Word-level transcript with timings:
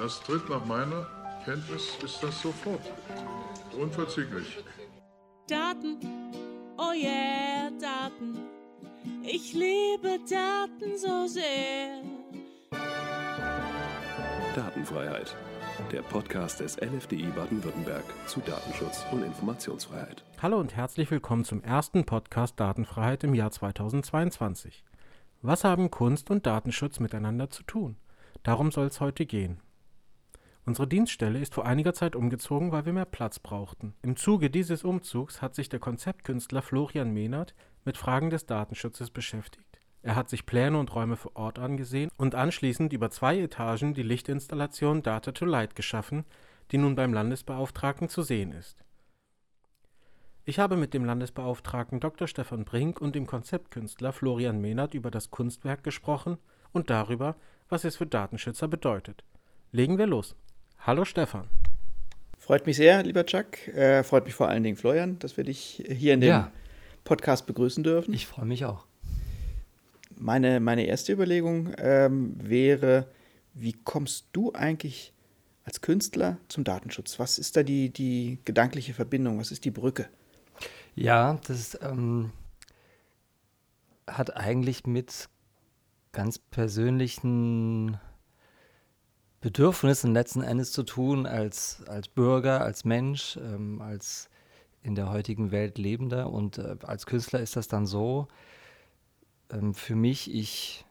Das 0.00 0.18
tritt 0.22 0.48
nach 0.48 0.64
meiner 0.64 1.06
Kenntnis 1.44 1.98
ist 2.02 2.22
das 2.22 2.40
sofort. 2.40 2.80
Unverzüglich. 3.78 4.64
Daten, 5.46 5.98
oh 6.78 6.92
yeah, 6.94 7.68
Daten. 7.78 8.38
Ich 9.22 9.52
liebe 9.52 10.18
Daten 10.26 10.96
so 10.96 11.26
sehr. 11.26 12.00
Datenfreiheit. 14.56 15.36
Der 15.92 16.00
Podcast 16.00 16.60
des 16.60 16.78
LFDI 16.80 17.26
Baden-Württemberg 17.36 18.04
zu 18.26 18.40
Datenschutz 18.40 19.04
und 19.12 19.22
Informationsfreiheit. 19.22 20.24
Hallo 20.40 20.60
und 20.60 20.74
herzlich 20.74 21.10
willkommen 21.10 21.44
zum 21.44 21.62
ersten 21.62 22.06
Podcast 22.06 22.58
Datenfreiheit 22.58 23.22
im 23.24 23.34
Jahr 23.34 23.50
2022. 23.50 24.82
Was 25.42 25.64
haben 25.64 25.90
Kunst 25.90 26.30
und 26.30 26.46
Datenschutz 26.46 27.00
miteinander 27.00 27.50
zu 27.50 27.64
tun? 27.64 27.96
Darum 28.42 28.70
soll 28.72 28.86
es 28.86 29.02
heute 29.02 29.26
gehen. 29.26 29.60
Unsere 30.70 30.86
Dienststelle 30.86 31.40
ist 31.40 31.52
vor 31.52 31.66
einiger 31.66 31.94
Zeit 31.94 32.14
umgezogen, 32.14 32.70
weil 32.70 32.86
wir 32.86 32.92
mehr 32.92 33.04
Platz 33.04 33.40
brauchten. 33.40 33.92
Im 34.02 34.14
Zuge 34.14 34.50
dieses 34.50 34.84
Umzugs 34.84 35.42
hat 35.42 35.56
sich 35.56 35.68
der 35.68 35.80
Konzeptkünstler 35.80 36.62
Florian 36.62 37.12
Mehnert 37.12 37.56
mit 37.84 37.96
Fragen 37.96 38.30
des 38.30 38.46
Datenschutzes 38.46 39.10
beschäftigt. 39.10 39.80
Er 40.02 40.14
hat 40.14 40.30
sich 40.30 40.46
Pläne 40.46 40.78
und 40.78 40.94
Räume 40.94 41.16
vor 41.16 41.34
Ort 41.34 41.58
angesehen 41.58 42.08
und 42.16 42.36
anschließend 42.36 42.92
über 42.92 43.10
zwei 43.10 43.40
Etagen 43.40 43.94
die 43.94 44.04
Lichtinstallation 44.04 45.02
Data 45.02 45.32
to 45.32 45.44
Light 45.44 45.74
geschaffen, 45.74 46.24
die 46.70 46.78
nun 46.78 46.94
beim 46.94 47.12
Landesbeauftragten 47.12 48.08
zu 48.08 48.22
sehen 48.22 48.52
ist. 48.52 48.84
Ich 50.44 50.60
habe 50.60 50.76
mit 50.76 50.94
dem 50.94 51.04
Landesbeauftragten 51.04 51.98
Dr. 51.98 52.28
Stefan 52.28 52.64
Brink 52.64 53.00
und 53.00 53.16
dem 53.16 53.26
Konzeptkünstler 53.26 54.12
Florian 54.12 54.60
Mehnert 54.60 54.94
über 54.94 55.10
das 55.10 55.32
Kunstwerk 55.32 55.82
gesprochen 55.82 56.38
und 56.70 56.90
darüber, 56.90 57.34
was 57.68 57.82
es 57.82 57.96
für 57.96 58.06
Datenschützer 58.06 58.68
bedeutet. 58.68 59.24
Legen 59.72 59.98
wir 59.98 60.06
los. 60.06 60.36
Hallo 60.82 61.04
Stefan. 61.04 61.44
Freut 62.38 62.64
mich 62.64 62.76
sehr, 62.76 63.02
lieber 63.02 63.26
Chuck. 63.26 63.68
Äh, 63.68 64.02
freut 64.02 64.24
mich 64.24 64.32
vor 64.32 64.48
allen 64.48 64.62
Dingen, 64.62 64.78
Florian, 64.78 65.18
dass 65.18 65.36
wir 65.36 65.44
dich 65.44 65.84
hier 65.86 66.14
in 66.14 66.22
dem 66.22 66.30
ja. 66.30 66.52
Podcast 67.04 67.44
begrüßen 67.44 67.84
dürfen. 67.84 68.14
Ich 68.14 68.26
freue 68.26 68.46
mich 68.46 68.64
auch. 68.64 68.86
Meine, 70.16 70.58
meine 70.58 70.86
erste 70.86 71.12
Überlegung 71.12 71.74
ähm, 71.76 72.34
wäre, 72.38 73.06
wie 73.52 73.74
kommst 73.74 74.28
du 74.32 74.54
eigentlich 74.54 75.12
als 75.64 75.82
Künstler 75.82 76.38
zum 76.48 76.64
Datenschutz? 76.64 77.18
Was 77.18 77.38
ist 77.38 77.58
da 77.58 77.62
die, 77.62 77.90
die 77.90 78.38
gedankliche 78.46 78.94
Verbindung? 78.94 79.38
Was 79.38 79.52
ist 79.52 79.66
die 79.66 79.70
Brücke? 79.70 80.08
Ja, 80.94 81.38
das 81.46 81.78
ähm, 81.82 82.32
hat 84.06 84.34
eigentlich 84.34 84.86
mit 84.86 85.28
ganz 86.12 86.38
persönlichen 86.38 87.98
Bedürfnissen 89.40 90.12
letzten 90.12 90.42
Endes 90.42 90.72
zu 90.72 90.82
tun, 90.82 91.26
als, 91.26 91.82
als 91.88 92.08
Bürger, 92.08 92.60
als 92.60 92.84
Mensch, 92.84 93.38
ähm, 93.38 93.80
als 93.80 94.28
in 94.82 94.94
der 94.94 95.10
heutigen 95.10 95.50
Welt 95.50 95.78
Lebender. 95.78 96.30
Und 96.30 96.58
äh, 96.58 96.76
als 96.82 97.06
Künstler 97.06 97.40
ist 97.40 97.56
das 97.56 97.68
dann 97.68 97.86
so, 97.86 98.28
ähm, 99.50 99.74
für 99.74 99.96
mich, 99.96 100.32
ich 100.34 100.84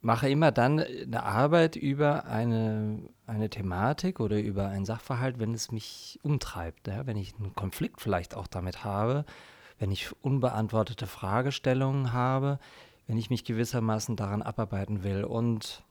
mache 0.00 0.28
immer 0.28 0.52
dann 0.52 0.80
eine 0.80 1.22
Arbeit 1.22 1.76
über 1.76 2.26
eine, 2.26 2.98
eine 3.26 3.48
Thematik 3.48 4.20
oder 4.20 4.38
über 4.38 4.68
einen 4.68 4.84
Sachverhalt, 4.84 5.38
wenn 5.38 5.54
es 5.54 5.70
mich 5.70 6.18
umtreibt, 6.22 6.88
ja? 6.88 7.06
wenn 7.06 7.16
ich 7.16 7.34
einen 7.36 7.54
Konflikt 7.54 8.00
vielleicht 8.00 8.34
auch 8.34 8.46
damit 8.46 8.84
habe, 8.84 9.24
wenn 9.78 9.90
ich 9.90 10.10
unbeantwortete 10.22 11.06
Fragestellungen 11.06 12.12
habe, 12.12 12.58
wenn 13.06 13.18
ich 13.18 13.30
mich 13.30 13.44
gewissermaßen 13.44 14.16
daran 14.16 14.42
abarbeiten 14.42 15.04
will. 15.04 15.24
Und 15.24 15.82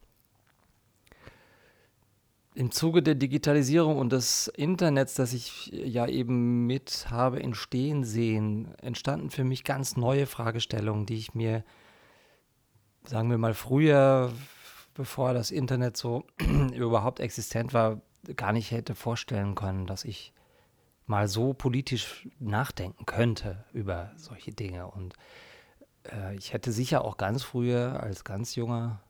im 2.55 2.71
Zuge 2.71 3.01
der 3.01 3.15
Digitalisierung 3.15 3.97
und 3.97 4.11
des 4.11 4.47
Internets, 4.47 5.16
das 5.16 5.33
ich 5.33 5.67
ja 5.67 6.07
eben 6.07 6.67
mit 6.67 7.07
habe 7.09 7.41
entstehen 7.41 8.03
sehen, 8.03 8.75
entstanden 8.79 9.29
für 9.29 9.44
mich 9.44 9.63
ganz 9.63 9.97
neue 9.97 10.28
Fragestellungen, 10.28 11.05
die 11.05 11.16
ich 11.16 11.33
mir, 11.33 11.63
sagen 13.05 13.29
wir 13.29 13.38
mal, 13.38 13.53
früher, 13.53 14.31
bevor 14.94 15.33
das 15.33 15.51
Internet 15.51 15.97
so 15.97 16.25
überhaupt 16.73 17.19
existent 17.19 17.73
war, 17.73 18.01
gar 18.35 18.53
nicht 18.53 18.72
hätte 18.72 18.95
vorstellen 18.95 19.55
können, 19.55 19.88
dass 19.88 20.05
ich 20.05 20.33
mal 21.05 21.28
so 21.28 21.53
politisch 21.53 22.28
nachdenken 22.39 23.05
könnte 23.05 23.66
über 23.73 24.11
solche 24.16 24.51
Dinge. 24.51 24.88
Und 24.88 25.16
äh, 26.11 26.35
ich 26.35 26.53
hätte 26.53 26.72
sicher 26.72 27.03
auch 27.03 27.17
ganz 27.17 27.44
früher 27.44 28.01
als 28.01 28.23
ganz 28.23 28.55
junger 28.55 29.01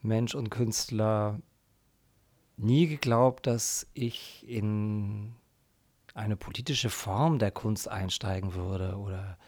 Mensch 0.00 0.34
und 0.34 0.50
Künstler 0.50 1.40
nie 2.58 2.86
geglaubt, 2.86 3.46
dass 3.46 3.86
ich 3.94 4.46
in 4.48 5.34
eine 6.14 6.36
politische 6.36 6.90
Form 6.90 7.38
der 7.38 7.50
Kunst 7.50 7.88
einsteigen 7.88 8.54
würde 8.54 8.96
oder 8.96 9.38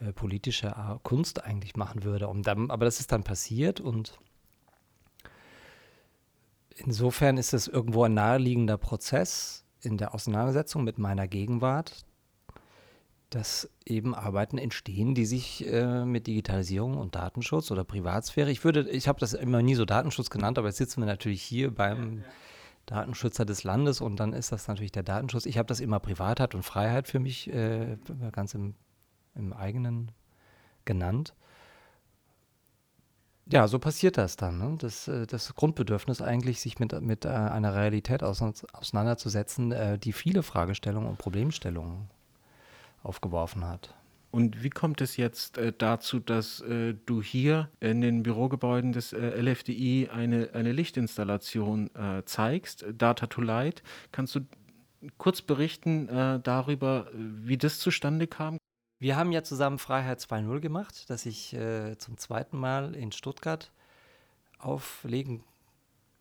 äh, 0.00 0.12
politische 0.12 0.74
Kunst 1.04 1.44
eigentlich 1.44 1.76
machen 1.76 2.02
würde. 2.02 2.28
Und 2.28 2.46
dann, 2.46 2.70
aber 2.70 2.84
das 2.84 3.00
ist 3.00 3.12
dann 3.12 3.22
passiert 3.22 3.80
und 3.80 4.18
insofern 6.76 7.36
ist 7.36 7.54
es 7.54 7.68
irgendwo 7.68 8.04
ein 8.04 8.14
naheliegender 8.14 8.78
Prozess 8.78 9.64
in 9.80 9.96
der 9.96 10.14
Auseinandersetzung 10.14 10.84
mit 10.84 10.98
meiner 10.98 11.28
Gegenwart, 11.28 12.04
dass 13.34 13.70
eben 13.86 14.14
Arbeiten 14.14 14.58
entstehen, 14.58 15.14
die 15.14 15.24
sich 15.24 15.66
äh, 15.66 16.04
mit 16.04 16.26
Digitalisierung 16.26 16.96
und 16.96 17.14
Datenschutz 17.14 17.70
oder 17.70 17.82
Privatsphäre, 17.82 18.50
ich 18.50 18.62
würde, 18.64 18.88
ich 18.90 19.08
habe 19.08 19.20
das 19.20 19.32
immer 19.32 19.62
nie 19.62 19.74
so 19.74 19.84
Datenschutz 19.84 20.28
genannt, 20.28 20.58
aber 20.58 20.68
jetzt 20.68 20.76
sitzen 20.76 21.00
wir 21.00 21.06
natürlich 21.06 21.42
hier 21.42 21.74
beim 21.74 22.24
Datenschützer 22.86 23.44
des 23.44 23.64
Landes 23.64 24.00
und 24.00 24.16
dann 24.16 24.32
ist 24.32 24.52
das 24.52 24.68
natürlich 24.68 24.92
der 24.92 25.02
Datenschutz. 25.02 25.46
Ich 25.46 25.56
habe 25.56 25.66
das 25.66 25.80
immer 25.80 25.98
Privatheit 25.98 26.54
und 26.54 26.62
Freiheit 26.62 27.08
für 27.08 27.20
mich 27.20 27.52
äh, 27.52 27.96
ganz 28.32 28.54
im, 28.54 28.74
im 29.34 29.52
eigenen 29.52 30.12
genannt. 30.84 31.34
Ja, 33.46 33.66
so 33.66 33.78
passiert 33.78 34.18
das 34.18 34.36
dann. 34.36 34.58
Ne? 34.58 34.76
Das, 34.78 35.08
äh, 35.08 35.26
das 35.26 35.54
Grundbedürfnis 35.54 36.20
eigentlich, 36.20 36.60
sich 36.60 36.78
mit, 36.78 37.00
mit 37.00 37.24
äh, 37.24 37.28
einer 37.28 37.74
Realität 37.74 38.22
auseinanderzusetzen, 38.22 39.72
äh, 39.72 39.98
die 39.98 40.12
viele 40.12 40.42
Fragestellungen 40.42 41.08
und 41.08 41.18
Problemstellungen 41.18 42.10
aufgeworfen 43.02 43.66
hat. 43.66 43.94
Und 44.30 44.62
wie 44.62 44.70
kommt 44.70 45.02
es 45.02 45.18
jetzt 45.18 45.58
äh, 45.58 45.74
dazu, 45.76 46.18
dass 46.18 46.60
äh, 46.62 46.94
du 47.04 47.22
hier 47.22 47.68
in 47.80 48.00
den 48.00 48.22
Bürogebäuden 48.22 48.92
des 48.92 49.12
äh, 49.12 49.18
LFDI 49.18 50.08
eine, 50.10 50.50
eine 50.54 50.72
Lichtinstallation 50.72 51.94
äh, 51.94 52.24
zeigst, 52.24 52.86
Data 52.96 53.26
to 53.26 53.42
Light? 53.42 53.82
Kannst 54.10 54.34
du 54.34 54.40
kurz 55.18 55.42
berichten 55.42 56.08
äh, 56.08 56.40
darüber, 56.40 57.08
wie 57.12 57.58
das 57.58 57.78
zustande 57.78 58.26
kam? 58.26 58.56
Wir 58.98 59.16
haben 59.16 59.32
ja 59.32 59.42
zusammen 59.42 59.78
Freiheit 59.78 60.20
2.0 60.20 60.60
gemacht, 60.60 61.10
das 61.10 61.26
ich 61.26 61.52
äh, 61.52 61.98
zum 61.98 62.16
zweiten 62.16 62.56
Mal 62.56 62.94
in 62.94 63.12
Stuttgart 63.12 63.70
auflegen 64.58 65.44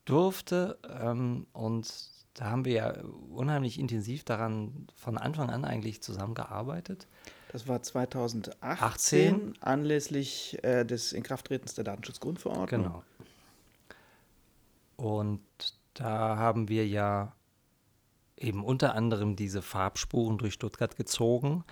durfte. 0.03 0.79
Ähm, 0.89 1.47
und 1.53 2.11
da 2.33 2.45
haben 2.45 2.65
wir 2.65 2.73
ja 2.73 2.93
unheimlich 3.33 3.79
intensiv 3.79 4.23
daran 4.23 4.87
von 4.95 5.17
Anfang 5.17 5.49
an 5.49 5.65
eigentlich 5.65 6.01
zusammengearbeitet. 6.01 7.07
Das 7.51 7.67
war 7.67 7.81
2018 7.81 8.53
18. 8.61 9.53
anlässlich 9.61 10.57
äh, 10.63 10.85
des 10.85 11.11
Inkrafttretens 11.11 11.73
der 11.73 11.83
Datenschutzgrundverordnung. 11.83 12.83
Genau. 12.83 13.03
Und 14.95 15.41
da 15.93 16.37
haben 16.37 16.69
wir 16.69 16.87
ja 16.87 17.33
eben 18.37 18.63
unter 18.63 18.95
anderem 18.95 19.35
diese 19.35 19.61
Farbspuren 19.61 20.37
durch 20.37 20.53
Stuttgart 20.53 20.95
gezogen, 20.95 21.65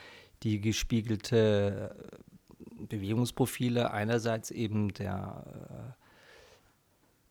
die 0.44 0.59
gespiegelte 0.59 1.96
Bewegungsprofile 2.88 3.92
einerseits 3.92 4.51
eben 4.51 4.94
der 4.94 5.95
äh, 5.95 6.09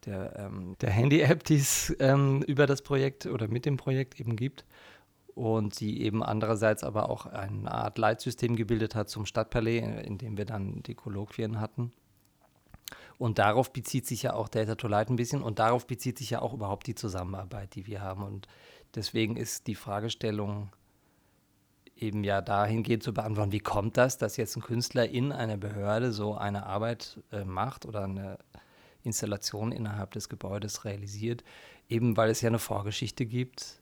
der, 0.06 0.38
ähm, 0.38 0.76
der 0.80 0.90
Handy-App, 0.90 1.44
die 1.44 1.56
es 1.56 1.94
ähm, 2.00 2.42
über 2.42 2.66
das 2.66 2.82
Projekt 2.82 3.26
oder 3.26 3.48
mit 3.48 3.66
dem 3.66 3.76
Projekt 3.76 4.20
eben 4.20 4.36
gibt 4.36 4.64
und 5.34 5.80
die 5.80 6.02
eben 6.02 6.22
andererseits 6.22 6.82
aber 6.82 7.08
auch 7.08 7.26
eine 7.26 7.70
Art 7.70 7.98
Leitsystem 7.98 8.56
gebildet 8.56 8.94
hat 8.94 9.08
zum 9.08 9.26
Stadtpalais, 9.26 10.04
in 10.04 10.18
dem 10.18 10.36
wir 10.36 10.44
dann 10.44 10.82
die 10.82 10.94
Kolloquien 10.94 11.60
hatten. 11.60 11.92
Und 13.18 13.38
darauf 13.38 13.72
bezieht 13.72 14.06
sich 14.06 14.22
ja 14.22 14.34
auch 14.34 14.48
Data 14.48 14.76
to 14.76 14.88
Light 14.88 15.10
ein 15.10 15.16
bisschen 15.16 15.42
und 15.42 15.58
darauf 15.58 15.86
bezieht 15.86 16.18
sich 16.18 16.30
ja 16.30 16.40
auch 16.40 16.54
überhaupt 16.54 16.86
die 16.86 16.94
Zusammenarbeit, 16.94 17.74
die 17.74 17.86
wir 17.86 18.00
haben. 18.00 18.22
Und 18.22 18.46
deswegen 18.94 19.36
ist 19.36 19.66
die 19.66 19.74
Fragestellung 19.74 20.70
eben 21.96 22.22
ja 22.22 22.40
dahingehend 22.40 23.02
zu 23.02 23.12
beantworten, 23.12 23.52
wie 23.52 23.58
kommt 23.58 23.96
das, 23.96 24.18
dass 24.18 24.36
jetzt 24.36 24.56
ein 24.56 24.62
Künstler 24.62 25.08
in 25.08 25.32
einer 25.32 25.56
Behörde 25.56 26.12
so 26.12 26.36
eine 26.36 26.66
Arbeit 26.66 27.20
äh, 27.32 27.44
macht 27.44 27.86
oder 27.86 28.04
eine 28.04 28.38
Installation 29.02 29.72
innerhalb 29.72 30.12
des 30.12 30.28
Gebäudes 30.28 30.84
realisiert, 30.84 31.44
eben 31.88 32.16
weil 32.16 32.30
es 32.30 32.40
ja 32.40 32.48
eine 32.48 32.58
Vorgeschichte 32.58 33.26
gibt, 33.26 33.80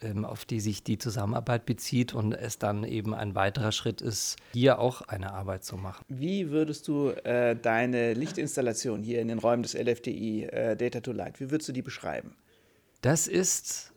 ähm, 0.00 0.24
auf 0.24 0.44
die 0.44 0.60
sich 0.60 0.82
die 0.82 0.98
Zusammenarbeit 0.98 1.66
bezieht 1.66 2.14
und 2.14 2.32
es 2.32 2.58
dann 2.58 2.84
eben 2.84 3.14
ein 3.14 3.34
weiterer 3.34 3.72
Schritt 3.72 4.00
ist, 4.00 4.36
hier 4.52 4.78
auch 4.78 5.02
eine 5.02 5.32
Arbeit 5.32 5.64
zu 5.64 5.76
machen. 5.76 6.04
Wie 6.08 6.50
würdest 6.50 6.88
du 6.88 7.10
äh, 7.10 7.56
deine 7.56 8.14
Lichtinstallation 8.14 9.02
hier 9.02 9.20
in 9.20 9.28
den 9.28 9.38
Räumen 9.38 9.62
des 9.62 9.74
LFDI 9.74 10.44
äh, 10.44 10.76
Data 10.76 11.00
to 11.00 11.12
Light, 11.12 11.40
wie 11.40 11.50
würdest 11.50 11.68
du 11.68 11.72
die 11.72 11.82
beschreiben? 11.82 12.34
Das 13.02 13.26
ist 13.26 13.92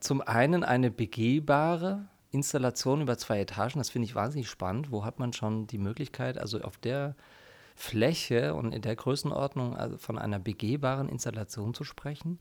zum 0.00 0.22
einen 0.22 0.64
eine 0.64 0.90
begehbare 0.90 2.08
Installation 2.32 3.02
über 3.02 3.18
zwei 3.18 3.40
Etagen. 3.40 3.78
Das 3.78 3.90
finde 3.90 4.06
ich 4.06 4.14
wahnsinnig 4.14 4.48
spannend. 4.48 4.90
Wo 4.90 5.04
hat 5.04 5.18
man 5.18 5.32
schon 5.32 5.66
die 5.66 5.78
Möglichkeit, 5.78 6.38
also 6.38 6.60
auf 6.60 6.78
der 6.78 7.14
Fläche 7.80 8.54
und 8.54 8.72
in 8.72 8.82
der 8.82 8.94
Größenordnung 8.94 9.74
also 9.74 9.96
von 9.96 10.18
einer 10.18 10.38
begehbaren 10.38 11.08
Installation 11.08 11.72
zu 11.72 11.84
sprechen? 11.84 12.38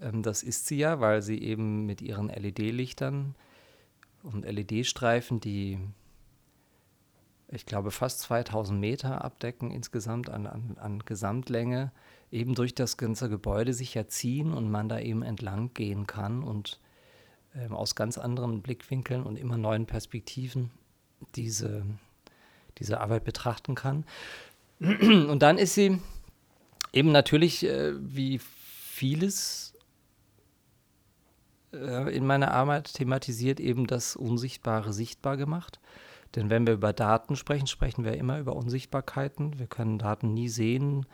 Ähm, 0.00 0.22
das 0.22 0.42
ist 0.42 0.66
sie 0.66 0.78
ja, 0.78 1.00
weil 1.00 1.22
sie 1.22 1.42
eben 1.42 1.86
mit 1.86 2.00
ihren 2.00 2.28
LED-Lichtern 2.28 3.34
und 4.22 4.44
LED-Streifen, 4.44 5.40
die 5.40 5.78
ich 7.48 7.66
glaube 7.66 7.90
fast 7.90 8.20
2000 8.20 8.78
Meter 8.78 9.24
abdecken 9.24 9.72
insgesamt 9.72 10.30
an, 10.30 10.46
an, 10.46 10.76
an 10.78 11.00
Gesamtlänge, 11.04 11.90
eben 12.30 12.54
durch 12.54 12.72
das 12.72 12.96
ganze 12.96 13.28
Gebäude 13.28 13.74
sich 13.74 13.94
ja 13.94 14.06
ziehen 14.06 14.52
und 14.52 14.70
man 14.70 14.88
da 14.88 15.00
eben 15.00 15.24
entlang 15.24 15.74
gehen 15.74 16.06
kann 16.06 16.44
und 16.44 16.78
ähm, 17.56 17.74
aus 17.74 17.96
ganz 17.96 18.18
anderen 18.18 18.62
Blickwinkeln 18.62 19.24
und 19.24 19.36
immer 19.36 19.58
neuen 19.58 19.86
Perspektiven 19.86 20.70
diese, 21.34 21.84
diese 22.78 23.00
Arbeit 23.00 23.24
betrachten 23.24 23.74
kann. 23.74 24.04
Und 24.80 25.40
dann 25.40 25.58
ist 25.58 25.74
sie 25.74 25.98
eben 26.92 27.12
natürlich 27.12 27.64
äh, 27.66 27.92
wie 27.98 28.38
vieles 28.38 29.74
äh, 31.72 32.14
in 32.14 32.26
meiner 32.26 32.52
Arbeit 32.52 32.94
thematisiert, 32.94 33.60
eben 33.60 33.86
das 33.86 34.16
Unsichtbare 34.16 34.92
sichtbar 34.92 35.36
gemacht. 35.36 35.80
Denn 36.34 36.48
wenn 36.48 36.66
wir 36.66 36.74
über 36.74 36.92
Daten 36.92 37.36
sprechen, 37.36 37.66
sprechen 37.66 38.04
wir 38.04 38.16
immer 38.16 38.38
über 38.38 38.54
Unsichtbarkeiten. 38.56 39.58
Wir 39.58 39.66
können 39.66 39.98
Daten 39.98 40.32
nie 40.32 40.48
sehen, 40.48 41.06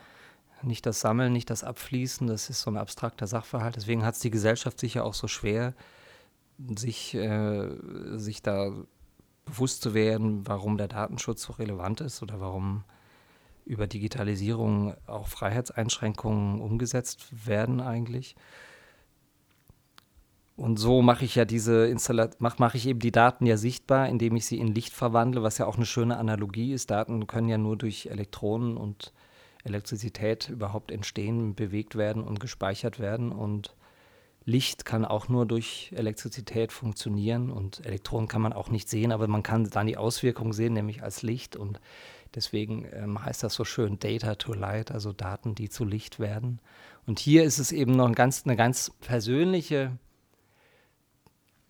nicht 0.62 0.87
das 0.87 1.01
Sammeln, 1.01 1.33
nicht 1.33 1.51
das 1.51 1.65
Abfließen. 1.65 2.27
Das 2.27 2.51
ist 2.51 2.62
so 2.62 2.71
ein 2.71 2.77
abstrakter 2.77 3.27
Sachverhalt. 3.27 3.77
Deswegen 3.77 4.05
hat 4.05 4.15
es 4.15 4.21
die 4.21 4.31
Gesellschaft 4.31 4.79
sicher 4.79 5.05
auch 5.05 5.15
so 5.15 5.27
schwer, 5.27 5.75
sich, 6.77 7.15
äh, 7.15 7.69
sich 8.17 8.43
da 8.43 8.73
bewusst 9.45 9.83
zu 9.83 9.95
werden, 9.95 10.47
warum 10.47 10.77
der 10.77 10.89
Datenschutz 10.89 11.43
so 11.43 11.55
relevant 11.55 12.01
ist 12.01 12.23
oder 12.23 12.41
warum 12.41 12.85
über 13.67 13.87
Digitalisierung 13.87 14.95
auch 15.07 15.27
Freiheitseinschränkungen 15.27 16.61
umgesetzt 16.61 17.47
werden 17.47 17.81
eigentlich. 17.81 18.37
Und 20.57 20.79
so 20.79 21.03
mache 21.03 21.27
ich 21.27 21.35
ja 21.35 21.45
diese 21.45 21.87
Installation, 21.87 22.37
mache 22.39 22.57
mach 22.59 22.75
ich 22.75 22.87
eben 22.87 23.01
die 23.01 23.13
Daten 23.13 23.45
ja 23.45 23.59
sichtbar, 23.59 24.09
indem 24.09 24.37
ich 24.37 24.47
sie 24.47 24.59
in 24.59 24.75
Licht 24.75 24.95
verwandle, 24.95 25.43
was 25.43 25.59
ja 25.59 25.67
auch 25.67 25.77
eine 25.77 25.85
schöne 25.85 26.17
Analogie 26.17 26.73
ist. 26.73 26.91
Daten 26.91 27.27
können 27.27 27.49
ja 27.49 27.59
nur 27.59 27.77
durch 27.77 28.07
Elektronen 28.07 28.79
und 28.79 29.13
Elektrizität 29.65 30.49
überhaupt 30.49 30.91
entstehen, 30.91 31.55
bewegt 31.55 31.97
werden 31.97 32.23
und 32.23 32.41
gespeichert 32.41 32.99
werden. 32.99 33.33
Und 33.33 33.75
Licht 34.47 34.87
kann 34.87 35.05
auch 35.05 35.29
nur 35.29 35.45
durch 35.45 35.93
Elektrizität 35.95 36.73
funktionieren 36.73 37.51
und 37.51 37.85
Elektronen 37.85 38.29
kann 38.29 38.41
man 38.41 38.53
auch 38.55 38.71
nicht 38.71 38.89
sehen, 38.89 39.12
aber 39.12 39.27
man 39.27 39.43
kann 39.43 39.69
dann 39.69 39.89
die 39.89 39.99
Auswirkungen 39.99 40.53
sehen, 40.53 40.73
nämlich 40.73 41.03
als 41.03 41.23
Licht. 41.23 41.57
Und 41.57 41.81
deswegen 42.37 42.87
ähm, 42.93 43.25
heißt 43.25 43.43
das 43.43 43.55
so 43.55 43.65
schön 43.65 43.99
Data 43.99 44.37
to 44.37 44.53
Light, 44.53 44.93
also 44.93 45.12
Daten, 45.12 45.56
die 45.56 45.69
zu 45.69 45.85
Licht 45.85 46.21
werden. 46.21 46.61
Und 47.06 47.19
hier 47.19 47.43
ist 47.43 47.59
es 47.59 47.73
eben 47.73 47.93
noch 47.93 48.06
ein 48.06 48.15
ganz, 48.15 48.44
eine 48.44 48.56
ganz 48.56 48.93
persönliche 49.00 49.99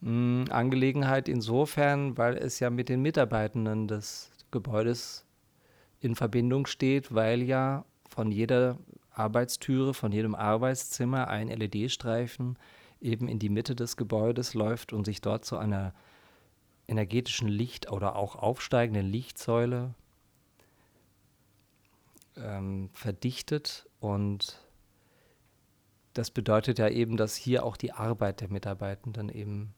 mh, 0.01 0.11
hm, 0.11 0.45
Angelegenheit 0.51 1.29
insofern, 1.29 2.19
weil 2.19 2.37
es 2.37 2.61
ja 2.61 2.69
mit 2.69 2.89
den 2.89 3.01
Mitarbeitenden 3.01 3.89
des 3.89 4.31
Gebäudes 4.51 5.25
in 6.01 6.15
Verbindung 6.15 6.67
steht, 6.67 7.15
weil 7.15 7.43
ja 7.43 7.85
von 8.09 8.31
jeder 8.31 8.79
Arbeitstüre 9.11 9.95
von 9.95 10.13
jedem 10.13 10.35
Arbeitszimmer 10.35 11.29
ein 11.29 11.49
LED-Streifen 11.49 12.59
eben 13.01 13.29
in 13.29 13.39
die 13.39 13.49
Mitte 13.49 13.75
des 13.75 13.97
Gebäudes 13.97 14.53
läuft 14.55 14.93
und 14.93 15.07
sich 15.07 15.21
dort 15.21 15.45
zu 15.45 15.57
einer 15.57 15.95
energetischen 16.87 17.49
Licht- 17.49 17.91
oder 17.91 18.17
auch 18.17 18.37
aufsteigenden 18.37 19.07
Lichtsäule 19.07 19.95
ähm, 22.37 22.91
verdichtet. 22.93 23.89
Und 24.01 24.59
das 26.15 26.31
bedeutet 26.31 26.79
ja 26.79 26.89
eben, 26.89 27.17
dass 27.17 27.37
hier 27.37 27.65
auch 27.65 27.77
die 27.77 27.93
Arbeit 27.93 28.41
der 28.41 28.49
Mitarbeitenden 28.49 29.29
eben 29.29 29.75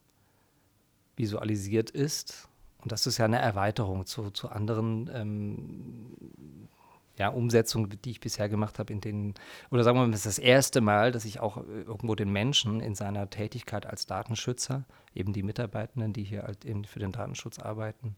visualisiert 1.15 1.89
ist. 1.89 2.47
Und 2.81 2.91
das 2.91 3.05
ist 3.07 3.17
ja 3.17 3.25
eine 3.25 3.39
Erweiterung 3.39 4.05
zu, 4.05 4.31
zu 4.31 4.49
anderen 4.49 5.09
ähm, 5.13 6.69
ja, 7.17 7.27
Umsetzungen, 7.27 7.99
die 8.03 8.11
ich 8.11 8.21
bisher 8.21 8.47
gemacht 8.47 8.79
habe, 8.79 8.93
in 8.93 9.01
denen, 9.01 9.33
oder 9.69 9.83
sagen 9.83 9.97
wir 9.97 10.05
mal, 10.05 10.11
das 10.11 10.25
ist 10.25 10.37
das 10.37 10.39
erste 10.39 10.79
Mal, 10.79 11.11
dass 11.11 11.25
ich 11.25 11.41
auch 11.41 11.57
äh, 11.57 11.81
irgendwo 11.81 12.15
den 12.15 12.31
Menschen 12.31 12.79
in 12.79 12.95
seiner 12.95 13.29
Tätigkeit 13.29 13.85
als 13.85 14.05
Datenschützer, 14.05 14.85
eben 15.13 15.33
die 15.33 15.43
Mitarbeitenden, 15.43 16.13
die 16.13 16.23
hier 16.23 16.43
halt 16.43 16.63
eben 16.63 16.85
für 16.85 16.99
den 16.99 17.11
Datenschutz 17.11 17.59
arbeiten, 17.59 18.15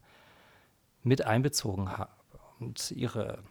mit 1.02 1.26
einbezogen 1.26 1.98
habe 1.98 2.12
und 2.60 2.92
ihre 2.92 3.42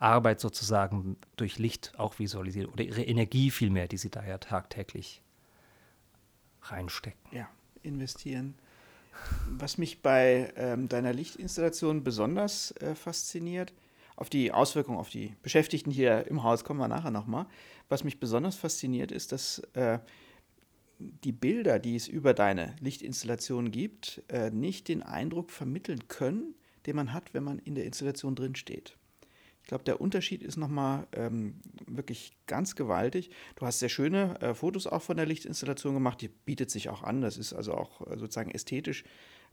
Arbeit 0.00 0.40
sozusagen 0.40 1.16
durch 1.36 1.58
Licht 1.58 1.92
auch 1.98 2.18
visualisiert 2.18 2.72
oder 2.72 2.82
ihre 2.82 3.02
Energie 3.02 3.50
vielmehr, 3.50 3.86
die 3.86 3.98
sie 3.98 4.10
da 4.10 4.24
ja 4.24 4.38
tagtäglich 4.38 5.22
reinstecken. 6.62 7.20
Ja, 7.30 7.48
investieren. 7.82 8.54
Was 9.50 9.76
mich 9.76 10.02
bei 10.02 10.52
ähm, 10.56 10.88
deiner 10.88 11.12
Lichtinstallation 11.12 12.02
besonders 12.02 12.72
äh, 12.80 12.94
fasziniert, 12.94 13.72
auf 14.16 14.30
die 14.30 14.52
Auswirkungen 14.52 14.98
auf 14.98 15.10
die 15.10 15.34
Beschäftigten 15.42 15.90
hier 15.90 16.26
im 16.26 16.42
Haus 16.42 16.64
kommen 16.64 16.80
wir 16.80 16.88
nachher 16.88 17.10
nochmal. 17.10 17.46
Was 17.88 18.04
mich 18.04 18.20
besonders 18.20 18.56
fasziniert, 18.56 19.12
ist, 19.12 19.32
dass 19.32 19.60
äh, 19.74 19.98
die 20.98 21.32
Bilder, 21.32 21.78
die 21.78 21.96
es 21.96 22.06
über 22.06 22.34
deine 22.34 22.76
Lichtinstallation 22.80 23.70
gibt, 23.70 24.22
äh, 24.28 24.50
nicht 24.50 24.88
den 24.88 25.02
Eindruck 25.02 25.50
vermitteln 25.50 26.08
können, 26.08 26.54
den 26.86 26.96
man 26.96 27.12
hat, 27.12 27.32
wenn 27.34 27.44
man 27.44 27.58
in 27.58 27.74
der 27.74 27.84
Installation 27.84 28.34
drin 28.34 28.56
steht. 28.56 28.96
Ich 29.70 29.72
glaube, 29.72 29.84
der 29.84 30.00
Unterschied 30.00 30.42
ist 30.42 30.56
nochmal 30.56 31.06
ähm, 31.12 31.60
wirklich 31.86 32.32
ganz 32.48 32.74
gewaltig. 32.74 33.30
Du 33.54 33.64
hast 33.64 33.78
sehr 33.78 33.88
schöne 33.88 34.36
äh, 34.40 34.52
Fotos 34.52 34.88
auch 34.88 35.00
von 35.00 35.16
der 35.16 35.26
Lichtinstallation 35.26 35.94
gemacht, 35.94 36.20
die 36.20 36.26
bietet 36.26 36.72
sich 36.72 36.88
auch 36.88 37.04
an. 37.04 37.20
Das 37.20 37.38
ist 37.38 37.52
also 37.52 37.74
auch 37.74 38.00
äh, 38.00 38.18
sozusagen 38.18 38.50
ästhetisch 38.50 39.04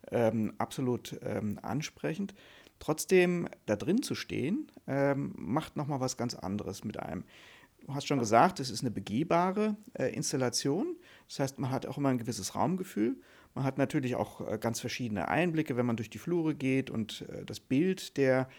ähm, 0.10 0.56
absolut 0.58 1.20
ähm, 1.22 1.60
ansprechend. 1.62 2.34
Trotzdem 2.80 3.48
da 3.68 3.76
drin 3.76 4.02
zu 4.02 4.16
stehen, 4.16 4.72
ähm, 4.88 5.36
macht 5.38 5.78
nochmal 5.78 6.00
was 6.00 6.18
ganz 6.18 6.34
anderes 6.34 6.84
mit 6.84 6.98
einem. 6.98 7.24
Du 7.86 7.94
hast 7.94 8.08
schon 8.08 8.18
gesagt, 8.18 8.60
es 8.60 8.72
ist 8.72 8.82
eine 8.82 8.90
begehbare 8.90 9.78
äh, 9.94 10.12
Installation. 10.16 10.96
Das 11.28 11.42
heißt, 11.42 11.60
man 11.60 11.70
hat 11.70 11.86
auch 11.86 12.00
immer 12.00 12.10
ein 12.10 12.18
gewisses 12.18 12.56
Raumgefühl. 12.56 13.18
Man 13.54 13.64
hat 13.64 13.78
natürlich 13.78 14.16
auch 14.16 14.42
äh, 14.52 14.58
ganz 14.58 14.80
verschiedene 14.80 15.28
Einblicke, 15.28 15.78
wenn 15.78 15.86
man 15.86 15.96
durch 15.96 16.10
die 16.10 16.18
Flure 16.18 16.56
geht 16.56 16.90
und 16.90 17.22
äh, 17.30 17.46
das 17.46 17.60
Bild 17.60 18.18
der 18.18 18.50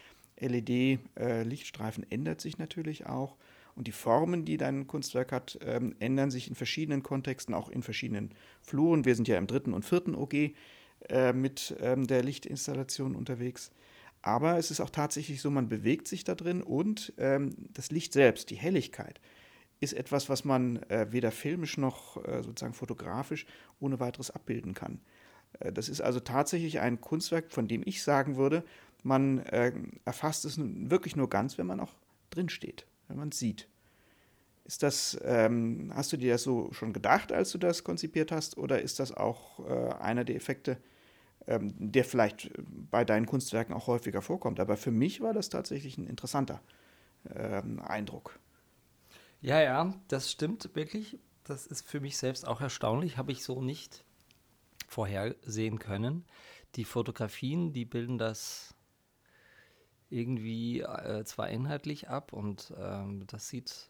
LED-Lichtstreifen 0.41 2.03
äh, 2.03 2.15
ändert 2.15 2.41
sich 2.41 2.57
natürlich 2.57 3.05
auch. 3.05 3.37
Und 3.75 3.87
die 3.87 3.93
Formen, 3.93 4.43
die 4.45 4.57
dein 4.57 4.87
Kunstwerk 4.87 5.31
hat, 5.31 5.57
ähm, 5.61 5.95
ändern 5.99 6.31
sich 6.31 6.49
in 6.49 6.55
verschiedenen 6.55 7.03
Kontexten, 7.03 7.53
auch 7.53 7.69
in 7.69 7.81
verschiedenen 7.81 8.31
Fluren. 8.61 9.05
Wir 9.05 9.15
sind 9.15 9.27
ja 9.27 9.37
im 9.37 9.47
dritten 9.47 9.73
und 9.73 9.85
vierten 9.85 10.15
OG 10.15 10.53
äh, 11.07 11.33
mit 11.33 11.75
ähm, 11.79 12.05
der 12.05 12.23
Lichtinstallation 12.23 13.15
unterwegs. 13.15 13.71
Aber 14.21 14.57
es 14.57 14.69
ist 14.69 14.81
auch 14.81 14.89
tatsächlich 14.89 15.41
so, 15.41 15.49
man 15.49 15.69
bewegt 15.69 16.07
sich 16.07 16.25
da 16.25 16.35
drin 16.35 16.61
und 16.61 17.13
ähm, 17.17 17.55
das 17.73 17.89
Licht 17.89 18.11
selbst, 18.11 18.49
die 18.49 18.57
Helligkeit, 18.57 19.21
ist 19.79 19.93
etwas, 19.93 20.27
was 20.27 20.43
man 20.43 20.83
äh, 20.89 21.07
weder 21.11 21.31
filmisch 21.31 21.77
noch 21.77 22.17
äh, 22.25 22.43
sozusagen 22.43 22.73
fotografisch 22.73 23.45
ohne 23.79 23.99
weiteres 23.99 24.29
abbilden 24.29 24.73
kann. 24.73 24.99
Äh, 25.59 25.71
das 25.71 25.87
ist 25.87 26.01
also 26.01 26.19
tatsächlich 26.19 26.79
ein 26.79 26.99
Kunstwerk, 26.99 27.51
von 27.51 27.67
dem 27.67 27.81
ich 27.85 28.03
sagen 28.03 28.35
würde, 28.35 28.63
man 29.03 29.39
äh, 29.39 29.73
erfasst 30.05 30.45
es 30.45 30.57
wirklich 30.59 31.15
nur 31.15 31.29
ganz, 31.29 31.57
wenn 31.57 31.67
man 31.67 31.79
auch 31.79 31.95
drin 32.29 32.49
steht, 32.49 32.85
wenn 33.07 33.17
man 33.17 33.29
es 33.29 33.39
sieht. 33.39 33.67
Ist 34.65 34.83
das, 34.83 35.19
ähm, 35.23 35.91
hast 35.95 36.13
du 36.13 36.17
dir 36.17 36.33
das 36.33 36.43
so 36.43 36.71
schon 36.73 36.93
gedacht, 36.93 37.31
als 37.31 37.51
du 37.51 37.57
das 37.57 37.83
konzipiert 37.83 38.31
hast, 38.31 38.57
oder 38.57 38.81
ist 38.81 38.99
das 38.99 39.11
auch 39.11 39.67
äh, 39.67 39.93
einer 39.95 40.23
der 40.23 40.35
Effekte, 40.35 40.77
ähm, 41.47 41.73
der 41.77 42.05
vielleicht 42.05 42.51
bei 42.91 43.03
deinen 43.03 43.25
Kunstwerken 43.25 43.73
auch 43.73 43.87
häufiger 43.87 44.21
vorkommt. 44.21 44.59
Aber 44.59 44.77
für 44.77 44.91
mich 44.91 45.21
war 45.21 45.33
das 45.33 45.49
tatsächlich 45.49 45.97
ein 45.97 46.05
interessanter 46.05 46.61
ähm, 47.35 47.79
Eindruck. 47.79 48.39
Ja, 49.41 49.61
ja, 49.61 49.93
das 50.07 50.31
stimmt 50.31 50.69
wirklich. 50.75 51.17
Das 51.45 51.65
ist 51.65 51.87
für 51.87 51.99
mich 51.99 52.17
selbst 52.17 52.47
auch 52.47 52.61
erstaunlich, 52.61 53.17
habe 53.17 53.31
ich 53.31 53.43
so 53.43 53.61
nicht 53.61 54.03
vorhersehen 54.87 55.79
können. 55.79 56.25
Die 56.75 56.85
Fotografien, 56.85 57.73
die 57.73 57.85
bilden 57.85 58.19
das 58.19 58.75
irgendwie 60.09 60.81
äh, 60.81 61.23
zwar 61.25 61.49
inhaltlich 61.49 62.09
ab 62.09 62.33
und 62.33 62.73
ähm, 62.77 63.25
das 63.27 63.49
sieht 63.49 63.89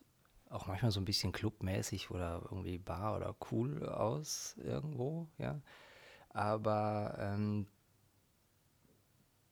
auch 0.50 0.68
manchmal 0.68 0.92
so 0.92 1.00
ein 1.00 1.06
bisschen 1.06 1.32
clubmäßig 1.32 2.12
oder 2.12 2.42
irgendwie 2.44 2.78
bar 2.78 3.16
oder 3.16 3.36
cool 3.52 3.88
aus 3.88 4.56
irgendwo, 4.58 5.28
ja. 5.38 5.62
Aber 6.30 7.16
ähm, 7.20 7.68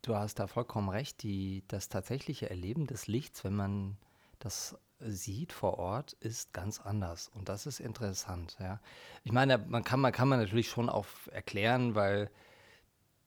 du 0.02 0.16
hast 0.16 0.40
da 0.40 0.48
vollkommen 0.48 0.90
recht, 0.90 1.24
die, 1.24 1.64
das 1.68 1.90
tatsächliche 1.90 2.50
Erleben 2.50 2.88
des 2.88 3.08
Lichts, 3.08 3.44
wenn 3.44 3.56
man 3.56 3.98
das 4.40 4.78
sieht 5.00 5.54
vor 5.54 5.78
Ort, 5.78 6.14
ist 6.14 6.54
ganz 6.54 6.80
anders. 6.80 7.30
Und 7.34 7.50
das 7.50 7.66
ist 7.66 7.80
interessant, 7.80 8.58
ja. 8.60 8.80
Ich 9.24 9.32
meine, 9.32 9.58
man 9.58 9.84
kann, 9.84 10.00
man 10.00 10.12
kann 10.12 10.28
man 10.28 10.40
natürlich 10.40 10.70
schon 10.70 10.90
auch 10.90 11.06
erklären, 11.32 11.96
weil 11.96 12.32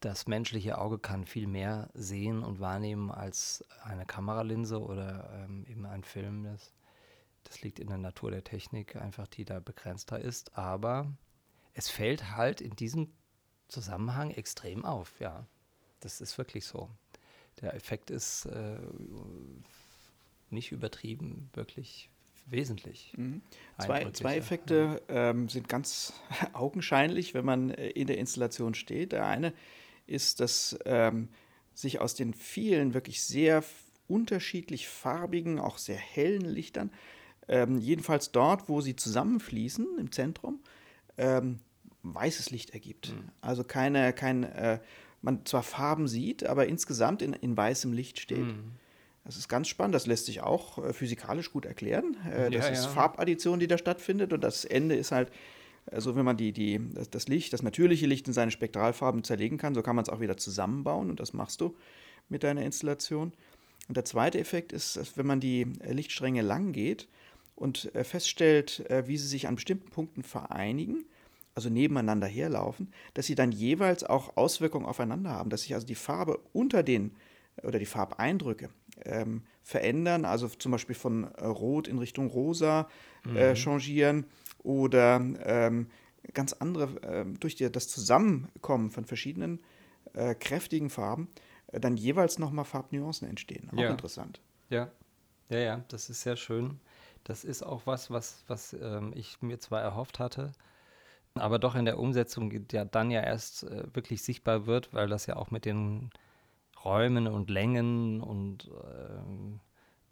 das 0.00 0.26
menschliche 0.26 0.78
Auge 0.78 0.98
kann 0.98 1.26
viel 1.26 1.46
mehr 1.46 1.90
sehen 1.94 2.42
und 2.42 2.58
wahrnehmen 2.58 3.10
als 3.10 3.64
eine 3.84 4.06
Kameralinse 4.06 4.80
oder 4.80 5.30
ähm, 5.44 5.64
eben 5.68 5.86
ein 5.86 6.04
Film. 6.04 6.44
Das, 6.44 6.72
das 7.44 7.62
liegt 7.62 7.78
in 7.78 7.88
der 7.88 7.98
Natur 7.98 8.30
der 8.30 8.42
Technik, 8.42 8.96
einfach 8.96 9.28
die 9.28 9.44
da 9.44 9.60
begrenzter 9.60 10.18
ist. 10.18 10.56
Aber 10.56 11.12
es 11.74 11.90
fällt 11.90 12.34
halt 12.34 12.60
in 12.60 12.74
diesem 12.76 13.12
Zusammenhang 13.68 14.30
extrem 14.30 14.84
auf, 14.84 15.20
ja. 15.20 15.46
Das 16.00 16.20
ist 16.22 16.36
wirklich 16.38 16.64
so. 16.64 16.88
Der 17.60 17.74
Effekt 17.74 18.10
ist 18.10 18.46
äh, 18.46 18.78
nicht 20.48 20.72
übertrieben, 20.72 21.50
wirklich 21.52 22.08
wesentlich. 22.46 23.12
Mhm. 23.16 23.42
Zwei, 23.78 24.10
zwei 24.12 24.36
Effekte 24.36 25.02
ähm, 25.08 25.48
sind 25.50 25.68
ganz 25.68 26.14
augenscheinlich, 26.54 27.34
wenn 27.34 27.44
man 27.44 27.70
äh, 27.70 27.90
in 27.90 28.06
der 28.06 28.16
Installation 28.16 28.74
steht. 28.74 29.12
Der 29.12 29.26
eine 29.26 29.52
ist, 30.10 30.40
dass 30.40 30.78
ähm, 30.84 31.28
sich 31.74 32.00
aus 32.00 32.14
den 32.14 32.34
vielen 32.34 32.94
wirklich 32.94 33.22
sehr 33.22 33.64
unterschiedlich 34.08 34.88
farbigen, 34.88 35.58
auch 35.58 35.78
sehr 35.78 35.96
hellen 35.96 36.44
Lichtern, 36.44 36.90
ähm, 37.48 37.78
jedenfalls 37.78 38.32
dort, 38.32 38.68
wo 38.68 38.80
sie 38.80 38.96
zusammenfließen 38.96 39.86
im 39.98 40.12
Zentrum, 40.12 40.60
ähm, 41.18 41.58
weißes 42.02 42.50
Licht 42.50 42.70
ergibt. 42.70 43.12
Mhm. 43.12 43.30
Also 43.40 43.64
keine, 43.64 44.12
kein, 44.12 44.44
äh, 44.44 44.80
man 45.22 45.44
zwar 45.44 45.62
Farben 45.62 46.08
sieht, 46.08 46.44
aber 46.44 46.66
insgesamt 46.66 47.22
in, 47.22 47.32
in 47.32 47.56
weißem 47.56 47.92
Licht 47.92 48.20
steht. 48.20 48.38
Mhm. 48.38 48.72
Das 49.24 49.36
ist 49.36 49.48
ganz 49.48 49.68
spannend, 49.68 49.94
das 49.94 50.06
lässt 50.06 50.26
sich 50.26 50.40
auch 50.40 50.78
äh, 50.78 50.92
physikalisch 50.92 51.52
gut 51.52 51.66
erklären. 51.66 52.16
Äh, 52.30 52.50
das 52.50 52.66
ja, 52.66 52.72
ist 52.72 52.84
ja. 52.84 52.90
Farbaddition, 52.90 53.60
die 53.60 53.66
da 53.66 53.78
stattfindet 53.78 54.32
und 54.32 54.42
das 54.42 54.64
Ende 54.64 54.94
ist 54.94 55.12
halt 55.12 55.30
also 55.86 56.16
wenn 56.16 56.24
man 56.24 56.36
die, 56.36 56.52
die, 56.52 56.80
das 57.10 57.28
Licht, 57.28 57.52
das 57.52 57.62
natürliche 57.62 58.06
Licht 58.06 58.26
in 58.26 58.34
seine 58.34 58.50
Spektralfarben 58.50 59.24
zerlegen 59.24 59.58
kann, 59.58 59.74
so 59.74 59.82
kann 59.82 59.96
man 59.96 60.04
es 60.04 60.08
auch 60.08 60.20
wieder 60.20 60.36
zusammenbauen 60.36 61.10
und 61.10 61.20
das 61.20 61.32
machst 61.32 61.60
du 61.60 61.76
mit 62.28 62.42
deiner 62.42 62.62
Installation. 62.62 63.32
Und 63.88 63.96
der 63.96 64.04
zweite 64.04 64.38
Effekt 64.38 64.72
ist, 64.72 64.96
dass 64.96 65.16
wenn 65.16 65.26
man 65.26 65.40
die 65.40 65.64
Lichtstränge 65.84 66.42
lang 66.42 66.72
geht 66.72 67.08
und 67.56 67.94
äh, 67.94 68.04
feststellt, 68.04 68.88
äh, 68.90 69.06
wie 69.06 69.16
sie 69.16 69.26
sich 69.26 69.48
an 69.48 69.56
bestimmten 69.56 69.90
Punkten 69.90 70.22
vereinigen, 70.22 71.04
also 71.54 71.68
nebeneinander 71.68 72.28
herlaufen, 72.28 72.92
dass 73.14 73.26
sie 73.26 73.34
dann 73.34 73.50
jeweils 73.50 74.04
auch 74.04 74.36
Auswirkungen 74.36 74.86
aufeinander 74.86 75.30
haben, 75.30 75.50
dass 75.50 75.62
sich 75.62 75.74
also 75.74 75.86
die 75.86 75.96
Farbe 75.96 76.38
unter 76.52 76.82
den 76.82 77.16
oder 77.62 77.78
die 77.78 77.86
Farbeindrücke 77.86 78.70
ähm, 79.04 79.42
verändern, 79.62 80.24
also 80.24 80.48
zum 80.48 80.72
Beispiel 80.72 80.94
von 80.94 81.24
äh, 81.24 81.44
Rot 81.44 81.88
in 81.88 81.98
Richtung 81.98 82.28
Rosa 82.28 82.88
äh, 83.34 83.50
mhm. 83.50 83.56
changieren 83.56 84.26
oder 84.62 85.16
ähm, 85.44 85.88
ganz 86.34 86.52
andere, 86.54 87.02
äh, 87.02 87.24
durch 87.38 87.54
die, 87.54 87.70
das 87.70 87.88
Zusammenkommen 87.88 88.90
von 88.90 89.04
verschiedenen 89.04 89.60
äh, 90.14 90.34
kräftigen 90.34 90.90
Farben, 90.90 91.28
äh, 91.68 91.80
dann 91.80 91.96
jeweils 91.96 92.38
nochmal 92.38 92.64
Farbnuancen 92.64 93.28
entstehen. 93.28 93.70
Auch 93.72 93.78
ja. 93.78 93.90
interessant. 93.90 94.40
Ja, 94.68 94.90
ja, 95.48 95.58
ja, 95.58 95.84
das 95.88 96.10
ist 96.10 96.22
sehr 96.22 96.36
schön. 96.36 96.80
Das 97.24 97.44
ist 97.44 97.62
auch 97.62 97.82
was, 97.86 98.10
was, 98.10 98.44
was 98.46 98.72
ähm, 98.72 99.12
ich 99.14 99.42
mir 99.42 99.58
zwar 99.58 99.82
erhofft 99.82 100.18
hatte, 100.18 100.52
aber 101.34 101.58
doch 101.58 101.74
in 101.74 101.84
der 101.84 101.98
Umsetzung 101.98 102.52
ja 102.72 102.84
dann 102.84 103.10
ja 103.10 103.20
erst 103.20 103.64
äh, 103.64 103.84
wirklich 103.94 104.22
sichtbar 104.22 104.66
wird, 104.66 104.92
weil 104.94 105.08
das 105.08 105.26
ja 105.26 105.36
auch 105.36 105.50
mit 105.50 105.64
den 105.64 106.10
Räumen 106.84 107.26
und 107.26 107.50
Längen 107.50 108.20
und 108.20 108.70
ähm, 108.84 109.60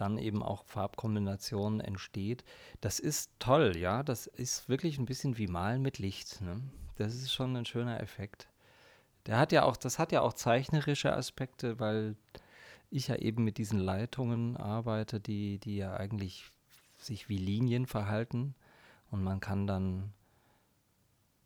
dann 0.00 0.16
eben 0.16 0.42
auch 0.42 0.64
Farbkombinationen 0.64 1.80
entsteht. 1.80 2.44
Das 2.80 2.98
ist 2.98 3.30
toll, 3.38 3.76
ja. 3.76 4.02
Das 4.02 4.26
ist 4.26 4.68
wirklich 4.68 4.98
ein 4.98 5.06
bisschen 5.06 5.36
wie 5.36 5.48
Malen 5.48 5.82
mit 5.82 5.98
Licht. 5.98 6.40
Ne? 6.40 6.60
Das 6.96 7.14
ist 7.14 7.32
schon 7.32 7.54
ein 7.56 7.66
schöner 7.66 8.00
Effekt. 8.00 8.48
Der 9.26 9.38
hat 9.38 9.52
ja 9.52 9.64
auch, 9.64 9.76
das 9.76 9.98
hat 9.98 10.12
ja 10.12 10.22
auch 10.22 10.32
zeichnerische 10.32 11.14
Aspekte, 11.14 11.78
weil 11.80 12.16
ich 12.90 13.08
ja 13.08 13.16
eben 13.16 13.44
mit 13.44 13.58
diesen 13.58 13.78
Leitungen 13.78 14.56
arbeite, 14.56 15.20
die, 15.20 15.58
die 15.58 15.76
ja 15.76 15.94
eigentlich 15.94 16.50
sich 16.96 17.28
wie 17.28 17.36
Linien 17.36 17.86
verhalten. 17.86 18.54
Und 19.10 19.22
man 19.22 19.40
kann 19.40 19.66
dann 19.66 20.12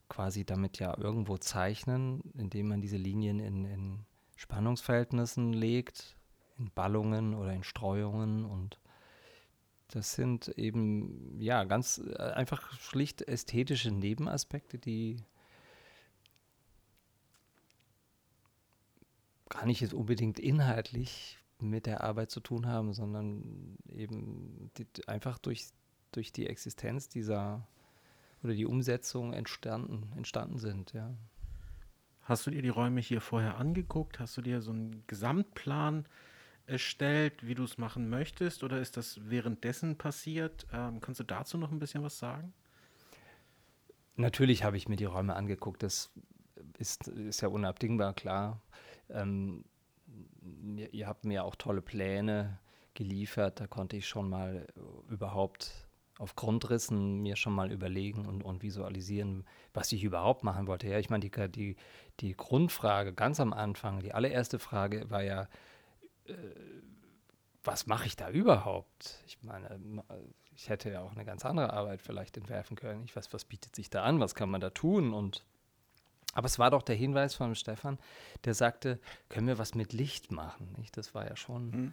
quasi 0.09 0.44
damit 0.44 0.78
ja 0.78 0.97
irgendwo 0.99 1.38
zeichnen, 1.38 2.21
indem 2.35 2.68
man 2.68 2.80
diese 2.80 2.99
Linien 2.99 3.40
in, 3.40 3.64
in 3.64 3.99
Spannungsverhältnissen 4.37 5.52
legt 5.52 6.16
in 6.59 6.71
Ballungen 6.75 7.35
oder 7.35 7.52
in 7.52 7.64
Streuungen 7.64 8.44
und 8.44 8.78
das 9.88 10.14
sind 10.14 10.49
eben 10.56 11.38
ja 11.40 11.64
ganz 11.64 11.99
äh, 11.99 12.16
einfach 12.16 12.73
schlicht 12.80 13.23
ästhetische 13.23 13.90
Nebenaspekte, 13.90 14.78
die 14.78 15.23
gar 19.50 19.66
nicht 19.66 19.82
jetzt 19.82 19.92
unbedingt 19.92 20.38
inhaltlich 20.38 21.38
mit 21.59 21.87
der 21.87 22.02
Arbeit 22.02 22.30
zu 22.30 22.40
tun 22.40 22.66
haben, 22.66 22.94
sondern 22.94 23.76
eben 23.94 24.71
die, 24.78 24.87
einfach 25.06 25.38
durch, 25.38 25.68
durch 26.11 26.32
die 26.32 26.47
Existenz 26.47 27.09
dieser 27.09 27.68
oder 28.42 28.54
die 28.54 28.66
Umsetzung 28.66 29.32
entstanden, 29.35 30.11
entstanden 30.16 30.59
sind, 30.59 30.92
ja. 30.94 31.14
Hast 32.23 32.47
du 32.47 32.50
dir 32.50 32.62
die 32.62 32.68
Räume 32.68 33.00
hier 33.00 33.21
vorher 33.21 33.59
angeguckt? 33.59 34.21
Hast 34.21 34.37
du 34.37 34.42
dir 34.42 34.62
so 34.62 34.71
einen 34.71 35.04
Gesamtplan 35.06 36.06
erstellt, 36.66 37.47
wie 37.47 37.54
du 37.54 37.64
es 37.64 37.78
machen 37.78 38.09
möchtest, 38.09 38.62
oder 38.64 38.81
ist 38.81 38.97
das 38.97 39.21
währenddessen 39.28 39.97
passiert? 39.97 40.66
Ähm, 40.73 41.00
kannst 41.00 41.21
du 41.21 41.25
dazu 41.25 41.59
noch 41.59 41.71
ein 41.71 41.78
bisschen 41.78 42.02
was 42.02 42.19
sagen? 42.19 42.52
Natürlich 44.16 44.64
habe 44.64 44.76
ich 44.76 44.88
mir 44.88 44.97
die 44.97 45.04
Räume 45.04 45.35
angeguckt, 45.35 45.83
das 45.83 46.12
ist, 46.78 47.09
ist 47.09 47.40
ja 47.40 47.49
unabdingbar, 47.49 48.14
klar. 48.14 48.61
Ähm, 49.09 49.64
ihr 50.92 51.07
habt 51.07 51.25
mir 51.25 51.45
auch 51.45 51.57
tolle 51.57 51.83
Pläne 51.83 52.59
geliefert, 52.95 53.61
da 53.61 53.66
konnte 53.66 53.97
ich 53.97 54.07
schon 54.07 54.28
mal 54.28 54.66
überhaupt 55.09 55.88
auf 56.19 56.37
Grundrissen 56.37 57.21
mir 57.21 57.37
schon 57.37 57.54
mal 57.54 57.73
überlegen 57.73 58.26
und, 58.26 58.45
und 58.45 58.62
visualisieren, 58.62 59.45
was 59.73 59.90
ich 59.92 60.04
überhaupt 60.04 60.45
machen 60.45 60.66
wollte. 60.66 60.88
Ja, 60.88 60.99
ich 60.99 61.11
meine, 61.11 61.28
die, 61.28 61.49
die, 61.50 61.76
die 62.21 62.37
Grundfrage 62.37 63.12
ganz 63.12 63.40
am 63.40 63.52
Anfang, 63.52 64.00
die 64.00 64.12
allererste 64.12 64.59
Frage 64.59 65.11
war 65.11 65.23
ja, 65.23 65.49
äh, 66.26 66.35
was 67.64 67.87
mache 67.87 68.07
ich 68.07 68.17
da 68.17 68.31
überhaupt? 68.31 69.23
Ich 69.26 69.38
meine, 69.43 69.81
ich 70.57 70.69
hätte 70.69 70.91
ja 70.91 71.00
auch 71.00 71.12
eine 71.12 71.25
ganz 71.25 71.45
andere 71.45 71.73
Arbeit 71.73 72.02
vielleicht 72.02 72.37
entwerfen 72.37 72.76
können. 72.76 73.05
Ich 73.05 73.14
weiß, 73.14 73.33
was 73.33 73.45
bietet 73.45 73.76
sich 73.76 73.91
da 73.91 74.02
an, 74.02 74.21
was 74.21 74.35
kann 74.35 74.50
man 74.50 74.61
da 74.61 74.71
tun 74.71 75.12
und 75.12 75.45
aber 76.35 76.47
es 76.47 76.59
war 76.59 76.71
doch 76.71 76.81
der 76.81 76.97
Hinweis 76.97 77.35
von 77.35 77.55
Stefan, 77.55 77.99
der 78.47 78.55
sagte, 78.55 78.99
können 79.29 79.47
wir 79.47 79.59
was 79.59 79.75
mit 79.75 79.93
Licht 79.93 80.33
machen? 80.33 80.75
Nicht? 80.79 80.97
Das 80.97 81.14
war 81.14 81.29
ja 81.29 81.37
schon. 81.37 81.71
Mhm. 81.71 81.93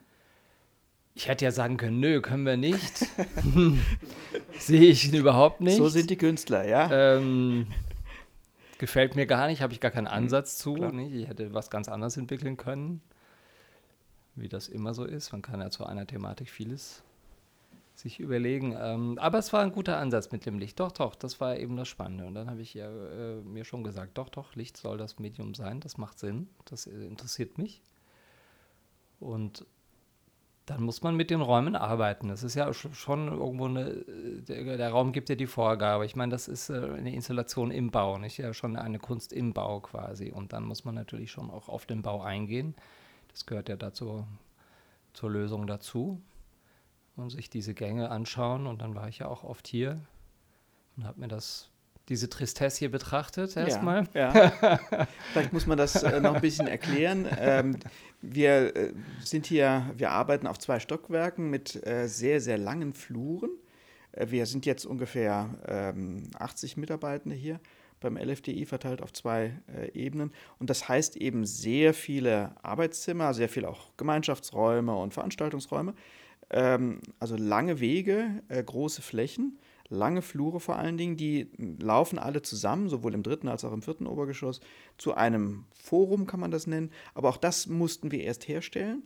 Ich 1.13 1.27
hätte 1.27 1.43
ja 1.43 1.51
sagen 1.51 1.75
können, 1.75 1.99
nö, 1.99 2.21
können 2.21 2.45
wir 2.45 2.55
nicht. 2.55 2.99
Sehe 4.57 4.91
ich 4.91 5.11
überhaupt 5.13 5.59
nicht. 5.59 5.75
So 5.75 5.89
sind 5.89 6.09
die 6.09 6.15
Künstler, 6.15 6.65
ja. 6.65 7.17
Ähm, 7.17 7.67
gefällt 8.77 9.17
mir 9.17 9.25
gar 9.25 9.47
nicht, 9.47 9.61
habe 9.61 9.73
ich 9.73 9.81
gar 9.81 9.91
keinen 9.91 10.05
mhm. 10.05 10.13
Ansatz 10.13 10.57
zu. 10.57 10.77
Nicht? 10.77 11.13
Ich 11.13 11.27
hätte 11.27 11.53
was 11.53 11.69
ganz 11.69 11.89
anderes 11.89 12.15
entwickeln 12.15 12.55
können 12.55 13.01
wie 14.41 14.49
das 14.49 14.67
immer 14.67 14.93
so 14.93 15.05
ist. 15.05 15.31
Man 15.31 15.41
kann 15.41 15.61
ja 15.61 15.69
zu 15.69 15.85
einer 15.85 16.07
Thematik 16.07 16.49
vieles 16.49 17.03
sich 17.99 18.19
überlegen. 18.19 18.75
Ähm, 18.79 19.17
aber 19.19 19.37
es 19.39 19.51
war 19.51 19.61
ein 19.61 19.71
guter 19.71 19.97
Ansatz 19.97 20.31
mit 20.31 20.45
dem 20.45 20.57
Licht. 20.57 20.79
Doch, 20.79 20.91
doch, 20.91 21.15
das 21.15 21.39
war 21.41 21.57
eben 21.57 21.75
das 21.75 21.87
Spannende. 21.87 22.25
Und 22.25 22.33
dann 22.33 22.49
habe 22.49 22.61
ich 22.61 22.73
ja, 22.73 22.89
äh, 22.89 23.41
mir 23.41 23.65
schon 23.65 23.83
gesagt, 23.83 24.17
doch, 24.17 24.29
doch, 24.29 24.55
Licht 24.55 24.77
soll 24.77 24.97
das 24.97 25.19
Medium 25.19 25.53
sein. 25.53 25.79
Das 25.81 25.97
macht 25.97 26.19
Sinn. 26.19 26.47
Das 26.65 26.87
äh, 26.87 26.91
interessiert 26.91 27.57
mich. 27.57 27.81
Und 29.19 29.65
dann 30.65 30.83
muss 30.83 31.01
man 31.01 31.15
mit 31.15 31.29
den 31.29 31.41
Räumen 31.41 31.75
arbeiten. 31.75 32.29
Das 32.29 32.43
ist 32.43 32.53
ja 32.55 32.71
schon 32.73 33.27
irgendwo 33.27 33.65
eine, 33.65 33.89
äh, 33.89 34.41
der, 34.41 34.77
der 34.77 34.89
Raum 34.89 35.11
gibt 35.11 35.29
ja 35.29 35.35
die 35.35 35.47
Vorgabe. 35.47 36.05
Ich 36.05 36.15
meine, 36.15 36.31
das 36.31 36.47
ist 36.47 36.69
äh, 36.69 36.75
eine 36.75 37.13
Installation 37.13 37.71
im 37.71 37.91
Bau, 37.91 38.17
nicht? 38.17 38.37
Ja, 38.37 38.53
schon 38.53 38.77
eine 38.77 38.99
Kunst 38.99 39.33
im 39.33 39.53
Bau 39.53 39.81
quasi. 39.81 40.31
Und 40.31 40.53
dann 40.53 40.63
muss 40.63 40.85
man 40.85 40.95
natürlich 40.95 41.31
schon 41.31 41.49
auch 41.49 41.67
auf 41.67 41.85
den 41.85 42.01
Bau 42.01 42.21
eingehen. 42.21 42.75
Das 43.39 43.45
gehört 43.45 43.69
ja 43.69 43.77
dazu, 43.77 44.27
zur 45.13 45.31
Lösung 45.31 45.65
dazu. 45.65 46.21
Und 47.15 47.29
sich 47.29 47.49
diese 47.49 47.73
Gänge 47.73 48.11
anschauen. 48.11 48.67
Und 48.67 48.81
dann 48.81 48.95
war 48.95 49.07
ich 49.07 49.19
ja 49.19 49.27
auch 49.27 49.45
oft 49.45 49.65
hier 49.65 50.01
und 50.97 51.05
habe 51.05 51.21
mir 51.21 51.29
das 51.29 51.69
diese 52.09 52.29
Tristesse 52.29 52.79
hier 52.79 52.91
betrachtet 52.91 53.55
erstmal. 53.55 54.09
Ja, 54.13 54.51
ja. 54.61 55.07
Vielleicht 55.31 55.53
muss 55.53 55.67
man 55.67 55.77
das 55.77 56.03
äh, 56.03 56.19
noch 56.19 56.35
ein 56.35 56.41
bisschen 56.41 56.67
erklären. 56.67 57.27
Ähm, 57.37 57.77
wir 58.21 58.75
äh, 58.75 58.93
sind 59.23 59.45
hier, 59.45 59.89
wir 59.95 60.11
arbeiten 60.11 60.45
auf 60.45 60.59
zwei 60.59 60.81
Stockwerken 60.81 61.49
mit 61.49 61.87
äh, 61.87 62.07
sehr, 62.07 62.41
sehr 62.41 62.57
langen 62.57 62.93
Fluren. 62.93 63.51
Äh, 64.11 64.31
wir 64.31 64.47
sind 64.47 64.65
jetzt 64.65 64.85
ungefähr 64.85 65.49
ähm, 65.65 66.23
80 66.37 66.75
Mitarbeitende 66.75 67.37
hier 67.37 67.61
beim 67.99 68.17
LFDI 68.17 68.65
verteilt 68.65 69.01
auf 69.01 69.13
zwei 69.13 69.53
äh, 69.67 69.91
Ebenen. 69.93 70.31
Und 70.59 70.69
das 70.69 70.87
heißt 70.87 71.17
eben 71.17 71.45
sehr 71.45 71.93
viele 71.93 72.55
Arbeitszimmer, 72.63 73.33
sehr 73.33 73.49
viele 73.49 73.69
auch 73.69 73.95
Gemeinschaftsräume 73.97 74.95
und 74.95 75.13
Veranstaltungsräume. 75.13 75.93
Ähm, 76.49 77.01
also 77.19 77.35
lange 77.35 77.79
Wege, 77.79 78.41
äh, 78.47 78.63
große 78.63 79.01
Flächen, 79.01 79.59
lange 79.89 80.21
Flure 80.21 80.59
vor 80.59 80.77
allen 80.77 80.97
Dingen, 80.97 81.17
die 81.17 81.49
laufen 81.79 82.19
alle 82.19 82.41
zusammen, 82.41 82.89
sowohl 82.89 83.13
im 83.13 83.23
dritten 83.23 83.47
als 83.47 83.65
auch 83.65 83.73
im 83.73 83.81
vierten 83.81 84.07
Obergeschoss, 84.07 84.61
zu 84.97 85.15
einem 85.15 85.65
Forum 85.73 86.25
kann 86.25 86.39
man 86.39 86.51
das 86.51 86.67
nennen. 86.67 86.91
Aber 87.13 87.29
auch 87.29 87.37
das 87.37 87.67
mussten 87.67 88.11
wir 88.11 88.23
erst 88.23 88.47
herstellen 88.47 89.03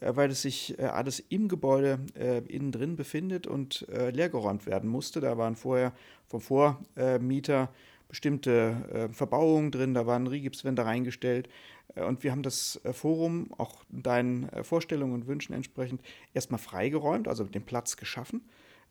äh, 0.00 0.14
weil 0.14 0.30
es 0.30 0.42
sich 0.42 0.78
äh, 0.78 0.84
alles 0.84 1.20
im 1.28 1.48
Gebäude 1.48 1.98
äh, 2.14 2.38
innen 2.46 2.72
drin 2.72 2.96
befindet 2.96 3.46
und 3.46 3.86
äh, 3.88 4.10
leergeräumt 4.10 4.66
werden 4.66 4.88
musste. 4.88 5.20
Da 5.20 5.38
waren 5.38 5.56
vorher 5.56 5.92
vom 6.26 6.40
Vormieter 6.40 7.70
bestimmte 8.08 9.08
äh, 9.10 9.12
Verbauungen 9.12 9.70
drin, 9.70 9.94
da 9.94 10.06
waren 10.06 10.26
Rigipswände 10.26 10.84
reingestellt. 10.84 11.48
Äh, 11.94 12.04
und 12.04 12.22
wir 12.24 12.32
haben 12.32 12.42
das 12.42 12.80
äh, 12.84 12.92
Forum 12.92 13.50
auch 13.58 13.84
deinen 13.90 14.48
äh, 14.50 14.64
Vorstellungen 14.64 15.14
und 15.14 15.26
Wünschen 15.26 15.54
entsprechend 15.54 16.02
erstmal 16.34 16.58
freigeräumt, 16.58 17.28
also 17.28 17.44
den 17.44 17.64
Platz 17.64 17.96
geschaffen, 17.96 18.42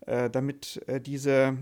damit 0.06 0.80
diese 1.06 1.58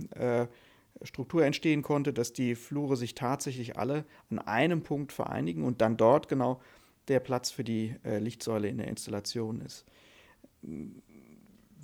Struktur 1.01 1.45
entstehen 1.45 1.81
konnte, 1.81 2.11
dass 2.11 2.33
die 2.33 2.53
Flure 2.53 2.97
sich 2.97 3.15
tatsächlich 3.15 3.77
alle 3.77 4.03
an 4.29 4.39
einem 4.39 4.83
Punkt 4.83 5.13
vereinigen 5.13 5.63
und 5.63 5.81
dann 5.81 5.95
dort 5.95 6.27
genau 6.27 6.61
der 7.07 7.21
Platz 7.21 7.49
für 7.49 7.63
die 7.63 7.95
Lichtsäule 8.03 8.67
in 8.67 8.77
der 8.77 8.87
Installation 8.87 9.61
ist. 9.61 9.85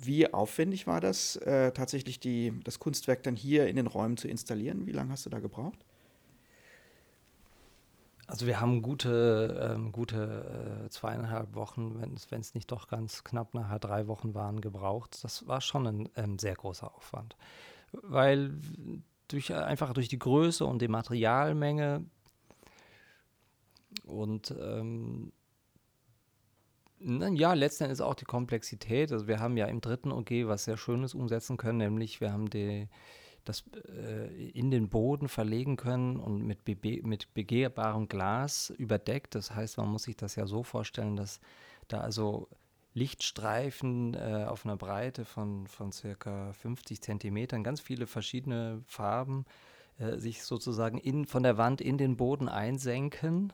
Wie 0.04 0.32
aufwendig 0.32 0.86
war 0.86 1.00
das, 1.00 1.36
äh, 1.36 1.72
tatsächlich 1.72 2.18
die, 2.20 2.52
das 2.64 2.78
Kunstwerk 2.78 3.22
dann 3.22 3.36
hier 3.36 3.68
in 3.68 3.76
den 3.76 3.86
Räumen 3.86 4.16
zu 4.16 4.28
installieren? 4.28 4.86
Wie 4.86 4.92
lange 4.92 5.12
hast 5.12 5.26
du 5.26 5.30
da 5.30 5.38
gebraucht? 5.38 5.84
Also 8.26 8.46
wir 8.46 8.60
haben 8.60 8.82
gute, 8.82 9.74
ähm, 9.74 9.92
gute 9.92 10.84
äh, 10.86 10.88
zweieinhalb 10.90 11.54
Wochen, 11.54 12.00
wenn 12.00 12.40
es 12.40 12.54
nicht 12.54 12.70
doch 12.72 12.88
ganz 12.88 13.24
knapp 13.24 13.52
nachher 13.52 13.78
drei 13.78 14.06
Wochen 14.06 14.34
waren, 14.34 14.60
gebraucht. 14.60 15.22
Das 15.22 15.46
war 15.46 15.60
schon 15.60 15.86
ein 15.86 16.08
ähm, 16.16 16.38
sehr 16.38 16.54
großer 16.54 16.94
Aufwand. 16.94 17.36
Weil 17.92 18.54
durch, 19.28 19.54
einfach 19.54 19.92
durch 19.92 20.08
die 20.08 20.18
Größe 20.18 20.64
und 20.64 20.80
die 20.80 20.88
Materialmenge 20.88 22.04
und 24.04 24.54
ähm, 24.58 25.32
ja, 27.04 27.54
letzten 27.54 27.84
Endes 27.84 28.00
auch 28.00 28.14
die 28.14 28.24
Komplexität. 28.24 29.12
Also 29.12 29.26
wir 29.26 29.40
haben 29.40 29.56
ja 29.56 29.66
im 29.66 29.80
dritten 29.80 30.12
OG 30.12 30.30
was 30.46 30.64
sehr 30.64 30.76
Schönes 30.76 31.14
umsetzen 31.14 31.56
können, 31.56 31.78
nämlich 31.78 32.20
wir 32.20 32.32
haben 32.32 32.48
die, 32.50 32.88
das 33.44 33.64
äh, 33.88 34.50
in 34.50 34.70
den 34.70 34.88
Boden 34.88 35.28
verlegen 35.28 35.76
können 35.76 36.16
und 36.16 36.44
mit, 36.44 36.60
mit 37.04 37.34
begehbarem 37.34 38.08
Glas 38.08 38.70
überdeckt. 38.70 39.34
Das 39.34 39.54
heißt, 39.54 39.78
man 39.78 39.88
muss 39.88 40.04
sich 40.04 40.16
das 40.16 40.36
ja 40.36 40.46
so 40.46 40.62
vorstellen, 40.62 41.16
dass 41.16 41.40
da 41.88 42.00
also 42.00 42.48
Lichtstreifen 42.94 44.14
äh, 44.14 44.44
auf 44.48 44.64
einer 44.64 44.76
Breite 44.76 45.24
von, 45.24 45.66
von 45.66 45.92
circa 45.92 46.52
50 46.52 47.00
Zentimetern, 47.00 47.64
ganz 47.64 47.80
viele 47.80 48.06
verschiedene 48.06 48.82
Farben, 48.86 49.46
äh, 49.98 50.18
sich 50.18 50.42
sozusagen 50.42 50.98
in, 50.98 51.24
von 51.24 51.42
der 51.42 51.56
Wand 51.56 51.80
in 51.80 51.96
den 51.96 52.16
Boden 52.16 52.48
einsenken 52.48 53.52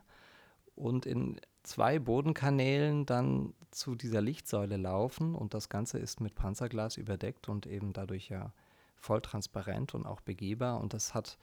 und 0.74 1.06
in 1.06 1.40
zwei 1.68 1.98
Bodenkanälen 1.98 3.06
dann 3.06 3.54
zu 3.70 3.94
dieser 3.94 4.20
Lichtsäule 4.20 4.76
laufen 4.76 5.34
und 5.34 5.54
das 5.54 5.68
Ganze 5.68 5.98
ist 5.98 6.20
mit 6.20 6.34
Panzerglas 6.34 6.96
überdeckt 6.96 7.48
und 7.48 7.66
eben 7.66 7.92
dadurch 7.92 8.28
ja 8.28 8.52
voll 8.96 9.20
transparent 9.20 9.94
und 9.94 10.06
auch 10.06 10.20
begehbar 10.20 10.80
und 10.80 10.94
das 10.94 11.14
hat 11.14 11.38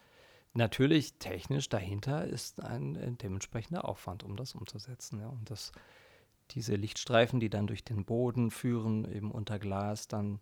natürlich 0.56 1.14
technisch 1.20 1.70
dahinter 1.70 2.26
ist 2.26 2.64
ein, 2.64 2.98
ein 2.98 3.18
dementsprechender 3.18 3.88
Aufwand, 3.88 4.24
um 4.24 4.36
das 4.36 4.56
umzusetzen. 4.56 5.20
Ja. 5.20 5.28
Und 5.28 5.50
das, 5.52 5.72
diese 6.52 6.76
Lichtstreifen, 6.76 7.40
die 7.40 7.50
dann 7.50 7.68
durch 7.68 7.84
den 7.84 8.06
Boden 8.06 8.50
führen, 8.52 9.06
eben 9.12 9.32
unter 9.32 9.60
Glas, 9.60 10.08
dann 10.08 10.40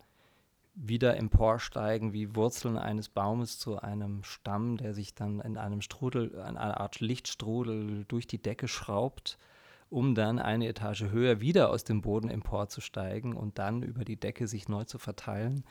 wieder 0.75 1.17
emporsteigen 1.17 2.13
wie 2.13 2.35
Wurzeln 2.35 2.77
eines 2.77 3.09
Baumes 3.09 3.59
zu 3.59 3.79
einem 3.79 4.23
Stamm, 4.23 4.77
der 4.77 4.93
sich 4.93 5.13
dann 5.13 5.39
in 5.39 5.57
einem 5.57 5.81
Strudel, 5.81 6.39
einer 6.41 6.79
Art 6.79 6.99
Lichtstrudel 6.99 8.05
durch 8.05 8.25
die 8.25 8.41
Decke 8.41 8.67
schraubt 8.67 9.37
um 9.93 10.15
dann 10.15 10.39
eine 10.39 10.67
Etage 10.67 11.03
höher 11.11 11.39
wieder 11.39 11.69
aus 11.69 11.83
dem 11.83 12.01
Boden 12.01 12.29
emporzusteigen 12.29 13.33
und 13.33 13.59
dann 13.59 13.83
über 13.83 14.03
die 14.03 14.19
Decke 14.19 14.47
sich 14.47 14.67
neu 14.67 14.85
zu 14.85 14.97
verteilen. 14.97 15.63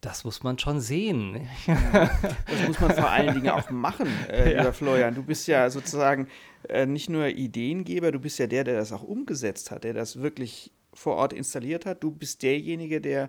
Das 0.00 0.24
muss 0.24 0.42
man 0.42 0.58
schon 0.58 0.80
sehen. 0.80 1.48
das 1.66 2.68
muss 2.68 2.80
man 2.80 2.92
vor 2.92 3.10
allen 3.10 3.34
Dingen 3.34 3.50
auch 3.50 3.68
machen, 3.70 4.08
äh, 4.30 4.52
ja. 4.52 4.58
lieber 4.58 4.72
Florian. 4.72 5.14
Du 5.14 5.24
bist 5.24 5.46
ja 5.48 5.68
sozusagen 5.68 6.28
äh, 6.68 6.86
nicht 6.86 7.10
nur 7.10 7.26
Ideengeber, 7.26 8.12
du 8.12 8.20
bist 8.20 8.38
ja 8.38 8.46
der, 8.46 8.64
der 8.64 8.76
das 8.76 8.92
auch 8.92 9.02
umgesetzt 9.02 9.70
hat, 9.70 9.84
der 9.84 9.92
das 9.92 10.20
wirklich 10.20 10.72
vor 10.94 11.16
Ort 11.16 11.32
installiert 11.32 11.84
hat. 11.84 12.02
Du 12.02 12.12
bist 12.12 12.42
derjenige, 12.42 13.00
der 13.00 13.28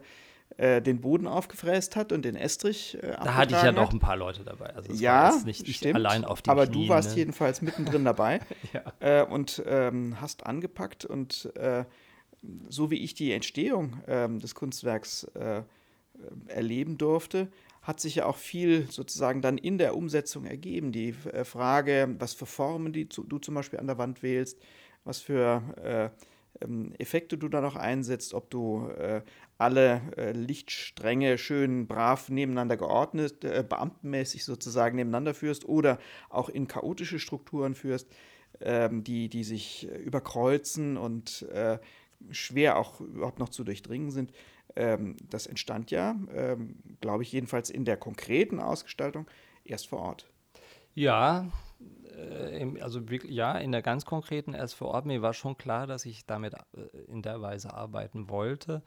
äh, 0.57 0.81
den 0.81 0.99
Boden 1.01 1.27
aufgefräst 1.27 1.95
hat 1.95 2.11
und 2.11 2.25
den 2.25 2.35
Estrich 2.35 2.97
äh, 3.01 3.13
Da 3.23 3.35
hatte 3.35 3.55
ich 3.55 3.63
ja 3.63 3.71
noch 3.71 3.91
ein 3.91 3.99
paar 3.99 4.17
Leute 4.17 4.43
dabei. 4.43 4.75
Also 4.75 4.91
ja, 4.93 5.33
nicht 5.45 5.67
stimmt, 5.75 5.95
allein 5.95 6.25
auf 6.25 6.41
die 6.41 6.49
Aber 6.49 6.67
Knien, 6.67 6.87
du 6.87 6.89
warst 6.89 7.11
ne? 7.11 7.17
jedenfalls 7.17 7.61
mittendrin 7.61 8.03
dabei 8.03 8.41
ja. 8.73 9.21
äh, 9.21 9.25
und 9.25 9.63
ähm, 9.65 10.19
hast 10.19 10.45
angepackt 10.45 11.05
und 11.05 11.51
äh, 11.55 11.85
so 12.69 12.91
wie 12.91 12.97
ich 12.97 13.13
die 13.13 13.31
Entstehung 13.31 14.01
ähm, 14.07 14.39
des 14.39 14.55
Kunstwerks 14.55 15.23
äh, 15.35 15.61
erleben 16.47 16.97
durfte, 16.97 17.49
hat 17.81 17.99
sich 17.99 18.15
ja 18.15 18.25
auch 18.25 18.37
viel 18.37 18.91
sozusagen 18.91 19.41
dann 19.41 19.57
in 19.57 19.77
der 19.77 19.95
Umsetzung 19.95 20.45
ergeben. 20.45 20.91
Die 20.91 21.15
äh, 21.31 21.45
Frage, 21.45 22.15
was 22.19 22.33
für 22.33 22.45
Formen 22.45 22.93
die 22.93 23.07
du 23.07 23.39
zum 23.39 23.55
Beispiel 23.55 23.79
an 23.79 23.87
der 23.87 23.97
Wand 23.97 24.21
wählst, 24.21 24.59
was 25.03 25.19
für 25.19 26.11
ähm, 26.59 26.93
Effekte 26.99 27.37
du 27.37 27.47
da 27.47 27.61
noch 27.61 27.75
einsetzt, 27.75 28.33
ob 28.33 28.49
du 28.49 28.87
äh, 28.89 29.21
alle 29.61 30.01
äh, 30.17 30.31
Lichtstränge 30.31 31.37
schön 31.37 31.87
brav 31.87 32.29
nebeneinander 32.29 32.77
geordnet, 32.77 33.43
äh, 33.43 33.63
beamtenmäßig 33.67 34.43
sozusagen 34.43 34.95
nebeneinander 34.95 35.33
führst 35.33 35.65
oder 35.65 35.99
auch 36.29 36.49
in 36.49 36.67
chaotische 36.67 37.19
Strukturen 37.19 37.75
führst, 37.75 38.07
ähm, 38.59 39.03
die, 39.03 39.29
die 39.29 39.43
sich 39.43 39.87
äh, 39.89 39.97
überkreuzen 39.97 40.97
und 40.97 41.43
äh, 41.53 41.77
schwer 42.31 42.77
auch 42.77 42.99
überhaupt 43.01 43.39
noch 43.39 43.49
zu 43.49 43.63
durchdringen 43.63 44.11
sind. 44.11 44.33
Ähm, 44.75 45.15
das 45.29 45.47
entstand 45.47 45.91
ja, 45.91 46.15
ähm, 46.33 46.75
glaube 46.99 47.23
ich, 47.23 47.31
jedenfalls 47.31 47.69
in 47.69 47.85
der 47.85 47.97
konkreten 47.97 48.59
Ausgestaltung 48.59 49.27
erst 49.63 49.87
vor 49.87 49.99
Ort. 49.99 50.29
Ja, 50.93 51.47
äh, 52.17 52.81
also 52.81 53.09
wirklich, 53.09 53.31
ja, 53.31 53.57
in 53.57 53.71
der 53.71 53.81
ganz 53.81 54.05
konkreten 54.05 54.53
erst 54.53 54.75
vor 54.75 54.89
Ort, 54.89 55.05
mir 55.05 55.21
war 55.21 55.33
schon 55.33 55.57
klar, 55.57 55.87
dass 55.87 56.05
ich 56.05 56.25
damit 56.25 56.53
äh, 56.53 56.97
in 57.07 57.21
der 57.21 57.41
Weise 57.41 57.73
arbeiten 57.73 58.29
wollte. 58.29 58.81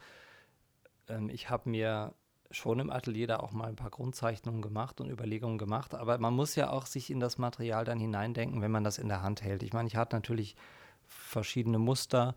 Ähm, 1.09 1.29
ich 1.29 1.51
habe 1.51 1.71
mir 1.71 2.15
schon 2.51 2.79
im 2.79 2.91
Atelier 2.91 3.27
da 3.27 3.39
auch 3.39 3.53
mal 3.53 3.69
ein 3.69 3.77
paar 3.77 3.91
Grundzeichnungen 3.91 4.63
gemacht 4.63 5.01
und 5.01 5.11
Überlegungen 5.11 5.59
gemacht, 5.59 5.95
aber 5.95 6.19
man 6.19 6.35
muss 6.35 6.55
ja 6.55 6.71
auch 6.71 6.87
sich 6.87 7.11
in 7.11 7.21
das 7.21 7.39
Material 7.39 7.85
dann 7.85 7.99
hineindenken, 7.99 8.63
wenn 8.63 8.71
man 8.71 8.85
das 8.85 8.99
in 8.99 9.09
der 9.09 9.23
Hand 9.23 9.43
hält. 9.43 9.63
Ich 9.63 9.73
meine, 9.73 9.89
ich 9.89 9.97
hatte 9.97 10.15
natürlich 10.15 10.57
verschiedene 11.07 11.79
Muster, 11.79 12.35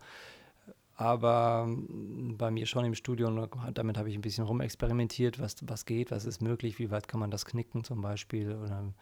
aber 0.96 1.64
hm, 1.66 2.36
bei 2.36 2.50
mir 2.50 2.66
schon 2.66 2.84
im 2.84 2.94
Studio, 2.94 3.48
damit 3.72 3.96
habe 3.96 4.08
ich 4.10 4.16
ein 4.16 4.22
bisschen 4.22 4.44
rumexperimentiert, 4.44 5.38
was, 5.40 5.56
was 5.62 5.86
geht, 5.86 6.10
was 6.10 6.24
ist 6.24 6.42
möglich, 6.42 6.78
wie 6.78 6.90
weit 6.90 7.06
kann 7.06 7.20
man 7.20 7.30
das 7.30 7.44
knicken 7.44 7.84
zum 7.84 8.02
Beispiel 8.02 8.56
oder 8.56 8.92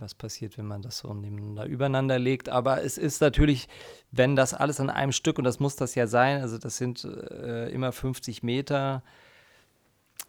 was 0.00 0.14
passiert, 0.14 0.58
wenn 0.58 0.66
man 0.66 0.82
das 0.82 0.98
so 0.98 1.12
nebeneinander 1.12 1.66
übereinander 1.66 2.18
legt. 2.18 2.48
Aber 2.48 2.82
es 2.82 2.98
ist 2.98 3.20
natürlich, 3.20 3.68
wenn 4.10 4.36
das 4.36 4.54
alles 4.54 4.80
an 4.80 4.90
einem 4.90 5.12
Stück, 5.12 5.38
und 5.38 5.44
das 5.44 5.60
muss 5.60 5.76
das 5.76 5.94
ja 5.94 6.06
sein, 6.06 6.40
also 6.40 6.58
das 6.58 6.76
sind 6.76 7.04
äh, 7.04 7.68
immer 7.70 7.92
50 7.92 8.42
Meter 8.42 9.02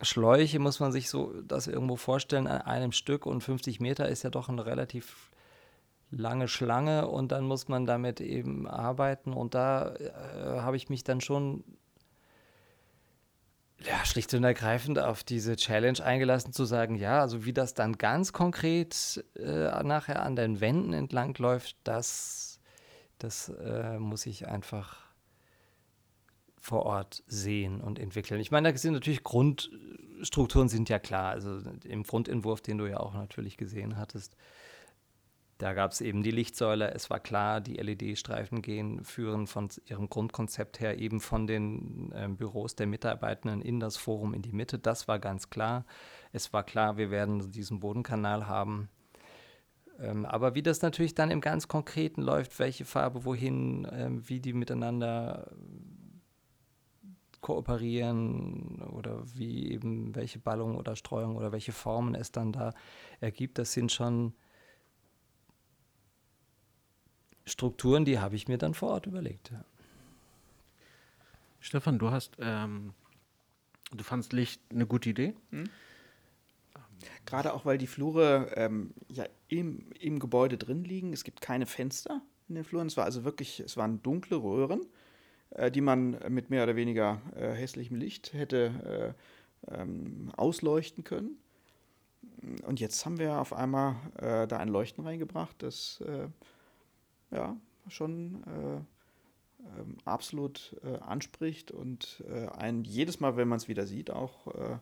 Schläuche, 0.02 0.60
muss 0.60 0.80
man 0.80 0.92
sich 0.92 1.10
so 1.10 1.34
das 1.42 1.68
irgendwo 1.68 1.96
vorstellen, 1.96 2.48
an 2.48 2.62
einem 2.62 2.92
Stück. 2.92 3.26
Und 3.26 3.42
50 3.42 3.80
Meter 3.80 4.08
ist 4.08 4.24
ja 4.24 4.30
doch 4.30 4.50
eine 4.50 4.66
relativ 4.66 5.30
lange 6.12 6.48
Schlange. 6.48 7.08
Und 7.08 7.32
dann 7.32 7.46
muss 7.46 7.68
man 7.68 7.86
damit 7.86 8.22
eben 8.22 8.68
arbeiten. 8.68 9.34
Und 9.34 9.56
da 9.56 9.94
äh, 9.96 10.62
habe 10.62 10.78
ich 10.78 10.90
mich 10.90 11.04
dann 11.04 11.22
schon 11.22 11.64
ja, 13.86 14.06
schlicht 14.06 14.34
und 14.34 14.44
ergreifend 14.44 15.00
auf 15.00 15.24
diese 15.24 15.56
Challenge 15.56 16.04
eingelassen, 16.04 16.52
zu 16.52 16.66
sagen, 16.66 16.96
ja, 16.96 17.22
also 17.22 17.46
wie 17.46 17.54
das 17.54 17.74
dann 17.74 17.98
ganz 17.98 18.34
konkret 18.34 19.24
äh, 19.36 19.84
nachher 19.84 20.24
an 20.24 20.36
den 20.36 20.60
Wänden 20.60 20.94
entlang 20.94 21.36
läuft, 21.38 21.78
das, 21.84 22.60
das 23.20 23.50
äh, 23.50 23.98
muss 23.98 24.26
ich 24.26 24.48
einfach 24.48 24.98
vor 26.60 26.86
Ort 26.86 27.24
sehen 27.28 27.80
und 27.80 28.00
entwickeln. 28.00 28.42
Ich 28.42 28.52
meine, 28.52 28.72
da 28.72 28.78
sind 28.78 28.94
natürlich 28.94 29.24
Grundstrukturen 29.24 30.68
sind 30.68 30.90
ja 30.90 31.00
klar. 31.00 31.32
Also 31.32 31.62
im 31.86 32.04
Grundentwurf, 32.04 32.62
den 32.62 32.78
du 32.78 32.86
ja 32.86 33.00
auch 33.00 33.14
natürlich 33.14 33.56
gesehen 33.56 33.98
hattest, 33.98 34.36
Da 35.60 35.74
gab 35.74 35.92
es 35.92 36.00
eben 36.00 36.24
die 36.24 36.32
Lichtsäule. 36.32 36.94
Es 36.94 37.10
war 37.10 37.20
klar, 37.20 37.60
die 37.60 37.74
LED-Streifen 37.74 38.62
gehen, 38.62 39.04
führen 39.04 39.46
von 39.46 39.68
ihrem 39.86 40.10
Grundkonzept 40.10 40.80
her 40.80 40.98
eben 40.98 41.20
von 41.20 41.48
den 41.48 42.14
äh, 42.14 42.30
Büros 42.30 42.78
der 42.78 42.88
Mitarbeitenden 42.88 43.62
in 43.62 43.82
das 43.82 43.98
Forum 43.98 44.34
in 44.34 44.42
die 44.42 44.54
Mitte. 44.54 44.80
Das 44.80 45.10
war 45.10 45.20
ganz 45.20 45.50
klar. 45.50 45.86
Es 46.32 46.54
war 46.54 46.64
klar, 46.64 46.96
wir 46.96 47.12
werden 47.12 47.52
diesen 47.52 47.82
Bodenkanal 47.82 48.48
haben. 48.48 48.88
Ähm, 50.00 50.26
aber 50.26 50.56
wie 50.56 50.64
das 50.64 50.82
natürlich 50.82 51.14
dann 51.14 51.30
im 51.30 51.42
ganz 51.42 51.68
Konkreten 51.68 52.22
läuft, 52.22 52.58
welche 52.58 52.86
Farbe 52.86 53.26
wohin, 53.26 53.86
ähm, 53.92 54.30
wie 54.30 54.40
die 54.40 54.54
miteinander 54.54 55.52
kooperieren 57.42 58.82
oder 58.94 59.24
wie 59.36 59.74
eben 59.74 60.16
welche 60.16 60.40
Ballung 60.40 60.78
oder 60.78 60.96
Streuung 60.96 61.36
oder 61.36 61.52
welche 61.52 61.74
Formen 61.74 62.16
es 62.16 62.32
dann 62.32 62.54
da 62.54 62.74
ergibt, 63.20 63.58
das 63.58 63.74
sind 63.74 63.92
schon 63.92 64.34
Strukturen, 67.50 68.06
die 68.06 68.20
habe 68.20 68.36
ich 68.36 68.48
mir 68.48 68.58
dann 68.58 68.74
vor 68.74 68.90
Ort 68.90 69.06
überlegt. 69.08 69.52
Ja. 69.52 69.64
Stefan, 71.60 72.00
du 72.00 72.12
hast, 72.12 72.38
ähm, 72.40 72.94
du 73.92 74.04
fandst 74.04 74.34
Licht 74.34 74.62
eine 74.72 74.86
gute 74.86 75.10
Idee. 75.10 75.34
Hm? 75.52 75.70
Gerade 77.26 77.54
auch, 77.54 77.66
weil 77.66 77.78
die 77.78 77.88
Flure 77.88 78.52
ähm, 78.56 78.94
ja 79.10 79.26
im, 79.48 79.92
im 80.00 80.20
Gebäude 80.20 80.58
drin 80.58 80.84
liegen. 80.84 81.14
Es 81.14 81.24
gibt 81.24 81.42
keine 81.42 81.66
Fenster 81.66 82.22
in 82.48 82.56
den 82.56 82.64
Fluren. 82.64 82.88
Es 82.88 82.98
war 82.98 83.06
also 83.06 83.24
wirklich, 83.24 83.60
es 83.60 83.78
waren 83.78 84.02
dunkle 84.02 84.38
Röhren, 84.38 84.82
äh, 85.52 85.72
die 85.72 85.82
man 85.82 86.20
mit 86.30 86.50
mehr 86.50 86.64
oder 86.64 86.76
weniger 86.76 87.22
äh, 87.36 87.52
hässlichem 87.52 87.96
Licht 87.96 88.34
hätte 88.34 89.16
äh, 89.68 89.82
ähm, 89.82 90.32
ausleuchten 90.36 91.04
können. 91.04 91.38
Und 92.66 92.80
jetzt 92.80 93.06
haben 93.06 93.18
wir 93.18 93.40
auf 93.40 93.54
einmal 93.54 93.96
äh, 94.18 94.48
da 94.48 94.58
ein 94.58 94.70
Leuchten 94.70 95.04
reingebracht, 95.04 95.56
das 95.60 96.02
äh, 96.02 96.28
ja, 97.32 97.56
schon 97.88 98.44
äh, 98.44 98.82
ähm, 99.78 99.98
absolut 100.06 100.76
äh, 100.84 100.98
anspricht 101.00 101.72
und 101.72 102.24
äh, 102.30 102.48
einen 102.50 102.84
jedes 102.84 103.20
Mal, 103.20 103.36
wenn 103.38 103.48
man 103.48 103.58
es 103.58 103.68
wieder 103.68 103.86
sieht, 103.86 104.12
auch 104.12 104.48
äh, 104.48 104.78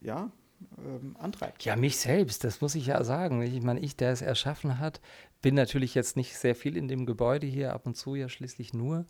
ja, 0.00 0.30
ähm, 0.78 1.16
antreibt. 1.18 1.64
Ja, 1.64 1.76
mich 1.76 1.98
selbst, 1.98 2.44
das 2.44 2.60
muss 2.60 2.74
ich 2.74 2.86
ja 2.86 3.02
sagen. 3.02 3.42
Ich 3.42 3.62
meine, 3.62 3.80
ich, 3.80 3.96
der 3.96 4.12
es 4.12 4.22
erschaffen 4.22 4.78
hat, 4.78 5.00
bin 5.42 5.54
natürlich 5.54 5.94
jetzt 5.94 6.16
nicht 6.16 6.36
sehr 6.36 6.54
viel 6.54 6.76
in 6.76 6.88
dem 6.88 7.06
Gebäude 7.06 7.46
hier, 7.46 7.72
ab 7.72 7.86
und 7.86 7.96
zu 7.96 8.14
ja 8.14 8.28
schließlich 8.28 8.74
nur, 8.74 9.06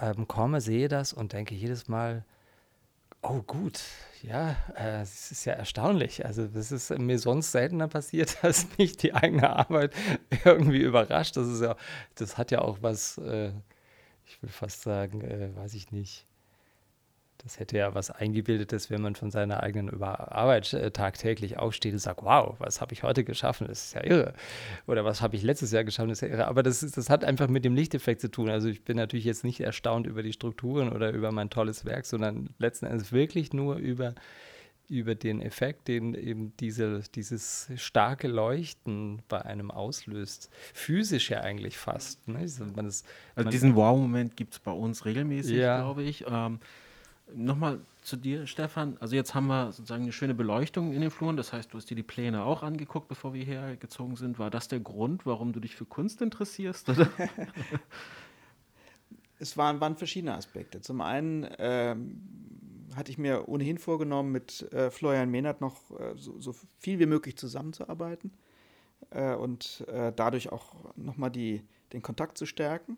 ähm, 0.00 0.28
komme, 0.28 0.60
sehe 0.60 0.88
das 0.88 1.12
und 1.12 1.32
denke 1.32 1.54
jedes 1.54 1.88
Mal, 1.88 2.24
Oh 3.22 3.42
gut, 3.42 3.82
ja, 4.22 4.56
äh, 4.76 5.02
es 5.02 5.30
ist 5.30 5.44
ja 5.44 5.52
erstaunlich. 5.52 6.24
Also 6.24 6.46
das 6.46 6.72
ist 6.72 6.90
mir 6.98 7.18
sonst 7.18 7.52
seltener 7.52 7.86
passiert, 7.88 8.38
dass 8.42 8.66
mich 8.78 8.96
die 8.96 9.12
eigene 9.14 9.50
Arbeit 9.50 9.94
irgendwie 10.44 10.80
überrascht. 10.82 11.36
Das 11.36 11.46
ist 11.48 11.60
ja, 11.60 11.76
das 12.14 12.38
hat 12.38 12.50
ja 12.50 12.62
auch 12.62 12.78
was, 12.80 13.18
äh, 13.18 13.52
ich 14.24 14.42
will 14.42 14.48
fast 14.50 14.82
sagen, 14.82 15.20
äh, 15.20 15.54
weiß 15.54 15.74
ich 15.74 15.92
nicht, 15.92 16.26
das 17.42 17.58
hätte 17.58 17.78
ja 17.78 17.94
was 17.94 18.10
Eingebildetes, 18.10 18.90
wenn 18.90 19.00
man 19.00 19.14
von 19.14 19.30
seiner 19.30 19.62
eigenen 19.62 20.02
Arbeit 20.02 20.72
äh, 20.74 20.90
tagtäglich 20.90 21.58
aufsteht 21.58 21.92
und 21.92 21.98
sagt, 21.98 22.22
wow, 22.22 22.54
was 22.58 22.80
habe 22.80 22.92
ich 22.92 23.02
heute 23.02 23.24
geschaffen? 23.24 23.66
Das 23.66 23.86
ist 23.86 23.94
ja 23.94 24.04
irre. 24.04 24.34
Oder 24.86 25.04
was 25.04 25.22
habe 25.22 25.36
ich 25.36 25.42
letztes 25.42 25.72
Jahr 25.72 25.84
geschaffen? 25.84 26.10
Das 26.10 26.22
ist 26.22 26.28
ja 26.28 26.34
irre. 26.34 26.46
Aber 26.48 26.62
das, 26.62 26.82
ist, 26.82 26.96
das 26.96 27.08
hat 27.08 27.24
einfach 27.24 27.48
mit 27.48 27.64
dem 27.64 27.74
Lichteffekt 27.74 28.20
zu 28.20 28.30
tun. 28.30 28.50
Also 28.50 28.68
ich 28.68 28.84
bin 28.84 28.96
natürlich 28.96 29.24
jetzt 29.24 29.44
nicht 29.44 29.60
erstaunt 29.60 30.06
über 30.06 30.22
die 30.22 30.32
Strukturen 30.32 30.90
oder 30.92 31.12
über 31.12 31.32
mein 31.32 31.50
tolles 31.50 31.84
Werk, 31.84 32.04
sondern 32.06 32.50
letzten 32.58 32.86
Endes 32.86 33.12
wirklich 33.12 33.52
nur 33.52 33.76
über, 33.76 34.14
über 34.88 35.14
den 35.14 35.40
Effekt, 35.40 35.88
den 35.88 36.14
eben 36.14 36.54
diese, 36.58 37.02
dieses 37.14 37.70
starke 37.76 38.28
Leuchten 38.28 39.22
bei 39.28 39.42
einem 39.42 39.70
auslöst. 39.70 40.50
Physisch 40.74 41.30
ja 41.30 41.40
eigentlich 41.40 41.78
fast. 41.78 42.28
Ne? 42.28 42.40
Also, 42.40 42.66
man 42.66 42.86
ist, 42.86 43.06
also 43.34 43.48
diesen 43.48 43.76
Wow-Moment 43.76 44.36
gibt 44.36 44.54
es 44.54 44.58
bei 44.58 44.72
uns 44.72 45.06
regelmäßig, 45.06 45.56
ja. 45.56 45.80
glaube 45.80 46.02
ich. 46.02 46.24
Ähm, 46.28 46.60
Nochmal 47.34 47.80
zu 48.02 48.16
dir, 48.16 48.46
Stefan. 48.46 48.96
Also 49.00 49.16
jetzt 49.16 49.34
haben 49.34 49.46
wir 49.46 49.72
sozusagen 49.72 50.04
eine 50.04 50.12
schöne 50.12 50.34
Beleuchtung 50.34 50.92
in 50.92 51.00
den 51.00 51.10
Fluren. 51.10 51.36
Das 51.36 51.52
heißt, 51.52 51.72
du 51.72 51.76
hast 51.76 51.90
dir 51.90 51.94
die 51.94 52.02
Pläne 52.02 52.44
auch 52.44 52.62
angeguckt, 52.62 53.08
bevor 53.08 53.34
wir 53.34 53.44
hierher 53.44 53.76
gezogen 53.76 54.16
sind. 54.16 54.38
War 54.38 54.50
das 54.50 54.68
der 54.68 54.80
Grund, 54.80 55.26
warum 55.26 55.52
du 55.52 55.60
dich 55.60 55.76
für 55.76 55.84
Kunst 55.84 56.22
interessierst? 56.22 56.88
es 59.38 59.56
waren, 59.56 59.80
waren, 59.80 59.96
verschiedene 59.96 60.34
Aspekte. 60.34 60.80
Zum 60.80 61.00
einen 61.00 61.46
ähm, 61.58 62.22
hatte 62.96 63.10
ich 63.10 63.18
mir 63.18 63.48
ohnehin 63.48 63.78
vorgenommen, 63.78 64.32
mit 64.32 64.72
äh, 64.72 64.90
Florian 64.90 65.30
Mehnert 65.30 65.60
noch 65.60 65.90
äh, 65.98 66.14
so, 66.16 66.40
so, 66.40 66.54
viel 66.78 66.98
wie 66.98 67.06
möglich 67.06 67.36
zusammenzuarbeiten 67.36 68.32
äh, 69.10 69.34
und 69.34 69.84
äh, 69.88 70.12
dadurch 70.14 70.50
auch 70.50 70.74
nochmal 70.96 71.30
den 71.30 72.02
Kontakt 72.02 72.38
zu 72.38 72.46
stärken. 72.46 72.96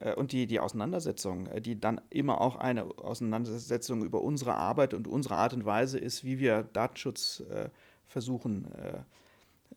Äh, 0.00 0.14
und 0.14 0.32
die, 0.32 0.46
die 0.46 0.60
Auseinandersetzung, 0.60 1.46
äh, 1.46 1.60
die 1.60 1.78
dann 1.78 2.00
immer 2.10 2.40
auch 2.40 2.56
eine 2.56 2.84
Auseinandersetzung 2.84 4.04
über 4.04 4.22
unsere 4.22 4.54
Arbeit 4.54 4.94
und 4.94 5.08
unsere 5.08 5.36
Art 5.36 5.54
und 5.54 5.64
Weise 5.64 5.98
ist, 5.98 6.24
wie 6.24 6.38
wir 6.38 6.62
Datenschutz 6.62 7.42
äh, 7.50 7.68
versuchen 8.06 8.66
äh, 8.74 8.98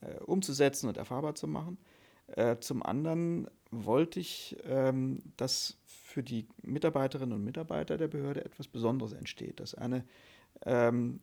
äh 0.06 0.20
umzusetzen 0.26 0.88
und 0.88 0.98
erfahrbar 0.98 1.36
zu 1.36 1.48
machen. 1.48 1.78
Äh, 2.28 2.58
zum 2.60 2.84
anderen 2.84 3.48
wollte 3.72 4.20
ich, 4.20 4.58
ähm, 4.66 5.22
dass 5.38 5.78
für 5.86 6.24
die 6.24 6.48
Mitarbeiterinnen 6.62 7.36
und 7.36 7.44
Mitarbeiter 7.44 7.98
der 7.98 8.08
Behörde 8.08 8.44
etwas 8.44 8.68
Besonderes 8.68 9.14
entsteht, 9.14 9.60
dass 9.60 9.76
eine 9.76 10.04
ähm, 10.66 11.20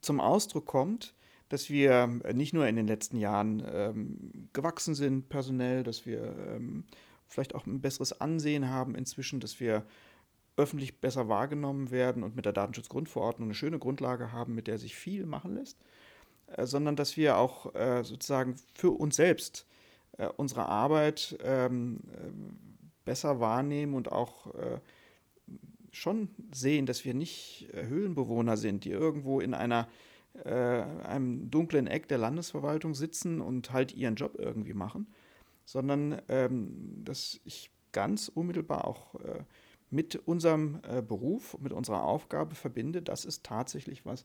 zum 0.00 0.20
Ausdruck 0.20 0.66
kommt, 0.66 1.14
dass 1.48 1.68
wir 1.68 2.06
nicht 2.32 2.54
nur 2.54 2.66
in 2.66 2.76
den 2.76 2.86
letzten 2.86 3.16
Jahren 3.16 3.62
ähm, 3.66 4.48
gewachsen 4.52 4.94
sind 4.94 5.28
personell, 5.28 5.82
dass 5.82 6.06
wir 6.06 6.34
ähm, 6.48 6.84
vielleicht 7.30 7.54
auch 7.54 7.66
ein 7.66 7.80
besseres 7.80 8.20
Ansehen 8.20 8.68
haben 8.68 8.94
inzwischen, 8.94 9.40
dass 9.40 9.60
wir 9.60 9.86
öffentlich 10.56 11.00
besser 11.00 11.28
wahrgenommen 11.28 11.90
werden 11.90 12.22
und 12.22 12.36
mit 12.36 12.44
der 12.44 12.52
Datenschutzgrundverordnung 12.52 13.48
eine 13.48 13.54
schöne 13.54 13.78
Grundlage 13.78 14.32
haben, 14.32 14.54
mit 14.54 14.66
der 14.66 14.78
sich 14.78 14.94
viel 14.94 15.24
machen 15.24 15.54
lässt, 15.54 15.78
äh, 16.48 16.66
sondern 16.66 16.96
dass 16.96 17.16
wir 17.16 17.38
auch 17.38 17.74
äh, 17.74 18.02
sozusagen 18.04 18.56
für 18.74 18.90
uns 18.90 19.16
selbst 19.16 19.66
äh, 20.18 20.26
unsere 20.36 20.66
Arbeit 20.66 21.38
ähm, 21.42 22.00
äh, 22.12 22.30
besser 23.04 23.40
wahrnehmen 23.40 23.94
und 23.94 24.12
auch 24.12 24.54
äh, 24.54 24.80
schon 25.92 26.28
sehen, 26.52 26.86
dass 26.86 27.04
wir 27.04 27.14
nicht 27.14 27.68
äh, 27.72 27.86
Höhlenbewohner 27.86 28.56
sind, 28.56 28.84
die 28.84 28.90
irgendwo 28.90 29.40
in 29.40 29.54
einer 29.54 29.88
einem 30.44 31.50
dunklen 31.50 31.88
Eck 31.88 32.06
der 32.06 32.16
Landesverwaltung 32.16 32.94
sitzen 32.94 33.40
und 33.40 33.72
halt 33.72 33.92
ihren 33.92 34.14
Job 34.14 34.36
irgendwie 34.38 34.74
machen, 34.74 35.08
sondern 35.70 36.20
ähm, 36.28 37.04
dass 37.04 37.38
ich 37.44 37.70
ganz 37.92 38.28
unmittelbar 38.28 38.88
auch 38.88 39.14
äh, 39.20 39.44
mit 39.88 40.16
unserem 40.16 40.80
äh, 40.82 41.00
Beruf, 41.00 41.56
mit 41.60 41.72
unserer 41.72 42.02
Aufgabe 42.02 42.56
verbinde, 42.56 43.02
dass 43.02 43.24
es 43.24 43.42
tatsächlich 43.42 44.04
was 44.04 44.24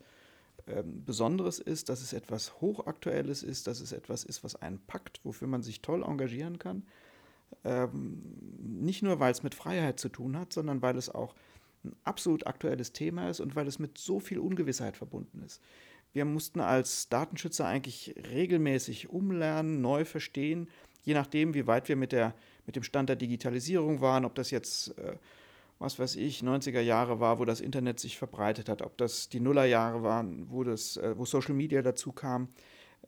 ähm, 0.66 1.06
Besonderes 1.06 1.60
ist, 1.60 1.90
dass 1.90 2.02
es 2.02 2.14
etwas 2.14 2.62
Hochaktuelles 2.62 3.44
ist, 3.44 3.68
dass 3.68 3.80
es 3.80 3.92
etwas 3.92 4.24
ist, 4.24 4.44
was 4.44 4.56
einen 4.56 4.80
packt, 4.88 5.20
wofür 5.24 5.48
man 5.48 5.62
sich 5.62 5.84
toll 5.84 6.04
engagieren 6.04 6.58
kann. 6.58 6.84
Ähm, 7.64 8.24
nicht 8.58 9.04
nur, 9.04 9.20
weil 9.20 9.32
es 9.32 9.44
mit 9.44 9.54
Freiheit 9.54 10.00
zu 10.00 10.10
tun 10.10 10.38
hat, 10.40 10.52
sondern 10.52 10.82
weil 10.82 10.98
es 10.98 11.10
auch 11.10 11.36
ein 11.84 11.96
absolut 12.06 12.48
aktuelles 12.48 12.92
Thema 12.92 13.30
ist 13.30 13.40
und 13.40 13.56
weil 13.56 13.68
es 13.68 13.78
mit 13.78 14.00
so 14.00 14.20
viel 14.20 14.40
Ungewissheit 14.40 14.98
verbunden 14.98 15.44
ist. 15.44 15.62
Wir 16.12 16.26
mussten 16.26 16.60
als 16.60 17.10
Datenschützer 17.10 17.68
eigentlich 17.68 18.16
regelmäßig 18.32 19.10
umlernen, 19.10 19.82
neu 19.82 20.06
verstehen, 20.06 20.70
je 21.06 21.14
nachdem, 21.14 21.54
wie 21.54 21.68
weit 21.68 21.88
wir 21.88 21.96
mit, 21.96 22.12
der, 22.12 22.34
mit 22.66 22.76
dem 22.76 22.84
Stand 22.84 23.10
der 23.10 23.16
Digitalisierung 23.16 24.02
waren, 24.02 24.26
ob 24.26 24.36
das 24.36 24.52
jetzt, 24.52 24.98
äh, 24.98 25.16
was 25.80 26.00
weiß 26.00 26.16
ich, 26.18 26.42
90er 26.42 26.82
Jahre 26.82 27.20
war, 27.20 27.40
wo 27.40 27.46
das 27.46 27.62
Internet 27.62 28.00
sich 28.00 28.18
verbreitet 28.18 28.68
hat, 28.68 28.82
ob 28.82 28.98
das 28.98 29.30
die 29.30 29.40
Nullerjahre 29.40 30.04
waren, 30.04 30.50
wo, 30.50 30.64
das, 30.64 30.98
äh, 30.98 31.18
wo 31.18 31.26
Social 31.26 31.54
Media 31.54 31.82
dazu 31.82 32.12
kam, 32.12 32.50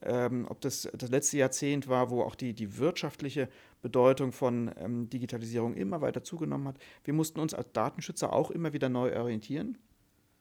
ähm, 0.03 0.45
ob 0.47 0.61
das 0.61 0.87
das 0.93 1.09
letzte 1.09 1.37
Jahrzehnt 1.37 1.87
war, 1.87 2.11
wo 2.11 2.21
auch 2.21 2.35
die, 2.35 2.53
die 2.53 2.77
wirtschaftliche 2.77 3.49
Bedeutung 3.81 4.31
von 4.31 4.71
ähm, 4.77 5.09
Digitalisierung 5.09 5.73
immer 5.73 6.01
weiter 6.01 6.23
zugenommen 6.23 6.67
hat. 6.67 6.77
Wir 7.03 7.15
mussten 7.15 7.39
uns 7.39 7.55
als 7.55 7.71
Datenschützer 7.73 8.31
auch 8.31 8.51
immer 8.51 8.73
wieder 8.73 8.89
neu 8.89 9.17
orientieren. 9.17 9.77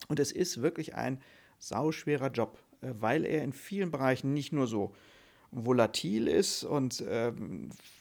Und 0.07 0.19
es 0.19 0.31
ist 0.31 0.61
wirklich 0.61 0.93
ein 0.93 1.19
sauschwerer 1.57 2.29
Job, 2.29 2.59
äh, 2.81 2.91
weil 2.99 3.25
er 3.25 3.43
in 3.43 3.51
vielen 3.51 3.89
Bereichen 3.89 4.33
nicht 4.33 4.53
nur 4.53 4.67
so 4.67 4.93
volatil 5.51 6.27
ist 6.27 6.63
und 6.63 7.01
äh, 7.01 7.31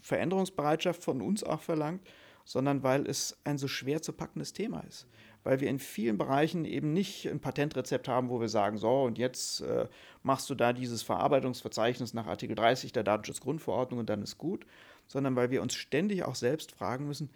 Veränderungsbereitschaft 0.02 1.02
von 1.02 1.20
uns 1.22 1.44
auch 1.44 1.60
verlangt, 1.60 2.02
sondern 2.44 2.82
weil 2.82 3.06
es 3.06 3.36
ein 3.44 3.58
so 3.58 3.68
schwer 3.68 4.02
zu 4.02 4.12
packendes 4.12 4.52
Thema 4.52 4.80
ist. 4.80 5.06
Weil 5.42 5.60
wir 5.60 5.68
in 5.68 5.78
vielen 5.78 6.18
Bereichen 6.18 6.64
eben 6.64 6.92
nicht 6.92 7.28
ein 7.28 7.40
Patentrezept 7.40 8.08
haben, 8.08 8.30
wo 8.30 8.40
wir 8.40 8.48
sagen, 8.48 8.78
so 8.78 9.02
und 9.02 9.18
jetzt 9.18 9.60
äh, 9.60 9.88
machst 10.22 10.50
du 10.50 10.54
da 10.54 10.72
dieses 10.72 11.02
Verarbeitungsverzeichnis 11.02 12.14
nach 12.14 12.26
Artikel 12.26 12.56
30 12.56 12.92
der 12.92 13.04
Datenschutzgrundverordnung 13.04 14.00
und 14.00 14.10
dann 14.10 14.22
ist 14.22 14.38
gut, 14.38 14.66
sondern 15.06 15.36
weil 15.36 15.50
wir 15.50 15.62
uns 15.62 15.74
ständig 15.74 16.24
auch 16.24 16.34
selbst 16.34 16.72
fragen 16.72 17.06
müssen, 17.06 17.30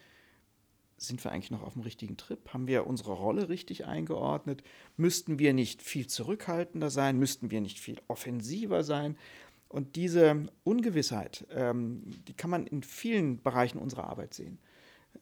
sind 1.03 1.25
wir 1.25 1.33
eigentlich 1.33 1.51
noch 1.51 1.63
auf 1.63 1.73
dem 1.73 1.83
richtigen 1.83 2.19
Trip? 2.19 2.53
Haben 2.53 2.67
wir 2.67 2.87
unsere 2.87 3.13
Rolle 3.13 3.49
richtig 3.49 3.87
eingeordnet? 3.87 4.63
Müssten 4.99 5.39
wir 5.39 5.55
nicht 5.55 5.83
viel 5.83 6.07
zurückhaltender 6.07 6.91
sein? 6.91 7.19
Müssten 7.19 7.51
wir 7.51 7.63
nicht 7.63 7.81
viel 7.81 7.99
offensiver 8.07 8.85
sein? 8.85 9.17
Und 9.71 9.95
diese 9.95 10.49
Ungewissheit, 10.65 11.47
ähm, 11.53 12.03
die 12.27 12.35
kann 12.35 12.51
man 12.51 12.67
in 12.67 12.83
vielen 12.83 13.41
Bereichen 13.41 13.79
unserer 13.79 14.09
Arbeit 14.09 14.35
sehen. 14.35 14.59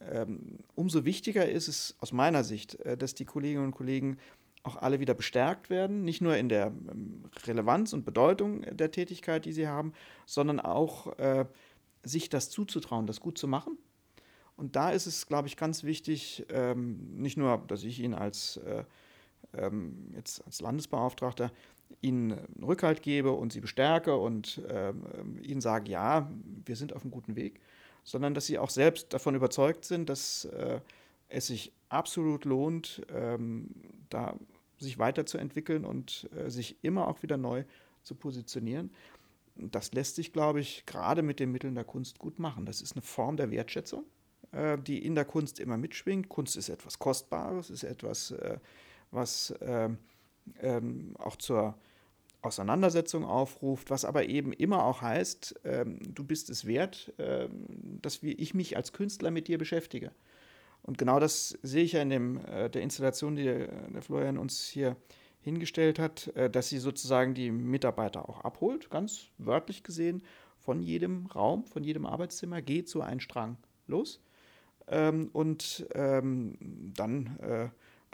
Ähm, 0.01 0.61
umso 0.75 1.05
wichtiger 1.05 1.47
ist 1.47 1.69
es 1.69 1.97
aus 2.01 2.13
meiner 2.13 2.43
Sicht, 2.45 2.77
äh, 2.81 2.97
dass 2.97 3.15
die 3.15 3.27
Kolleginnen 3.27 3.67
und 3.67 3.75
Kollegen 3.75 4.17
auch 4.63 4.77
alle 4.77 5.01
wieder 5.01 5.13
bestärkt 5.13 5.69
werden, 5.69 6.03
nicht 6.03 6.23
nur 6.23 6.37
in 6.39 6.49
der 6.49 6.69
ähm, 6.69 7.25
Relevanz 7.47 7.93
und 7.93 8.07
Bedeutung 8.07 8.63
der 8.63 8.91
Tätigkeit, 8.91 9.45
die 9.45 9.53
sie 9.53 9.69
haben, 9.69 9.93
sondern 10.25 10.61
auch 10.61 11.19
äh, 11.19 11.45
sich 12.03 12.31
das 12.31 12.49
zuzutrauen, 12.49 13.07
das 13.07 13.21
gut 13.21 13.37
zu 13.37 13.49
machen. 13.49 13.77
Und 14.57 14.77
da 14.77 14.91
ist 14.91 15.07
es, 15.07 15.27
glaube 15.27 15.49
ich, 15.49 15.59
ganz 15.59 15.85
wichtig, 15.85 16.47
ähm, 16.49 17.19
nicht 17.19 17.37
nur, 17.37 17.63
dass 17.69 17.85
ich 17.85 18.01
Ihnen 18.01 18.15
als, 18.15 18.57
äh, 18.57 18.85
ähm, 19.53 20.11
jetzt 20.17 20.45
als 20.47 20.63
Landesbeauftragter 20.63 21.53
Ihnen 22.01 22.33
einen 22.33 22.65
Rückhalt 22.65 23.03
gebe 23.03 23.33
und 23.33 23.53
Sie 23.53 23.61
bestärke 23.61 24.17
und 24.17 24.63
ähm, 24.69 25.39
Ihnen 25.43 25.61
sage, 25.61 25.91
ja, 25.91 26.31
wir 26.65 26.77
sind 26.77 26.93
auf 26.93 27.03
einem 27.03 27.11
guten 27.11 27.37
Weg, 27.37 27.61
sondern 28.05 28.35
dass 28.35 28.47
Sie 28.47 28.59
auch 28.59 28.71
selbst 28.71 29.13
davon 29.13 29.35
überzeugt 29.35 29.85
sind, 29.85 30.09
dass 30.09 30.45
äh, 30.47 30.81
es 31.29 31.49
sich 31.49 31.73
absolut 31.89 32.45
lohnt, 32.45 33.03
ähm, 33.13 33.71
da 34.11 34.37
sich 34.79 34.99
weiterzuentwickeln 34.99 35.85
und 35.85 36.29
äh, 36.37 36.51
sich 36.51 36.77
immer 36.83 37.09
auch 37.09 37.23
wieder 37.23 37.37
neu 37.37 37.65
zu 38.03 38.15
positionieren. 38.15 38.91
Das 39.57 39.93
lässt 39.93 40.17
sich, 40.17 40.33
glaube 40.33 40.61
ich, 40.61 40.87
gerade 40.87 41.23
mit 41.23 41.41
den 41.41 41.51
Mitteln 41.51 41.75
der 41.75 41.85
Kunst 41.85 42.19
gut 42.19 42.39
machen. 42.39 42.65
Das 42.65 42.81
ist 42.81 42.93
eine 42.93 43.03
Form 43.03 43.37
der 43.37 43.51
Wertschätzung, 43.51 44.05
äh, 44.53 44.79
die 44.79 45.05
in 45.05 45.15
der 45.17 45.25
Kunst 45.25 45.59
immer 45.59 45.77
mitschwingt. 45.77 46.29
Kunst 46.29 46.57
ist 46.57 46.69
etwas 46.69 46.99
Kostbares, 46.99 47.71
ist 47.71 47.83
etwas, 47.83 48.31
äh, 48.31 48.59
was 49.11 49.55
ähm, 50.61 51.15
auch 51.19 51.37
zur 51.37 51.75
Auseinandersetzung 52.41 53.25
aufruft, 53.25 53.91
was 53.91 54.05
aber 54.05 54.29
eben 54.29 54.53
immer 54.53 54.85
auch 54.85 55.03
heißt, 55.03 55.61
ähm, 55.65 55.99
du 56.15 56.25
bist 56.25 56.51
es 56.51 56.67
wert, 56.67 57.13
ähm, 57.19 57.99
dass 58.01 58.23
wir, 58.23 58.39
ich 58.39 58.55
mich 58.55 58.77
als 58.77 58.93
Künstler 58.93 59.31
mit 59.31 59.49
dir 59.49 59.59
beschäftige. 59.59 60.13
Und 60.83 60.99
genau 60.99 61.19
das 61.19 61.59
sehe 61.63 61.85
ich 61.85 61.93
ja 61.93 62.03
in 62.03 62.11
dem, 62.11 62.45
äh, 62.47 62.71
der 62.71 62.83
Installation, 62.83 63.35
die 63.37 63.45
der, 63.45 63.67
der 63.89 64.03
Florian 64.03 64.39
uns 64.39 64.67
hier 64.67 64.97
hingestellt 65.41 65.99
hat, 65.99 66.29
äh, 66.29 66.49
dass 66.49 66.69
sie 66.69 66.79
sozusagen 66.79 67.35
die 67.35 67.51
Mitarbeiter 67.51 68.29
auch 68.29 68.41
abholt, 68.43 68.89
ganz 68.91 69.27
wörtlich 69.39 69.83
gesehen, 69.83 70.23
von 70.59 70.83
jedem 70.83 71.27
Raum, 71.27 71.65
von 71.65 71.83
jedem 71.83 72.07
Arbeitszimmer, 72.07 72.63
geht 72.63 72.89
so 72.89 73.01
ein 73.01 73.21
Strang 73.21 73.57
los. 73.87 74.21
Ähm, 74.87 75.31
und 75.33 75.87
ähm, 75.95 76.93
dann, 76.95 77.39
äh, 77.41 77.69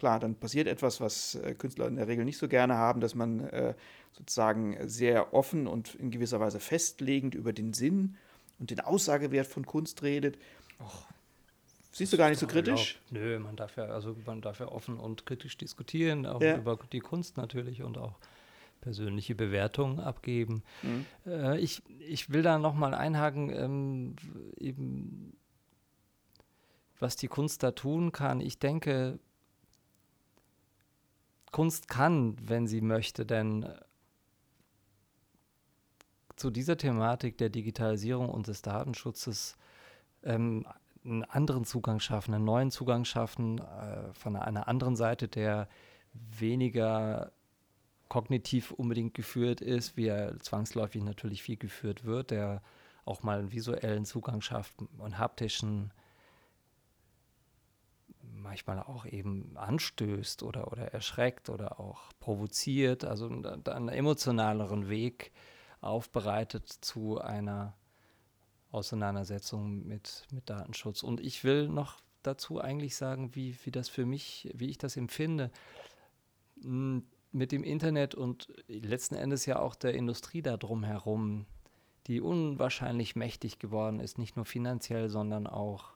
klar, 0.04 0.20
dann 0.20 0.34
passiert 0.34 0.68
etwas, 0.68 1.00
was 1.00 1.36
äh, 1.36 1.54
Künstler 1.54 1.86
in 1.86 1.96
der 1.96 2.06
Regel 2.06 2.26
nicht 2.26 2.36
so 2.36 2.46
gerne 2.46 2.74
haben, 2.74 3.00
dass 3.00 3.14
man 3.14 3.40
äh, 3.48 3.72
sozusagen 4.12 4.76
sehr 4.86 5.32
offen 5.32 5.66
und 5.66 5.94
in 5.94 6.10
gewisser 6.10 6.40
Weise 6.40 6.60
festlegend 6.60 7.34
über 7.34 7.54
den 7.54 7.72
Sinn 7.72 8.16
und 8.58 8.70
den 8.70 8.80
Aussagewert 8.80 9.46
von 9.46 9.64
Kunst 9.64 10.02
redet. 10.02 10.36
Och, 10.78 11.06
Siehst 11.90 12.12
du 12.12 12.18
gar 12.18 12.28
nicht 12.28 12.38
so 12.38 12.46
kritisch? 12.46 13.00
Glaub, 13.08 13.22
nö, 13.22 13.38
man 13.38 13.56
darf 13.56 13.78
ja, 13.78 13.84
also 13.84 14.14
man 14.26 14.42
darf 14.42 14.60
ja 14.60 14.68
offen 14.68 14.98
und 14.98 15.24
kritisch 15.24 15.56
diskutieren, 15.56 16.26
auch 16.26 16.42
ja. 16.42 16.58
über 16.58 16.78
die 16.92 17.00
Kunst 17.00 17.38
natürlich 17.38 17.82
und 17.82 17.96
auch 17.96 18.18
persönliche 18.82 19.34
Bewertungen 19.34 20.00
abgeben. 20.00 20.64
Mhm. 20.82 21.06
Äh, 21.24 21.60
ich, 21.60 21.82
ich 21.98 22.30
will 22.30 22.42
da 22.42 22.58
nochmal 22.58 22.92
einhaken, 22.92 23.48
ähm, 23.48 24.16
eben 24.58 25.34
was 26.98 27.16
die 27.16 27.28
Kunst 27.28 27.62
da 27.62 27.70
tun 27.70 28.12
kann. 28.12 28.42
Ich 28.42 28.58
denke, 28.58 29.18
Kunst 31.54 31.86
kann, 31.86 32.36
wenn 32.48 32.66
sie 32.66 32.80
möchte, 32.80 33.24
denn 33.24 33.64
zu 36.34 36.50
dieser 36.50 36.76
Thematik 36.76 37.38
der 37.38 37.48
Digitalisierung 37.48 38.28
und 38.28 38.48
des 38.48 38.60
Datenschutzes 38.60 39.56
ähm, 40.24 40.66
einen 41.04 41.22
anderen 41.22 41.64
Zugang 41.64 42.00
schaffen, 42.00 42.34
einen 42.34 42.44
neuen 42.44 42.72
Zugang 42.72 43.04
schaffen 43.04 43.60
äh, 43.60 44.12
von 44.14 44.34
einer 44.34 44.66
anderen 44.66 44.96
Seite, 44.96 45.28
der 45.28 45.68
weniger 46.12 47.30
kognitiv 48.08 48.72
unbedingt 48.72 49.14
geführt 49.14 49.60
ist, 49.60 49.96
wie 49.96 50.08
er 50.08 50.40
zwangsläufig 50.40 51.04
natürlich 51.04 51.44
viel 51.44 51.56
geführt 51.56 52.04
wird, 52.04 52.32
der 52.32 52.62
auch 53.04 53.22
mal 53.22 53.38
einen 53.38 53.52
visuellen 53.52 54.06
Zugang 54.06 54.40
schafft 54.40 54.74
und 54.98 55.18
haptischen 55.18 55.92
manchmal 58.44 58.78
auch 58.78 59.06
eben 59.06 59.56
anstößt 59.56 60.44
oder, 60.44 60.70
oder 60.70 60.92
erschreckt 60.94 61.50
oder 61.50 61.80
auch 61.80 62.12
provoziert, 62.20 63.04
also 63.04 63.26
einen 63.26 63.88
emotionaleren 63.88 64.88
Weg 64.88 65.32
aufbereitet 65.80 66.68
zu 66.68 67.20
einer 67.20 67.74
Auseinandersetzung 68.70 69.86
mit, 69.86 70.26
mit 70.30 70.48
Datenschutz. 70.48 71.02
Und 71.02 71.20
ich 71.20 71.42
will 71.42 71.68
noch 71.68 72.00
dazu 72.22 72.60
eigentlich 72.60 72.96
sagen, 72.96 73.34
wie, 73.34 73.56
wie 73.64 73.70
das 73.70 73.88
für 73.88 74.06
mich, 74.06 74.50
wie 74.54 74.68
ich 74.68 74.78
das 74.78 74.96
empfinde. 74.96 75.50
Mit 76.56 77.52
dem 77.52 77.64
Internet 77.64 78.14
und 78.14 78.48
letzten 78.68 79.14
Endes 79.16 79.46
ja 79.46 79.58
auch 79.58 79.74
der 79.74 79.94
Industrie 79.94 80.42
da 80.42 80.56
drumherum, 80.56 81.46
die 82.06 82.20
unwahrscheinlich 82.20 83.16
mächtig 83.16 83.58
geworden 83.58 84.00
ist, 84.00 84.18
nicht 84.18 84.36
nur 84.36 84.44
finanziell, 84.44 85.08
sondern 85.08 85.46
auch 85.46 85.93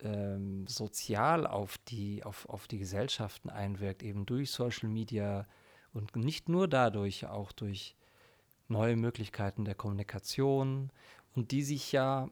ähm, 0.00 0.66
sozial 0.66 1.46
auf 1.46 1.78
die, 1.78 2.24
auf, 2.24 2.48
auf 2.48 2.66
die 2.66 2.78
Gesellschaften 2.78 3.50
einwirkt, 3.50 4.02
eben 4.02 4.26
durch 4.26 4.50
Social 4.50 4.88
Media 4.88 5.46
und 5.92 6.16
nicht 6.16 6.48
nur 6.48 6.68
dadurch, 6.68 7.26
auch 7.26 7.52
durch 7.52 7.96
neue 8.68 8.96
Möglichkeiten 8.96 9.64
der 9.64 9.74
Kommunikation 9.74 10.90
und 11.34 11.50
die 11.52 11.62
sich 11.62 11.92
ja 11.92 12.28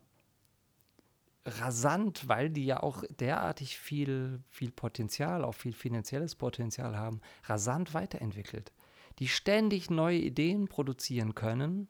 rasant, 1.44 2.28
weil 2.28 2.50
die 2.50 2.66
ja 2.66 2.82
auch 2.82 3.02
derartig 3.18 3.78
viel, 3.78 4.40
viel 4.48 4.70
Potenzial, 4.70 5.44
auch 5.44 5.54
viel 5.54 5.72
finanzielles 5.72 6.34
Potenzial 6.34 6.96
haben, 6.96 7.20
rasant 7.44 7.94
weiterentwickelt. 7.94 8.72
Die 9.18 9.28
ständig 9.28 9.90
neue 9.90 10.18
Ideen 10.18 10.68
produzieren 10.68 11.34
können, 11.34 11.88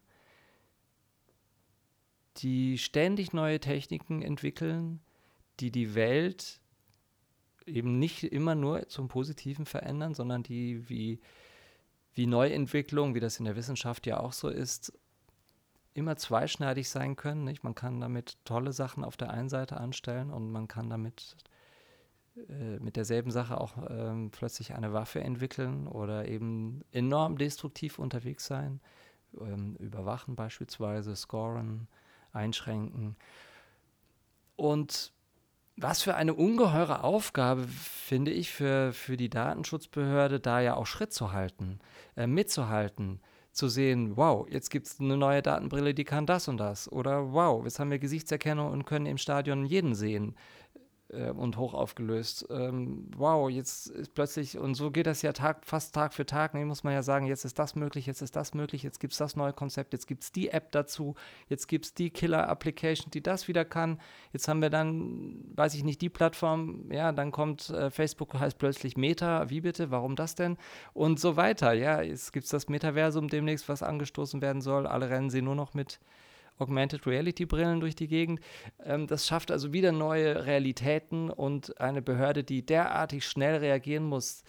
die 2.38 2.78
ständig 2.78 3.32
neue 3.32 3.60
Techniken 3.60 4.22
entwickeln, 4.22 5.00
die 5.62 5.70
die 5.70 5.94
Welt 5.94 6.60
eben 7.64 7.98
nicht 7.98 8.24
immer 8.24 8.54
nur 8.54 8.88
zum 8.88 9.08
Positiven 9.08 9.66
verändern, 9.66 10.14
sondern 10.14 10.42
die 10.42 10.88
wie 10.88 11.20
wie 12.14 12.26
Neuentwicklung, 12.26 13.14
wie 13.14 13.20
das 13.20 13.38
in 13.38 13.46
der 13.46 13.56
Wissenschaft 13.56 14.06
ja 14.06 14.20
auch 14.20 14.32
so 14.34 14.48
ist, 14.48 14.92
immer 15.94 16.16
zweischneidig 16.16 16.88
sein 16.88 17.16
können. 17.16 17.44
Nicht? 17.44 17.64
Man 17.64 17.74
kann 17.74 18.00
damit 18.00 18.36
tolle 18.44 18.72
Sachen 18.72 19.04
auf 19.04 19.16
der 19.16 19.30
einen 19.30 19.48
Seite 19.48 19.78
anstellen 19.78 20.30
und 20.30 20.50
man 20.50 20.68
kann 20.68 20.90
damit 20.90 21.36
äh, 22.36 22.78
mit 22.80 22.96
derselben 22.96 23.30
Sache 23.30 23.60
auch 23.60 23.76
ähm, 23.88 24.30
plötzlich 24.30 24.74
eine 24.74 24.92
Waffe 24.92 25.20
entwickeln 25.20 25.86
oder 25.86 26.28
eben 26.28 26.82
enorm 26.92 27.38
destruktiv 27.38 27.98
unterwegs 27.98 28.46
sein, 28.46 28.80
ähm, 29.40 29.76
überwachen 29.76 30.34
beispielsweise, 30.34 31.16
scoren, 31.16 31.88
einschränken. 32.32 33.16
Und 34.56 35.12
was 35.76 36.02
für 36.02 36.14
eine 36.14 36.34
ungeheure 36.34 37.02
Aufgabe, 37.02 37.66
finde 37.66 38.30
ich, 38.30 38.50
für, 38.50 38.92
für 38.92 39.16
die 39.16 39.30
Datenschutzbehörde, 39.30 40.40
da 40.40 40.60
ja 40.60 40.74
auch 40.74 40.86
Schritt 40.86 41.12
zu 41.12 41.32
halten, 41.32 41.78
äh, 42.16 42.26
mitzuhalten, 42.26 43.20
zu 43.52 43.68
sehen, 43.68 44.16
wow, 44.16 44.46
jetzt 44.48 44.70
gibt 44.70 44.86
es 44.86 45.00
eine 45.00 45.16
neue 45.16 45.42
Datenbrille, 45.42 45.94
die 45.94 46.04
kann 46.04 46.26
das 46.26 46.48
und 46.48 46.56
das. 46.58 46.90
Oder 46.90 47.32
wow, 47.32 47.64
jetzt 47.64 47.78
haben 47.78 47.90
wir 47.90 47.98
Gesichtserkennung 47.98 48.70
und 48.70 48.84
können 48.84 49.06
im 49.06 49.18
Stadion 49.18 49.66
jeden 49.66 49.94
sehen 49.94 50.34
äh, 51.12 51.30
und 51.30 51.56
hoch 51.56 51.74
aufgelöst. 51.74 52.46
Ähm, 52.50 53.08
wow, 53.16 53.50
jetzt 53.50 53.88
ist 53.88 54.14
plötzlich, 54.14 54.58
und 54.58 54.74
so 54.74 54.90
geht 54.90 55.06
das 55.06 55.22
ja 55.22 55.32
Tag, 55.32 55.64
fast 55.64 55.94
Tag 55.94 56.14
für 56.14 56.26
Tag, 56.26 56.54
ne, 56.54 56.64
muss 56.64 56.84
man 56.84 56.92
ja 56.92 57.02
sagen, 57.02 57.26
jetzt 57.26 57.44
ist 57.44 57.58
das 57.58 57.74
möglich, 57.74 58.06
jetzt 58.06 58.22
ist 58.22 58.34
das 58.36 58.54
möglich, 58.54 58.82
jetzt 58.82 58.98
gibt 58.98 59.12
es 59.12 59.18
das 59.18 59.36
neue 59.36 59.52
Konzept, 59.52 59.92
jetzt 59.92 60.06
gibt 60.06 60.22
es 60.24 60.32
die 60.32 60.48
App 60.48 60.72
dazu, 60.72 61.14
jetzt 61.48 61.68
gibt 61.68 61.86
es 61.86 61.94
die 61.94 62.10
Killer-Application, 62.10 63.10
die 63.10 63.22
das 63.22 63.48
wieder 63.48 63.64
kann. 63.64 64.00
Jetzt 64.32 64.48
haben 64.48 64.62
wir 64.62 64.70
dann, 64.70 65.44
weiß 65.54 65.74
ich 65.74 65.84
nicht, 65.84 66.00
die 66.00 66.08
Plattform, 66.08 66.90
ja, 66.90 67.12
dann 67.12 67.30
kommt 67.30 67.70
äh, 67.70 67.90
Facebook, 67.90 68.34
heißt 68.34 68.58
plötzlich 68.58 68.96
Meta, 68.96 69.50
wie 69.50 69.60
bitte, 69.60 69.90
warum 69.90 70.16
das 70.16 70.34
denn? 70.34 70.56
Und 70.94 71.20
so 71.20 71.36
weiter, 71.36 71.72
ja, 71.72 72.02
jetzt 72.02 72.32
gibt 72.32 72.44
es 72.44 72.50
das 72.50 72.68
Metaversum 72.68 73.28
demnächst, 73.28 73.68
was 73.68 73.82
angestoßen 73.82 74.40
werden 74.40 74.62
soll, 74.62 74.86
alle 74.86 75.10
rennen 75.10 75.30
sie 75.30 75.42
nur 75.42 75.54
noch 75.54 75.74
mit 75.74 76.00
Augmented 76.58 77.06
Reality 77.06 77.46
Brillen 77.46 77.80
durch 77.80 77.94
die 77.94 78.08
Gegend. 78.08 78.40
Ähm, 78.84 79.06
das 79.06 79.26
schafft 79.26 79.50
also 79.50 79.72
wieder 79.72 79.92
neue 79.92 80.46
Realitäten 80.46 81.30
und 81.30 81.80
eine 81.80 82.02
Behörde, 82.02 82.44
die 82.44 82.64
derartig 82.64 83.26
schnell 83.26 83.56
reagieren 83.56 84.04
muss, 84.04 84.44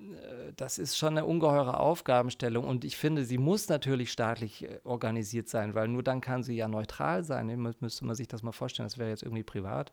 äh, 0.00 0.52
das 0.56 0.78
ist 0.78 0.96
schon 0.96 1.16
eine 1.16 1.26
ungeheure 1.26 1.78
Aufgabenstellung 1.78 2.64
und 2.64 2.84
ich 2.84 2.96
finde, 2.96 3.24
sie 3.24 3.38
muss 3.38 3.68
natürlich 3.68 4.12
staatlich 4.12 4.64
äh, 4.64 4.80
organisiert 4.84 5.48
sein, 5.48 5.74
weil 5.74 5.88
nur 5.88 6.02
dann 6.02 6.20
kann 6.20 6.42
sie 6.42 6.56
ja 6.56 6.68
neutral 6.68 7.24
sein. 7.24 7.46
Müsste 7.80 8.04
man 8.04 8.14
sich 8.14 8.28
das 8.28 8.42
mal 8.42 8.52
vorstellen, 8.52 8.86
das 8.86 8.98
wäre 8.98 9.10
jetzt 9.10 9.22
irgendwie 9.22 9.42
privat 9.42 9.92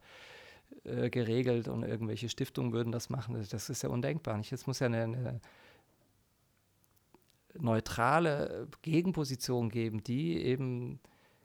äh, 0.83 1.09
geregelt 1.09 1.67
und 1.67 1.83
irgendwelche 1.83 2.29
Stiftungen 2.29 2.73
würden 2.73 2.91
das 2.91 3.09
machen. 3.09 3.45
Das 3.49 3.69
ist 3.69 3.83
ja 3.83 3.89
undenkbar. 3.89 4.39
Jetzt 4.41 4.67
muss 4.67 4.79
ja 4.79 4.87
eine, 4.87 5.03
eine 5.03 5.41
neutrale 7.59 8.67
Gegenposition 8.81 9.69
geben, 9.69 10.03
die 10.03 10.41
eben 10.43 10.99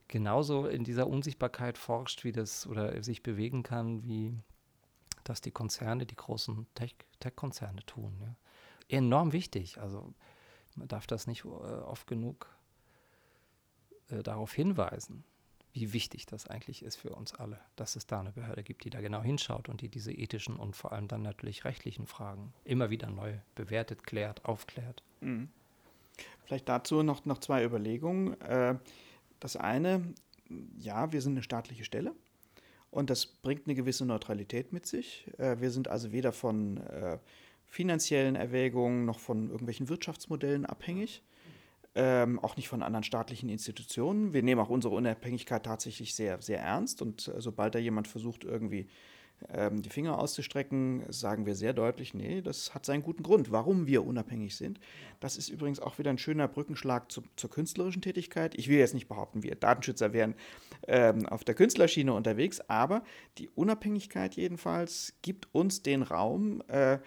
genauso 0.09 0.66
in 0.66 0.85
dieser 0.85 1.07
Unsichtbarkeit 1.07 1.79
forscht, 1.79 2.25
wie 2.25 2.33
das 2.33 2.66
oder 2.66 3.03
sich 3.03 3.22
bewegen 3.22 3.62
kann, 3.62 4.05
wie 4.05 4.35
das 5.25 5.40
die 5.40 5.51
Konzerne, 5.51 6.07
die 6.07 6.16
großen 6.16 6.66
Tech-Konzerne 6.75 7.81
Tech 7.81 7.87
tun. 7.87 8.16
Ja. 8.20 8.37
Enorm 8.88 9.33
wichtig. 9.33 9.79
Also 9.79 10.12
man 10.77 10.88
darf 10.88 11.07
das 11.07 11.27
nicht 11.27 11.44
äh, 11.44 11.48
oft 11.48 12.07
genug 12.07 12.48
äh, 14.09 14.22
darauf 14.22 14.53
hinweisen, 14.53 15.25
wie 15.72 15.92
wichtig 15.92 16.27
das 16.27 16.46
eigentlich 16.46 16.83
ist 16.83 16.96
für 16.96 17.14
uns 17.14 17.35
alle, 17.35 17.59
dass 17.77 17.96
es 17.96 18.07
da 18.07 18.20
eine 18.20 18.33
Behörde 18.33 18.62
gibt, 18.62 18.85
die 18.85 18.90
da 18.90 19.01
genau 19.01 19.22
hinschaut 19.22 19.68
und 19.68 19.81
die 19.81 19.88
diese 19.88 20.12
ethischen 20.12 20.57
und 20.57 20.77
vor 20.77 20.92
allem 20.92 21.09
dann 21.09 21.22
natürlich 21.22 21.64
rechtlichen 21.64 22.07
Fragen 22.07 22.53
immer 22.64 22.90
wieder 22.90 23.09
neu 23.09 23.38
bewertet, 23.55 24.05
klärt, 24.05 24.44
aufklärt. 24.44 25.03
Mhm. 25.20 25.48
Vielleicht 26.44 26.68
dazu 26.68 27.03
noch, 27.03 27.25
noch 27.25 27.38
zwei 27.38 27.64
Überlegungen. 27.64 28.40
Äh, 28.42 28.77
das 29.40 29.57
eine, 29.57 30.14
ja, 30.79 31.12
wir 31.12 31.20
sind 31.20 31.33
eine 31.33 31.42
staatliche 31.42 31.85
Stelle 31.85 32.14
und 32.90 33.11
das 33.11 33.27
bringt 33.27 33.66
eine 33.66 33.75
gewisse 33.75 34.05
Neutralität 34.05 34.72
mit 34.72 34.87
sich. 34.87 35.27
Äh, 35.38 35.61
wir 35.61 35.70
sind 35.70 35.88
also 35.88 36.12
weder 36.12 36.33
von 36.33 36.79
äh, 36.79 37.18
finanziellen 37.66 38.37
Erwägungen 38.37 39.05
noch 39.05 39.18
von 39.18 39.48
irgendwelchen 39.48 39.88
Wirtschaftsmodellen 39.88 40.66
abhängig 40.66 41.22
ähm, 41.94 42.38
auch 42.40 42.57
nicht 42.57 42.68
von 42.68 42.83
anderen 42.83 43.05
staatlichen 43.05 43.48
Institutionen. 43.48 44.33
Wir 44.33 44.42
nehmen 44.42 44.61
auch 44.61 44.70
unsere 44.70 44.94
Unabhängigkeit 44.94 45.64
tatsächlich 45.64 46.14
sehr, 46.14 46.40
sehr 46.40 46.61
ernst 46.61 47.03
und 47.03 47.31
sobald 47.37 47.75
da 47.75 47.79
jemand 47.79 48.09
versucht, 48.09 48.44
irgendwie 48.44 48.88
ähm, 49.52 49.83
die 49.83 49.88
Finger 49.88 50.18
auszustrecken, 50.18 51.05
sagen 51.09 51.46
wir 51.46 51.55
sehr 51.55 51.72
deutlich, 51.72 52.14
nee, 52.14 52.40
das 52.40 52.74
hat 52.74 52.87
seinen 52.87 53.02
guten 53.02 53.22
Grund, 53.22 53.50
warum 53.50 53.87
wir 53.87 54.05
unabhängig 54.05 54.57
sind. 54.57 54.81
Das 55.20 55.37
ist 55.37 55.48
übrigens 55.48 55.81
auch 55.81 55.98
wieder 55.98 56.11
ein 56.11 56.18
schöner 56.18 56.48
Brückenschlag 56.48 57.11
zu, 57.11 57.22
zur 57.37 57.50
künstlerischen 57.50 58.02
Tätigkeit. 58.02 58.55
Ich 58.57 58.68
will 58.68 58.78
jetzt 58.78 58.94
nicht 58.94 59.09
behaupten, 59.09 59.42
wir 59.42 59.55
Datenschützer 59.55 60.12
wären 60.12 60.35
ähm, 60.87 61.26
auf 61.26 61.44
der 61.44 61.55
Künstlerschiene 61.55 62.12
unterwegs, 62.12 62.61
aber 62.68 63.02
die 63.38 63.48
Unabhängigkeit 63.50 64.35
jedenfalls 64.35 65.14
gibt 65.22 65.48
uns 65.55 65.83
den 65.83 66.02
Raum, 66.02 66.62
äh, 66.68 66.98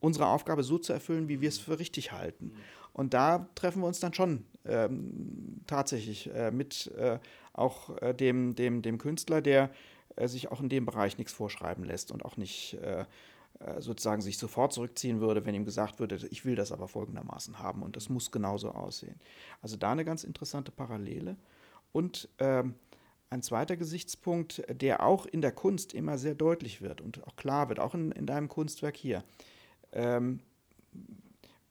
unsere 0.00 0.26
Aufgabe 0.26 0.62
so 0.62 0.78
zu 0.78 0.92
erfüllen, 0.92 1.28
wie 1.28 1.40
wir 1.40 1.48
es 1.48 1.58
für 1.58 1.78
richtig 1.78 2.12
halten. 2.12 2.52
Und 2.92 3.14
da 3.14 3.48
treffen 3.54 3.82
wir 3.82 3.86
uns 3.86 4.00
dann 4.00 4.14
schon 4.14 4.44
ähm, 4.64 5.60
tatsächlich 5.66 6.32
äh, 6.34 6.50
mit 6.50 6.88
äh, 6.96 7.18
auch 7.52 7.96
äh, 8.00 8.14
dem, 8.14 8.54
dem, 8.54 8.82
dem 8.82 8.98
Künstler, 8.98 9.40
der 9.40 9.70
äh, 10.20 10.28
sich 10.28 10.50
auch 10.52 10.60
in 10.60 10.68
dem 10.68 10.86
Bereich 10.86 11.18
nichts 11.18 11.32
vorschreiben 11.32 11.84
lässt 11.84 12.12
und 12.12 12.24
auch 12.24 12.36
nicht 12.36 12.74
äh, 12.74 13.04
äh, 13.60 13.80
sozusagen 13.80 14.22
sich 14.22 14.38
sofort 14.38 14.72
zurückziehen 14.72 15.20
würde, 15.20 15.44
wenn 15.44 15.54
ihm 15.54 15.64
gesagt 15.64 15.98
würde, 15.98 16.18
ich 16.30 16.44
will 16.44 16.54
das 16.54 16.72
aber 16.72 16.88
folgendermaßen 16.88 17.58
haben 17.58 17.82
und 17.82 17.96
das 17.96 18.08
muss 18.08 18.30
genauso 18.30 18.70
aussehen. 18.70 19.20
Also 19.60 19.76
da 19.76 19.92
eine 19.92 20.04
ganz 20.04 20.24
interessante 20.24 20.70
Parallele. 20.70 21.36
Und 21.92 22.28
ähm, 22.38 22.74
ein 23.30 23.42
zweiter 23.42 23.76
Gesichtspunkt, 23.76 24.62
der 24.70 25.04
auch 25.04 25.26
in 25.26 25.40
der 25.40 25.52
Kunst 25.52 25.92
immer 25.92 26.18
sehr 26.18 26.34
deutlich 26.34 26.80
wird 26.80 27.00
und 27.00 27.26
auch 27.26 27.36
klar 27.36 27.68
wird, 27.68 27.80
auch 27.80 27.94
in, 27.94 28.12
in 28.12 28.26
deinem 28.26 28.48
Kunstwerk 28.48 28.96
hier. 28.96 29.24
Ähm, 29.92 30.40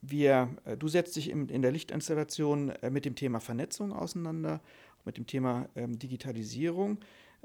wir, 0.02 0.50
äh, 0.66 0.78
du 0.78 0.88
setzt 0.88 1.16
dich 1.16 1.30
in, 1.30 1.50
in 1.50 1.62
der 1.62 1.72
Lichtinstallation 1.72 2.74
mit 2.92 3.06
dem 3.06 3.16
Thema 3.16 3.40
Vernetzung 3.40 3.94
auseinander, 3.94 4.62
mit 5.06 5.18
dem 5.18 5.26
Thema 5.26 5.68
ähm, 5.76 5.98
Digitalisierung 5.98 7.00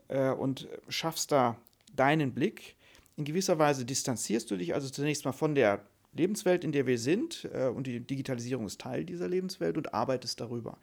äh, 0.08 0.30
und 0.30 0.68
schaffst 0.88 1.32
da 1.32 1.56
deinen 1.94 2.32
Blick. 2.32 2.76
In 3.16 3.24
gewisser 3.24 3.58
Weise 3.58 3.84
distanzierst 3.84 4.50
du 4.50 4.56
dich 4.56 4.74
also 4.74 4.88
zunächst 4.88 5.24
mal 5.24 5.32
von 5.32 5.54
der 5.54 5.80
Lebenswelt, 6.12 6.64
in 6.64 6.72
der 6.72 6.86
wir 6.86 6.98
sind, 6.98 7.48
äh, 7.52 7.68
und 7.68 7.86
die 7.86 8.00
Digitalisierung 8.00 8.66
ist 8.66 8.80
Teil 8.80 9.04
dieser 9.04 9.28
Lebenswelt 9.28 9.76
und 9.76 9.94
arbeitest 9.94 10.40
darüber. 10.40 10.78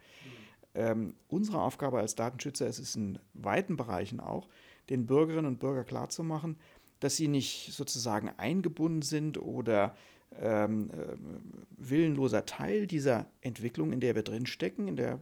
Ähm, 0.74 1.14
unsere 1.28 1.60
Aufgabe 1.60 1.98
als 1.98 2.14
Datenschützer 2.14 2.66
ist 2.66 2.78
es 2.78 2.96
in 2.96 3.18
weiten 3.34 3.76
Bereichen 3.76 4.20
auch, 4.20 4.48
den 4.90 5.06
Bürgerinnen 5.06 5.46
und 5.46 5.60
Bürgern 5.60 5.86
klarzumachen, 5.86 6.56
dass 7.00 7.16
sie 7.16 7.28
nicht 7.28 7.72
sozusagen 7.72 8.30
eingebunden 8.36 9.02
sind 9.02 9.38
oder 9.38 9.94
ähm, 10.40 10.90
äh, 10.90 11.16
willenloser 11.76 12.46
Teil 12.46 12.86
dieser 12.86 13.26
Entwicklung, 13.40 13.92
in 13.92 14.00
der 14.00 14.14
wir 14.14 14.22
drin 14.22 14.46
stecken, 14.46 14.88
in 14.88 14.96
der 14.96 15.18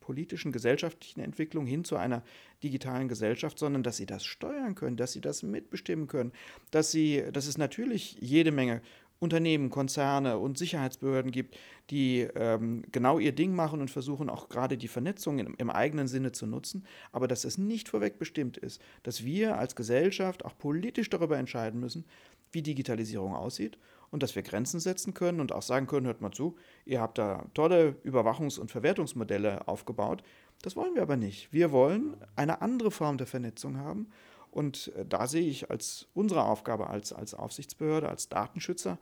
politischen, 0.00 0.52
gesellschaftlichen 0.52 1.20
Entwicklung 1.20 1.66
hin 1.66 1.82
zu 1.82 1.96
einer 1.96 2.22
digitalen 2.62 3.08
Gesellschaft, 3.08 3.58
sondern 3.58 3.82
dass 3.82 3.96
sie 3.96 4.06
das 4.06 4.24
steuern 4.24 4.74
können, 4.74 4.96
dass 4.96 5.12
sie 5.12 5.20
das 5.20 5.42
mitbestimmen 5.42 6.08
können, 6.08 6.32
dass 6.70 6.90
sie, 6.90 7.24
dass 7.32 7.46
es 7.46 7.56
natürlich 7.56 8.18
jede 8.20 8.52
Menge 8.52 8.82
Unternehmen, 9.18 9.70
Konzerne 9.70 10.38
und 10.38 10.58
Sicherheitsbehörden 10.58 11.30
gibt, 11.30 11.56
die 11.90 12.28
ähm, 12.34 12.82
genau 12.92 13.18
ihr 13.18 13.32
Ding 13.32 13.54
machen 13.54 13.80
und 13.80 13.90
versuchen 13.90 14.28
auch 14.28 14.48
gerade 14.48 14.76
die 14.76 14.88
Vernetzung 14.88 15.38
im, 15.38 15.54
im, 15.56 15.70
eigenen 15.70 16.08
Sinne 16.08 16.32
zu 16.32 16.46
nutzen, 16.46 16.84
aber 17.10 17.26
dass 17.26 17.44
es 17.44 17.56
nicht 17.56 17.88
vorwegbestimmt 17.88 18.58
ist, 18.58 18.82
dass 19.02 19.24
wir 19.24 19.56
als 19.56 19.76
Gesellschaft 19.76 20.44
auch 20.44 20.58
politisch 20.58 21.08
darüber 21.08 21.38
entscheiden 21.38 21.80
müssen, 21.80 22.04
wie 22.52 22.62
Digitalisierung 22.62 23.34
aussieht 23.34 23.78
und 24.14 24.22
dass 24.22 24.36
wir 24.36 24.42
Grenzen 24.42 24.78
setzen 24.78 25.12
können 25.12 25.40
und 25.40 25.50
auch 25.50 25.62
sagen 25.62 25.88
können, 25.88 26.06
hört 26.06 26.20
mal 26.20 26.30
zu, 26.30 26.54
ihr 26.84 27.00
habt 27.00 27.18
da 27.18 27.46
tolle 27.52 27.96
Überwachungs- 28.04 28.60
und 28.60 28.70
Verwertungsmodelle 28.70 29.66
aufgebaut. 29.66 30.22
Das 30.62 30.76
wollen 30.76 30.94
wir 30.94 31.02
aber 31.02 31.16
nicht. 31.16 31.52
Wir 31.52 31.72
wollen 31.72 32.16
eine 32.36 32.62
andere 32.62 32.92
Form 32.92 33.18
der 33.18 33.26
Vernetzung 33.26 33.76
haben. 33.76 34.06
Und 34.52 34.92
äh, 34.94 35.04
da 35.04 35.26
sehe 35.26 35.48
ich 35.48 35.68
als 35.68 36.06
unsere 36.14 36.44
Aufgabe 36.44 36.88
als, 36.90 37.12
als 37.12 37.34
Aufsichtsbehörde, 37.34 38.08
als 38.08 38.28
Datenschützer, 38.28 38.98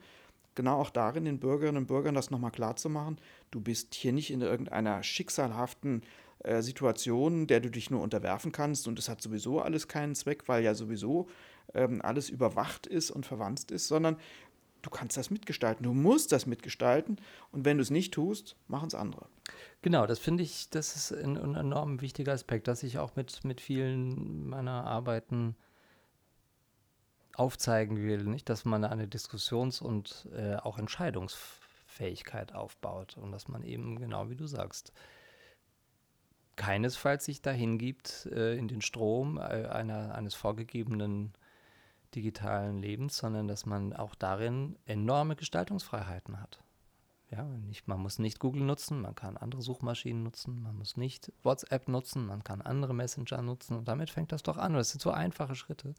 genau 0.55 0.81
auch 0.81 0.89
darin, 0.89 1.27
den 1.27 1.41
Bürgerinnen 1.41 1.83
und 1.83 1.89
Bürgern 1.89 2.15
das 2.15 2.31
nochmal 2.31 2.51
klarzumachen. 2.51 3.19
Du 3.51 3.61
bist 3.61 3.93
hier 3.93 4.15
nicht 4.15 4.31
in 4.31 4.41
irgendeiner 4.41 5.03
schicksalhaften 5.03 6.05
äh, 6.39 6.63
Situation, 6.63 7.47
der 7.47 7.61
du 7.61 7.71
dich 7.71 7.91
nur 7.91 8.01
unterwerfen 8.01 8.51
kannst 8.51 8.89
und 8.89 8.99
es 8.99 9.11
hat 9.11 9.21
sowieso 9.21 9.61
alles 9.61 9.89
keinen 9.89 10.15
Zweck, 10.15 10.49
weil 10.49 10.65
ja 10.65 10.75
sowieso 10.75 11.29
ähm, 11.75 12.01
alles 12.03 12.31
überwacht 12.31 12.87
ist 12.87 13.11
und 13.11 13.27
verwandt 13.27 13.71
ist, 13.71 13.89
sondern 13.89 14.17
du 14.83 14.91
kannst 14.91 15.17
das 15.17 15.31
mitgestalten, 15.31 15.85
du 15.85 15.95
musst 15.95 16.33
das 16.33 16.47
mitgestalten. 16.47 17.17
Und 17.51 17.65
wenn 17.65 17.79
du 17.79 17.83
es 17.83 17.91
nicht 17.91 18.13
tust, 18.13 18.57
machen 18.69 18.89
es 18.89 18.95
andere. 18.95 19.27
Genau, 19.81 20.07
das 20.07 20.19
finde 20.19 20.43
ich, 20.43 20.69
das 20.71 20.97
ist 20.97 21.13
ein, 21.13 21.37
ein, 21.39 21.55
enorm 21.55 22.01
wichtiger 22.01 22.33
Aspekt, 22.33 22.69
dass 22.69 22.83
ich 22.83 22.99
auch 22.99 23.17
mit, 23.17 23.45
mit 23.45 23.61
vielen 23.61 24.49
meiner 24.49 24.85
Arbeiten 24.85 25.57
aufzeigen 27.35 27.97
will, 27.97 28.25
nicht, 28.25 28.49
dass 28.49 28.65
man 28.65 28.85
eine 28.85 29.09
Diskussions- 29.09 29.81
und 29.81 30.29
äh, 30.35 30.57
auch 30.57 30.79
Entscheidungsfähigkeit 30.79 32.55
aufbaut 32.55 33.17
und 33.17 33.33
dass 33.33 33.49
man 33.49 33.63
eben, 33.63 33.99
genau 33.99 34.29
wie 34.29 34.37
du 34.37 34.47
sagst, 34.47 34.93
keinesfalls 36.57 37.25
sich 37.25 37.41
dahin 37.41 37.79
gibt 37.79 38.27
äh, 38.27 38.55
in 38.57 38.69
den 38.69 38.83
Strom 38.83 39.39
äh, 39.39 39.67
einer, 39.67 40.15
eines 40.15 40.35
vorgegebenen 40.35 41.33
digitalen 42.15 42.81
Lebens, 42.81 43.17
sondern 43.17 43.49
dass 43.49 43.67
man 43.67 43.93
auch 43.93 44.15
darin 44.15 44.77
enorme 44.87 45.37
Gestaltungsfreiheiten 45.37 46.41
hat. 46.41 46.63
Ja, 47.31 47.45
nicht, 47.45 47.89
man 47.89 48.01
muss 48.01 48.19
nicht 48.19 48.41
Google 48.41 48.63
nutzen, 48.63 49.01
man 49.01 49.15
kann 49.15 49.39
andere 49.39 49.63
Suchmaschinen 49.63 50.23
nutzen, 50.23 50.63
man 50.63 50.77
muss 50.77 50.99
nicht 50.99 51.33
WhatsApp 51.43 51.89
nutzen, 51.89 52.27
man 52.27 52.45
kann 52.45 52.61
andere 52.61 52.95
Messenger 52.95 53.41
nutzen 53.41 53.79
und 53.79 53.89
damit 53.89 54.11
fängt 54.11 54.33
das 54.33 54.43
doch 54.43 54.59
an. 54.59 54.75
Das 54.75 54.91
sind 54.91 55.01
so 55.01 55.11
einfache 55.11 55.55
Schritte, 55.55 55.95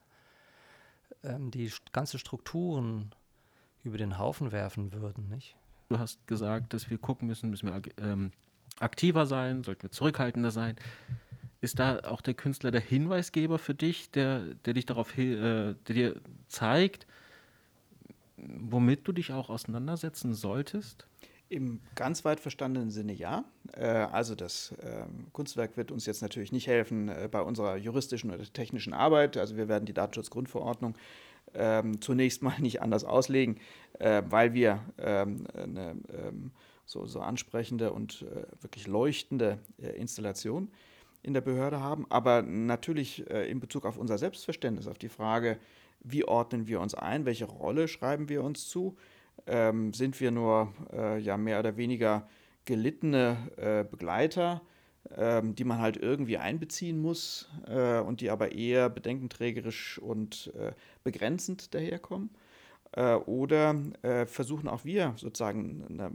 ähm, 1.23 1.49
die 1.49 1.71
ganze 1.91 2.19
Strukturen 2.19 3.15
über 3.83 3.97
den 3.97 4.19
Haufen 4.19 4.51
werfen 4.51 4.93
würden, 4.93 5.27
nicht? 5.29 5.55
Du 5.89 5.97
hast 5.97 6.25
gesagt, 6.27 6.73
dass 6.73 6.89
wir 6.91 6.99
gucken 6.99 7.27
müssen, 7.27 7.49
müssen 7.49 7.67
wir 7.67 7.81
ähm, 7.97 8.31
aktiver 8.79 9.25
sein, 9.25 9.63
sollten 9.63 9.83
wir 9.83 9.91
zurückhaltender 9.91 10.51
sein. 10.51 10.75
Ist 11.63 11.79
da 11.79 11.99
auch 11.99 12.19
der 12.19 12.33
Künstler 12.33 12.71
der 12.71 12.81
Hinweisgeber 12.81 13.57
für 13.57 13.73
dich, 13.73 14.11
der, 14.11 14.41
der 14.65 14.73
dich 14.73 14.85
darauf 14.85 15.17
äh, 15.17 15.75
der 15.87 15.95
dir 15.95 16.15
zeigt, 16.49 17.07
womit 18.35 19.07
du 19.07 19.13
dich 19.13 19.31
auch 19.31 19.49
auseinandersetzen 19.49 20.33
solltest? 20.33 21.07
Im 21.47 21.79
ganz 21.95 22.25
weit 22.25 22.41
verstandenen 22.41 22.91
Sinne 22.91 23.13
ja. 23.13 23.45
Äh, 23.77 23.85
also 23.85 24.35
das 24.35 24.75
ähm, 24.81 25.27
Kunstwerk 25.31 25.77
wird 25.77 25.89
uns 25.89 26.05
jetzt 26.05 26.21
natürlich 26.21 26.51
nicht 26.51 26.67
helfen 26.67 27.07
äh, 27.07 27.29
bei 27.31 27.41
unserer 27.41 27.77
juristischen 27.77 28.31
oder 28.31 28.43
technischen 28.43 28.93
Arbeit. 28.93 29.37
Also 29.37 29.55
wir 29.55 29.69
werden 29.69 29.85
die 29.85 29.93
Datenschutzgrundverordnung 29.93 30.95
ähm, 31.53 32.01
zunächst 32.01 32.41
mal 32.41 32.59
nicht 32.59 32.81
anders 32.81 33.05
auslegen, 33.05 33.55
äh, 33.99 34.21
weil 34.27 34.53
wir 34.53 34.81
ähm, 34.97 35.47
eine 35.55 35.95
so, 36.85 37.05
so 37.05 37.21
ansprechende 37.21 37.93
und 37.93 38.25
wirklich 38.59 38.87
leuchtende 38.87 39.59
Installation 39.77 40.67
äh, 40.67 40.92
in 41.23 41.33
der 41.33 41.41
Behörde 41.41 41.79
haben, 41.79 42.05
aber 42.09 42.41
natürlich 42.41 43.29
äh, 43.29 43.49
in 43.49 43.59
Bezug 43.59 43.85
auf 43.85 43.97
unser 43.97 44.17
Selbstverständnis, 44.17 44.87
auf 44.87 44.97
die 44.97 45.09
Frage, 45.09 45.57
wie 46.01 46.25
ordnen 46.25 46.67
wir 46.67 46.81
uns 46.81 46.93
ein, 46.93 47.25
welche 47.25 47.45
Rolle 47.45 47.87
schreiben 47.87 48.29
wir 48.29 48.43
uns 48.43 48.67
zu, 48.67 48.97
ähm, 49.47 49.93
sind 49.93 50.19
wir 50.19 50.31
nur 50.31 50.73
äh, 50.91 51.19
ja 51.19 51.37
mehr 51.37 51.59
oder 51.59 51.77
weniger 51.77 52.27
gelittene 52.65 53.37
äh, 53.55 53.83
Begleiter, 53.89 54.61
ähm, 55.15 55.55
die 55.55 55.63
man 55.63 55.79
halt 55.79 55.97
irgendwie 55.97 56.37
einbeziehen 56.37 57.01
muss 57.01 57.49
äh, 57.67 57.99
und 57.99 58.21
die 58.21 58.29
aber 58.29 58.51
eher 58.51 58.89
bedenkenträgerisch 58.89 59.99
und 59.99 60.53
äh, 60.57 60.73
begrenzend 61.03 61.73
daherkommen. 61.73 62.29
Äh, 62.91 63.15
oder 63.15 63.75
versuchen 64.27 64.67
auch 64.67 64.85
wir 64.85 65.13
sozusagen 65.17 65.85
eine 65.89 66.11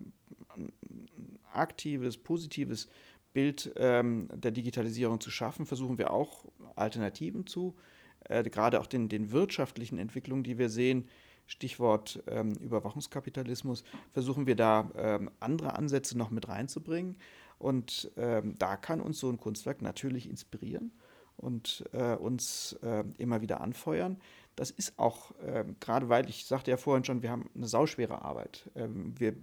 aktives, 1.53 2.17
positives 2.17 2.89
Bild 3.39 3.73
ähm, 3.77 4.29
der 4.35 4.51
Digitalisierung 4.51 5.21
zu 5.21 5.31
schaffen, 5.31 5.65
versuchen 5.65 5.97
wir 5.97 6.11
auch 6.11 6.45
Alternativen 6.75 7.47
zu, 7.47 7.77
äh, 8.25 8.43
gerade 8.43 8.81
auch 8.81 8.87
den, 8.87 9.09
den 9.09 9.31
wirtschaftlichen 9.31 9.97
Entwicklungen, 9.97 10.43
die 10.43 10.59
wir 10.59 10.69
sehen, 10.69 11.07
Stichwort 11.47 12.21
ähm, 12.27 12.55
Überwachungskapitalismus, 12.55 13.85
versuchen 14.13 14.49
wir 14.49 14.57
da 14.57 14.91
ähm, 14.97 15.31
andere 15.39 15.77
Ansätze 15.77 16.19
noch 16.19 16.31
mit 16.31 16.49
reinzubringen. 16.49 17.15
Und 17.61 18.11
ähm, 18.17 18.57
da 18.59 18.77
kann 18.77 19.01
uns 19.01 19.21
so 19.21 19.31
ein 19.31 19.39
Kunstwerk 19.39 19.83
natürlich 19.83 20.29
inspirieren 20.29 20.91
und 21.37 21.85
äh, 21.93 22.17
uns 22.17 22.73
äh, 22.83 23.05
immer 23.19 23.41
wieder 23.41 23.61
anfeuern. 23.61 24.17
Das 24.59 24.73
ist 24.73 24.99
auch, 24.99 25.31
äh, 25.39 25.65
gerade 25.79 26.09
weil 26.09 26.29
ich 26.29 26.45
sagte 26.45 26.73
ja 26.73 26.77
vorhin 26.77 27.05
schon, 27.05 27.23
wir 27.23 27.31
haben 27.31 27.49
eine 27.55 27.69
sauschwere 27.69 28.23
Arbeit. 28.23 28.69
Ähm, 28.75 29.15
wir 29.17 29.37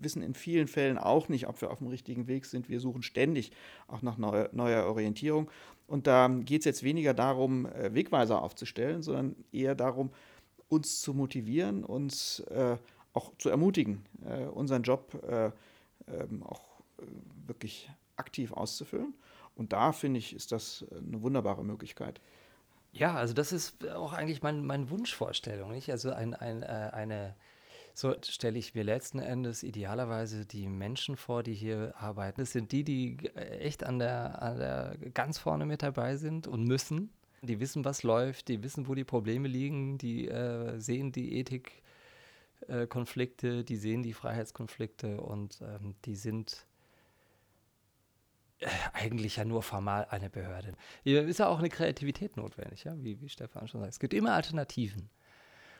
wissen 0.00 0.20
in 0.20 0.34
vielen 0.34 0.66
Fällen 0.66 0.98
auch 0.98 1.28
nicht, 1.28 1.46
ob 1.46 1.60
wir 1.60 1.70
auf 1.70 1.78
dem 1.78 1.86
richtigen 1.86 2.26
Weg 2.26 2.44
sind. 2.44 2.68
Wir 2.68 2.80
suchen 2.80 3.04
ständig 3.04 3.52
auch 3.86 4.02
nach 4.02 4.18
neuer, 4.18 4.48
neuer 4.50 4.86
Orientierung. 4.86 5.48
Und 5.86 6.08
da 6.08 6.26
geht 6.26 6.62
es 6.62 6.64
jetzt 6.64 6.82
weniger 6.82 7.14
darum, 7.14 7.66
äh, 7.66 7.94
Wegweiser 7.94 8.42
aufzustellen, 8.42 9.00
sondern 9.00 9.36
eher 9.52 9.76
darum, 9.76 10.10
uns 10.68 11.02
zu 11.02 11.14
motivieren, 11.14 11.84
uns 11.84 12.40
äh, 12.50 12.78
auch 13.12 13.30
zu 13.38 13.50
ermutigen, 13.50 14.04
äh, 14.28 14.46
unseren 14.46 14.82
Job 14.82 15.22
ähm, 16.08 16.42
auch 16.42 16.62
wirklich 17.46 17.88
aktiv 18.16 18.52
auszufüllen. 18.52 19.14
Und 19.54 19.72
da 19.72 19.92
finde 19.92 20.18
ich, 20.18 20.34
ist 20.34 20.50
das 20.50 20.84
eine 20.90 21.22
wunderbare 21.22 21.64
Möglichkeit. 21.64 22.20
Ja, 22.98 23.14
also 23.14 23.32
das 23.32 23.52
ist 23.52 23.88
auch 23.90 24.12
eigentlich 24.12 24.42
mein, 24.42 24.66
meine 24.66 24.90
Wunschvorstellung. 24.90 25.70
Nicht? 25.70 25.90
Also 25.90 26.10
ein, 26.10 26.34
ein, 26.34 26.64
äh, 26.64 26.90
eine, 26.92 27.36
so 27.94 28.12
stelle 28.24 28.58
ich 28.58 28.74
mir 28.74 28.82
letzten 28.82 29.20
Endes 29.20 29.62
idealerweise 29.62 30.44
die 30.44 30.66
Menschen 30.66 31.16
vor, 31.16 31.44
die 31.44 31.54
hier 31.54 31.94
arbeiten. 31.96 32.40
Das 32.40 32.50
sind 32.52 32.72
die, 32.72 32.82
die 32.82 33.18
echt 33.36 33.84
an 33.84 34.00
der, 34.00 34.42
an 34.42 34.58
der 34.58 34.96
ganz 35.14 35.38
vorne 35.38 35.64
mit 35.64 35.82
dabei 35.84 36.16
sind 36.16 36.48
und 36.48 36.64
müssen. 36.64 37.10
Die 37.42 37.60
wissen, 37.60 37.84
was 37.84 38.02
läuft, 38.02 38.48
die 38.48 38.64
wissen, 38.64 38.88
wo 38.88 38.96
die 38.96 39.04
Probleme 39.04 39.46
liegen, 39.46 39.96
die 39.96 40.26
äh, 40.26 40.80
sehen 40.80 41.12
die 41.12 41.38
Ethikkonflikte, 42.66 43.60
äh, 43.60 43.62
die 43.62 43.76
sehen 43.76 44.02
die 44.02 44.12
Freiheitskonflikte 44.12 45.20
und 45.20 45.60
ähm, 45.62 45.94
die 46.04 46.16
sind 46.16 46.52
äh, 46.52 46.67
eigentlich 48.92 49.36
ja 49.36 49.44
nur 49.44 49.62
formal 49.62 50.06
eine 50.10 50.30
Behörde. 50.30 50.72
Ist 51.04 51.38
ja 51.38 51.48
auch 51.48 51.58
eine 51.58 51.68
Kreativität 51.68 52.36
notwendig, 52.36 52.84
ja? 52.84 52.94
wie, 52.98 53.20
wie 53.20 53.28
Stefan 53.28 53.68
schon 53.68 53.80
sagt. 53.80 53.92
Es 53.92 54.00
gibt 54.00 54.14
immer 54.14 54.34
Alternativen. 54.34 55.10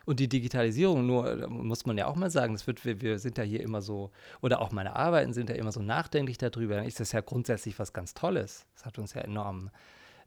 Und 0.05 0.21
die 0.21 0.29
Digitalisierung, 0.29 1.07
nur 1.07 1.49
muss 1.49 1.85
man 1.85 1.99
ja 1.99 2.07
auch 2.07 2.15
mal 2.15 2.31
sagen, 2.31 2.55
das 2.55 2.67
wird, 2.67 2.85
wir, 2.87 3.03
wir 3.03 3.19
sind 3.19 3.37
ja 3.37 3.45
hier 3.45 3.61
immer 3.61 3.83
so, 3.83 4.11
oder 4.41 4.63
auch 4.63 4.73
meine 4.73 4.97
Arbeiten 4.97 5.35
sind 5.35 5.51
ja 5.51 5.57
immer 5.57 5.71
so 5.71 5.83
nachdenklich 5.83 6.39
darüber, 6.39 6.77
dann 6.77 6.87
ist 6.87 6.99
das 6.99 7.13
ja 7.13 7.21
grundsätzlich 7.21 7.79
was 7.79 7.93
ganz 7.93 8.15
Tolles. 8.15 8.65
Das 8.75 8.87
hat 8.87 8.99
uns 8.99 9.13
ja 9.13 9.21
enorm, 9.21 9.71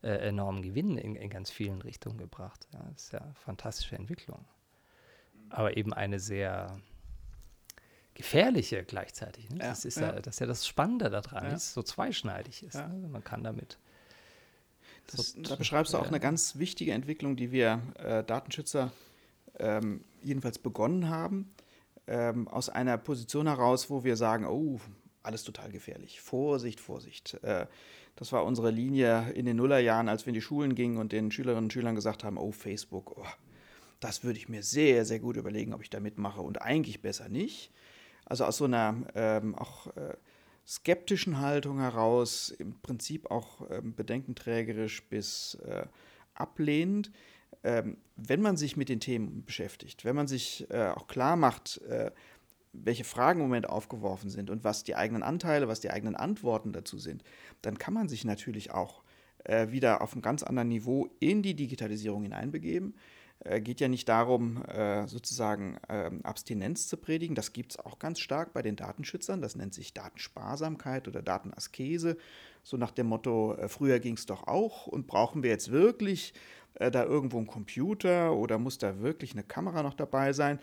äh, 0.03 0.09
enormen 0.27 0.61
Gewinn 0.61 0.97
in, 0.97 1.15
in 1.15 1.31
ganz 1.31 1.49
vielen 1.49 1.81
Richtungen 1.81 2.19
gebracht. 2.19 2.67
Ja, 2.73 2.83
das 2.93 3.05
ist 3.05 3.13
ja 3.13 3.21
eine 3.21 3.33
fantastische 3.33 3.95
Entwicklung. 3.95 4.45
Aber 5.49 5.75
eben 5.75 5.93
eine 5.93 6.19
sehr 6.19 6.79
gefährliche 8.21 8.83
gleichzeitig. 8.83 9.49
Ne? 9.49 9.57
Ja, 9.59 9.69
das, 9.69 9.83
ist 9.83 9.97
ja. 9.97 10.11
das 10.11 10.35
ist 10.35 10.39
ja 10.39 10.45
das 10.45 10.67
Spannende 10.67 11.09
daran, 11.09 11.45
dass 11.49 11.63
es 11.63 11.73
so 11.73 11.81
zweischneidig 11.81 12.63
ist. 12.63 12.75
Ne? 12.75 13.09
Man 13.11 13.23
kann 13.23 13.43
damit. 13.43 13.79
Das, 15.07 15.31
so 15.31 15.41
da 15.41 15.55
beschreibst 15.55 15.93
du 15.93 15.97
auch 15.97 16.07
eine 16.07 16.19
ganz 16.19 16.57
wichtige 16.57 16.91
Entwicklung, 16.91 17.35
die 17.35 17.51
wir 17.51 17.81
äh, 17.97 18.23
Datenschützer 18.23 18.91
ähm, 19.57 20.03
jedenfalls 20.21 20.59
begonnen 20.59 21.09
haben, 21.09 21.51
ähm, 22.05 22.47
aus 22.47 22.69
einer 22.69 22.97
Position 22.99 23.47
heraus, 23.47 23.89
wo 23.89 24.03
wir 24.03 24.15
sagen, 24.15 24.45
oh, 24.45 24.79
alles 25.23 25.43
total 25.43 25.71
gefährlich. 25.71 26.21
Vorsicht, 26.21 26.79
Vorsicht. 26.79 27.33
Äh, 27.43 27.65
das 28.15 28.31
war 28.31 28.45
unsere 28.45 28.69
Linie 28.69 29.31
in 29.31 29.45
den 29.45 29.57
Nullerjahren, 29.57 30.09
als 30.09 30.25
wir 30.25 30.29
in 30.29 30.35
die 30.35 30.41
Schulen 30.41 30.75
gingen 30.75 30.97
und 30.97 31.11
den 31.11 31.31
Schülerinnen 31.31 31.65
und 31.65 31.73
Schülern 31.73 31.95
gesagt 31.95 32.23
haben, 32.23 32.37
oh, 32.37 32.51
Facebook, 32.51 33.17
oh, 33.17 33.25
das 33.99 34.23
würde 34.23 34.37
ich 34.37 34.47
mir 34.47 34.61
sehr, 34.61 35.05
sehr 35.05 35.19
gut 35.19 35.37
überlegen, 35.37 35.73
ob 35.73 35.81
ich 35.81 35.89
da 35.89 35.99
mitmache 35.99 36.41
und 36.41 36.61
eigentlich 36.61 37.01
besser 37.01 37.29
nicht. 37.29 37.71
Also 38.31 38.45
aus 38.45 38.55
so 38.55 38.63
einer 38.63 38.95
ähm, 39.13 39.55
auch 39.55 39.87
äh, 39.87 40.15
skeptischen 40.65 41.41
Haltung 41.41 41.79
heraus, 41.79 42.49
im 42.49 42.79
Prinzip 42.79 43.29
auch 43.29 43.69
ähm, 43.69 43.93
bedenkenträgerisch 43.93 45.03
bis 45.09 45.55
äh, 45.65 45.83
ablehnend. 46.33 47.11
Ähm, 47.65 47.97
wenn 48.15 48.41
man 48.41 48.55
sich 48.55 48.77
mit 48.77 48.87
den 48.87 49.01
Themen 49.01 49.43
beschäftigt, 49.43 50.05
wenn 50.05 50.15
man 50.15 50.27
sich 50.27 50.65
äh, 50.69 50.91
auch 50.95 51.07
klar 51.07 51.35
macht, 51.35 51.81
äh, 51.89 52.11
welche 52.71 53.03
Fragen 53.03 53.41
im 53.41 53.47
Moment 53.47 53.67
aufgeworfen 53.67 54.29
sind 54.29 54.49
und 54.49 54.63
was 54.63 54.85
die 54.85 54.95
eigenen 54.95 55.23
Anteile, 55.23 55.67
was 55.67 55.81
die 55.81 55.91
eigenen 55.91 56.15
Antworten 56.15 56.71
dazu 56.71 56.99
sind, 56.99 57.25
dann 57.61 57.77
kann 57.77 57.93
man 57.93 58.07
sich 58.07 58.23
natürlich 58.23 58.71
auch 58.71 59.03
äh, 59.43 59.71
wieder 59.71 60.01
auf 60.01 60.13
einem 60.13 60.21
ganz 60.21 60.41
anderen 60.41 60.69
Niveau 60.69 61.09
in 61.19 61.41
die 61.43 61.53
Digitalisierung 61.53 62.23
hineinbegeben 62.23 62.95
geht 63.61 63.79
ja 63.79 63.87
nicht 63.87 64.07
darum, 64.07 64.63
äh, 64.65 65.07
sozusagen 65.07 65.77
ähm, 65.89 66.21
Abstinenz 66.23 66.87
zu 66.87 66.97
predigen. 66.97 67.35
Das 67.35 67.53
gibt 67.53 67.71
es 67.71 67.79
auch 67.79 67.97
ganz 67.97 68.19
stark 68.19 68.53
bei 68.53 68.61
den 68.61 68.75
Datenschützern. 68.75 69.41
Das 69.41 69.55
nennt 69.55 69.73
sich 69.73 69.93
Datensparsamkeit 69.93 71.07
oder 71.07 71.21
Datenaskese. 71.21 72.17
So 72.63 72.77
nach 72.77 72.91
dem 72.91 73.07
Motto, 73.07 73.55
äh, 73.55 73.67
früher 73.67 73.99
ging 73.99 74.15
es 74.15 74.25
doch 74.25 74.47
auch 74.47 74.87
und 74.87 75.07
brauchen 75.07 75.43
wir 75.43 75.49
jetzt 75.49 75.71
wirklich 75.71 76.33
da 76.79 77.03
irgendwo 77.03 77.37
einen 77.37 77.47
Computer 77.47 78.33
oder 78.33 78.57
muss 78.57 78.77
da 78.77 79.01
wirklich 79.01 79.33
eine 79.33 79.43
Kamera 79.43 79.83
noch 79.83 79.93
dabei 79.93 80.31
sein? 80.31 80.57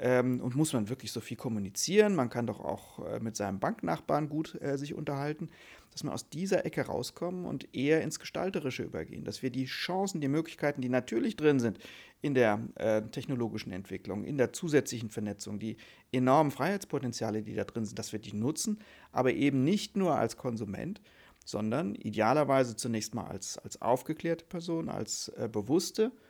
Ähm, 0.00 0.40
und 0.40 0.56
muss 0.56 0.72
man 0.72 0.88
wirklich 0.88 1.12
so 1.12 1.20
viel 1.20 1.36
kommunizieren? 1.36 2.14
Man 2.14 2.30
kann 2.30 2.46
doch 2.46 2.60
auch 2.60 3.20
mit 3.20 3.36
seinem 3.36 3.60
Banknachbarn 3.60 4.28
gut 4.28 4.58
sich 4.76 4.94
unterhalten 4.94 5.48
dass 5.90 6.04
wir 6.04 6.12
aus 6.12 6.28
dieser 6.28 6.64
Ecke 6.64 6.82
rauskommen 6.82 7.44
und 7.44 7.74
eher 7.74 8.02
ins 8.02 8.20
Gestalterische 8.20 8.84
übergehen, 8.84 9.24
dass 9.24 9.42
wir 9.42 9.50
die 9.50 9.64
Chancen, 9.64 10.20
die 10.20 10.28
Möglichkeiten, 10.28 10.80
die 10.80 10.88
natürlich 10.88 11.36
drin 11.36 11.58
sind 11.60 11.78
in 12.22 12.34
der 12.34 12.60
äh, 12.76 13.02
technologischen 13.02 13.72
Entwicklung, 13.72 14.24
in 14.24 14.38
der 14.38 14.52
zusätzlichen 14.52 15.10
Vernetzung, 15.10 15.58
die 15.58 15.76
enormen 16.12 16.50
Freiheitspotenziale, 16.50 17.42
die 17.42 17.54
da 17.54 17.64
drin 17.64 17.84
sind, 17.84 17.98
dass 17.98 18.12
wir 18.12 18.20
die 18.20 18.34
nutzen, 18.34 18.78
aber 19.10 19.32
eben 19.32 19.64
nicht 19.64 19.96
nur 19.96 20.14
als 20.14 20.36
Konsument, 20.36 21.00
sondern 21.44 21.94
idealerweise 21.94 22.76
zunächst 22.76 23.14
mal 23.14 23.26
als, 23.26 23.58
als 23.58 23.80
aufgeklärte 23.82 24.44
Person, 24.44 24.88
als 24.88 25.28
äh, 25.30 25.48
bewusste, 25.50 26.04
äh, 26.04 26.29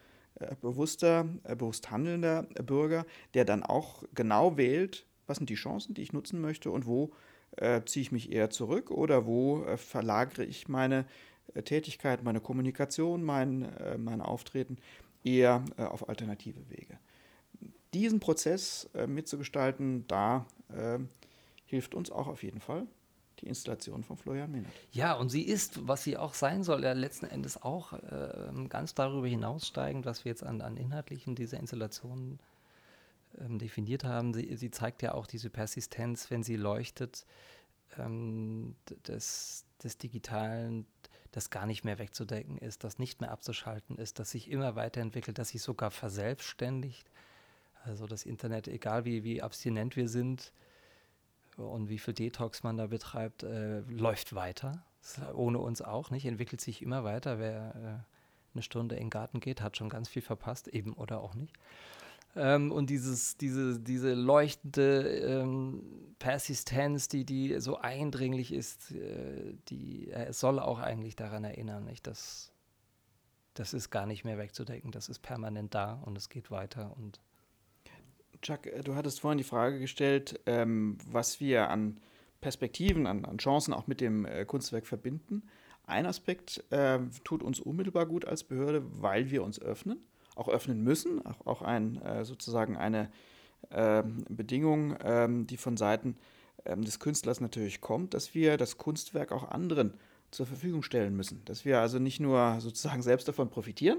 bewusster, 0.61 1.28
äh, 1.45 1.57
bewusst 1.57 1.91
handelnder 1.91 2.45
Bürger, 2.64 3.07
der 3.35 3.45
dann 3.45 3.62
auch 3.62 4.05
genau 4.14 4.57
wählt, 4.57 5.07
was 5.26 5.39
sind 5.39 5.51
die 5.51 5.55
Chancen, 5.55 5.95
die 5.95 6.03
ich 6.03 6.12
nutzen 6.12 6.41
möchte 6.41 6.70
und 6.70 6.87
wo 6.87 7.12
äh, 7.57 7.83
ziehe 7.85 8.03
ich 8.03 8.12
mich 8.12 8.33
eher 8.33 8.51
zurück 8.51 8.91
oder 8.91 9.26
wo 9.26 9.64
äh, 9.64 9.76
verlagere 9.76 10.45
ich 10.45 10.68
meine 10.68 11.07
äh, 11.55 11.62
Tätigkeit, 11.62 12.22
meine 12.22 12.41
Kommunikation, 12.41 13.22
mein, 13.22 13.62
äh, 13.62 13.99
mein 13.99 14.20
Auftreten 14.20 14.76
eher 15.24 15.64
äh, 15.76 15.85
auf 15.85 16.09
alternative 16.09 16.68
Wege. 16.70 16.99
Diesen 17.93 18.20
Prozess 18.20 18.89
äh, 18.95 19.07
mitzugestalten, 19.07 20.07
da 20.07 20.47
hilft 21.64 21.97
uns 21.97 22.12
auch 22.12 22.28
auf 22.28 22.45
jeden 22.45 22.61
Fall 22.61 22.87
die 23.41 23.47
Installation 23.47 24.03
von 24.03 24.16
Florian 24.16 24.51
Mehnert. 24.51 24.72
Ja, 24.93 25.14
und 25.14 25.28
sie 25.28 25.43
ist, 25.43 25.86
was 25.86 26.05
sie 26.05 26.16
auch 26.16 26.34
sein 26.34 26.62
soll, 26.62 26.84
ja 26.84 26.93
letzten 26.93 27.26
Endes 27.26 27.61
auch 27.61 27.93
äh, 27.93 28.51
ganz 28.68 28.95
darüber 28.95 29.26
hinaussteigend, 29.26 30.07
was 30.07 30.24
wir 30.24 30.30
jetzt 30.30 30.45
an, 30.45 30.61
an 30.61 30.76
Inhaltlichen 30.76 31.34
dieser 31.34 31.59
Installation 31.59 32.38
ähm, 33.38 33.59
definiert 33.59 34.05
haben. 34.05 34.34
Sie, 34.34 34.57
sie, 34.57 34.70
zeigt 34.70 35.03
ja 35.03 35.14
auch 35.14 35.26
diese 35.26 35.51
Persistenz, 35.51 36.30
wenn 36.30 36.43
sie 36.43 36.57
leuchtet, 36.57 37.26
ähm, 37.99 38.76
des, 39.07 39.64
des 39.82 39.99
Digitalen, 39.99 40.86
das 41.32 41.51
gar 41.51 41.66
nicht 41.66 41.84
mehr 41.84 41.99
wegzudecken 41.99 42.59
ist, 42.59 42.82
das 42.82 42.99
nicht 42.99 43.20
mehr 43.20 43.30
abzuschalten 43.30 43.97
ist, 43.97 44.18
das 44.18 44.32
sich 44.32 44.51
immer 44.51 44.74
weiterentwickelt, 44.74 45.38
das 45.38 45.51
sich 45.51 45.62
sogar 45.62 45.91
verselbstständigt. 45.91 47.09
Also 47.84 48.07
das 48.07 48.26
Internet, 48.26 48.68
egal 48.68 49.05
wie, 49.05 49.24
wie 49.24 49.43
abstinent 49.43 49.97
wir 49.97 50.09
sind 50.09 50.53
und 51.63 51.89
wie 51.89 51.99
viel 51.99 52.15
Detox 52.15 52.63
man 52.63 52.77
da 52.77 52.87
betreibt, 52.87 53.43
äh, 53.43 53.81
läuft 53.81 54.35
weiter. 54.35 54.85
Ohne 55.35 55.59
uns 55.59 55.83
auch 55.83 56.11
nicht, 56.11 56.27
entwickelt 56.27 56.61
sich 56.61 56.83
immer 56.83 57.05
weiter. 57.05 57.39
Wer 57.39 57.75
äh, 57.75 58.55
eine 58.55 58.63
Stunde 58.63 58.97
in 58.97 59.05
den 59.05 59.11
Garten 59.11 59.41
geht, 59.41 59.63
hat 59.63 59.77
schon 59.77 59.89
ganz 59.89 60.09
viel 60.09 60.23
verpasst, 60.23 60.69
eben 60.69 60.93
oder 60.93 61.21
auch 61.21 61.35
nicht. 61.35 61.55
Ähm, 62.37 62.71
und 62.71 62.91
dieses, 62.91 63.37
diese, 63.37 63.81
diese 63.81 64.15
leuchtende 64.15 65.19
ähm, 65.19 66.15
Persistenz, 66.19 67.09
die, 67.09 67.25
die 67.25 67.61
so 67.61 67.79
eindringlich 67.79 68.53
ist, 68.53 68.93
äh, 68.93 69.55
die 69.69 70.11
äh, 70.11 70.33
soll 70.33 70.61
auch 70.61 70.79
eigentlich 70.79 71.17
daran 71.17 71.45
erinnern, 71.45 71.85
nicht? 71.85 72.07
Dass, 72.07 72.53
das 73.55 73.75
ist 73.75 73.91
gar 73.91 74.07
nicht 74.07 74.25
mehr 74.25 74.39
wegzudecken, 74.39 74.93
das 74.93 75.09
ist 75.09 75.21
permanent 75.21 75.75
da 75.75 75.95
und 76.05 76.17
es 76.17 76.29
geht 76.29 76.51
weiter. 76.51 76.97
Und 76.97 77.21
Chuck, 78.43 78.66
äh, 78.66 78.82
du 78.82 78.95
hattest 78.95 79.20
vorhin 79.20 79.38
die 79.38 79.45
Frage 79.45 79.78
gestellt, 79.78 80.41
ähm, 80.47 80.99
was 81.07 81.41
wir 81.41 81.70
an 81.70 81.99
Perspektiven, 82.41 83.07
an, 83.07 83.24
an, 83.24 83.38
Chancen 83.38 83.74
auch 83.74 83.86
mit 83.86 84.01
dem 84.01 84.24
äh, 84.24 84.45
Kunstwerk 84.45 84.86
verbinden. 84.86 85.43
Ein 85.86 86.07
Aspekt 86.07 86.64
äh, 86.70 86.99
tut 87.24 87.43
uns 87.43 87.61
unmittelbar 87.61 88.07
gut 88.07 88.24
als 88.24 88.45
Behörde, 88.45 88.82
weil 89.03 89.30
wir 89.30 89.43
uns 89.43 89.61
öffnen 89.61 89.99
auch 90.41 90.49
öffnen 90.49 90.82
müssen, 90.82 91.24
auch, 91.24 91.47
auch 91.47 91.62
ein, 91.62 92.01
äh, 92.03 92.24
sozusagen 92.24 92.76
eine 92.76 93.11
äh, 93.70 94.03
Bedingung, 94.28 94.97
ähm, 95.05 95.47
die 95.47 95.57
von 95.57 95.76
Seiten 95.76 96.16
ähm, 96.64 96.84
des 96.84 96.99
Künstlers 96.99 97.41
natürlich 97.41 97.80
kommt, 97.80 98.14
dass 98.14 98.34
wir 98.34 98.57
das 98.57 98.78
Kunstwerk 98.78 99.32
auch 99.32 99.49
anderen 99.51 99.95
zur 100.30 100.47
Verfügung 100.47 100.82
stellen 100.82 101.16
müssen. 101.16 101.43
Dass 101.45 101.64
wir 101.64 101.80
also 101.80 101.99
nicht 101.99 102.20
nur 102.20 102.59
sozusagen 102.61 103.03
selbst 103.03 103.28
davon 103.28 103.51
profitieren, 103.51 103.99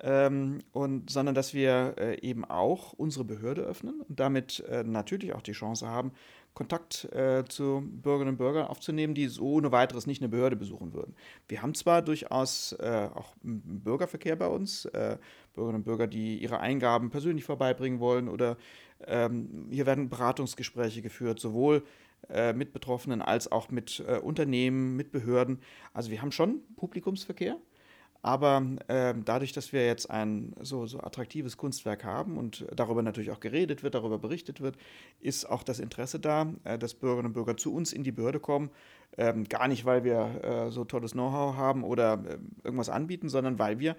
ähm, 0.00 0.58
und, 0.72 1.10
sondern 1.10 1.34
dass 1.34 1.54
wir 1.54 1.94
äh, 1.98 2.20
eben 2.20 2.44
auch 2.44 2.92
unsere 2.92 3.24
Behörde 3.24 3.62
öffnen 3.62 4.00
und 4.00 4.20
damit 4.20 4.60
äh, 4.68 4.84
natürlich 4.84 5.34
auch 5.34 5.42
die 5.42 5.52
Chance 5.52 5.88
haben, 5.88 6.12
Kontakt 6.56 7.04
äh, 7.12 7.44
zu 7.46 7.82
Bürgerinnen 7.84 8.30
und 8.30 8.38
Bürgern 8.38 8.66
aufzunehmen, 8.66 9.14
die 9.14 9.28
so 9.28 9.44
ohne 9.44 9.72
weiteres 9.72 10.06
nicht 10.06 10.22
eine 10.22 10.30
Behörde 10.30 10.56
besuchen 10.56 10.94
würden. 10.94 11.14
Wir 11.48 11.60
haben 11.60 11.74
zwar 11.74 12.00
durchaus 12.00 12.72
äh, 12.80 13.08
auch 13.14 13.34
Bürgerverkehr 13.42 14.36
bei 14.36 14.46
uns, 14.46 14.86
äh, 14.86 15.18
Bürgerinnen 15.54 15.80
und 15.80 15.84
Bürger, 15.84 16.06
die 16.06 16.38
ihre 16.38 16.60
Eingaben 16.60 17.10
persönlich 17.10 17.44
vorbeibringen 17.44 18.00
wollen 18.00 18.28
oder 18.28 18.56
ähm, 19.06 19.66
hier 19.70 19.84
werden 19.84 20.08
Beratungsgespräche 20.08 21.02
geführt, 21.02 21.40
sowohl 21.40 21.84
äh, 22.30 22.54
mit 22.54 22.72
Betroffenen 22.72 23.20
als 23.20 23.52
auch 23.52 23.70
mit 23.70 24.00
Unternehmen, 24.00 24.96
mit 24.96 25.12
Behörden. 25.12 25.60
Also 25.92 26.10
wir 26.10 26.22
haben 26.22 26.32
schon 26.32 26.60
Publikumsverkehr. 26.76 27.58
Aber 28.22 28.64
äh, 28.88 29.14
dadurch, 29.24 29.52
dass 29.52 29.72
wir 29.72 29.86
jetzt 29.86 30.10
ein 30.10 30.52
so, 30.60 30.86
so 30.86 31.00
attraktives 31.00 31.56
Kunstwerk 31.56 32.04
haben 32.04 32.36
und 32.36 32.66
darüber 32.74 33.02
natürlich 33.02 33.30
auch 33.30 33.40
geredet 33.40 33.82
wird, 33.82 33.94
darüber 33.94 34.18
berichtet 34.18 34.60
wird, 34.60 34.76
ist 35.20 35.44
auch 35.44 35.62
das 35.62 35.78
Interesse 35.78 36.18
da, 36.18 36.52
äh, 36.64 36.78
dass 36.78 36.94
Bürgerinnen 36.94 37.28
und 37.28 37.32
Bürger 37.34 37.56
zu 37.56 37.74
uns 37.74 37.92
in 37.92 38.04
die 38.04 38.12
Behörde 38.12 38.40
kommen. 38.40 38.70
Ähm, 39.16 39.44
gar 39.44 39.68
nicht, 39.68 39.84
weil 39.84 40.04
wir 40.04 40.42
äh, 40.42 40.70
so 40.70 40.84
tolles 40.84 41.12
Know-how 41.12 41.56
haben 41.56 41.84
oder 41.84 42.14
äh, 42.26 42.38
irgendwas 42.64 42.88
anbieten, 42.88 43.28
sondern 43.28 43.58
weil 43.58 43.78
wir 43.78 43.96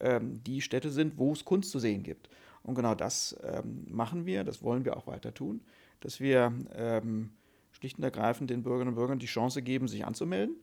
ähm, 0.00 0.42
die 0.44 0.60
Städte 0.60 0.90
sind, 0.90 1.18
wo 1.18 1.32
es 1.32 1.44
Kunst 1.44 1.70
zu 1.70 1.78
sehen 1.78 2.02
gibt. 2.02 2.28
Und 2.62 2.74
genau 2.74 2.94
das 2.94 3.36
ähm, 3.44 3.86
machen 3.88 4.26
wir, 4.26 4.42
das 4.42 4.62
wollen 4.62 4.84
wir 4.84 4.96
auch 4.96 5.06
weiter 5.06 5.32
tun, 5.32 5.60
dass 6.00 6.18
wir 6.18 6.52
ähm, 6.74 7.30
schlicht 7.72 7.98
und 7.98 8.04
ergreifend 8.04 8.50
den 8.50 8.62
Bürgerinnen 8.62 8.90
und 8.90 8.96
Bürgern 8.96 9.18
die 9.18 9.26
Chance 9.26 9.62
geben, 9.62 9.86
sich 9.86 10.04
anzumelden 10.04 10.56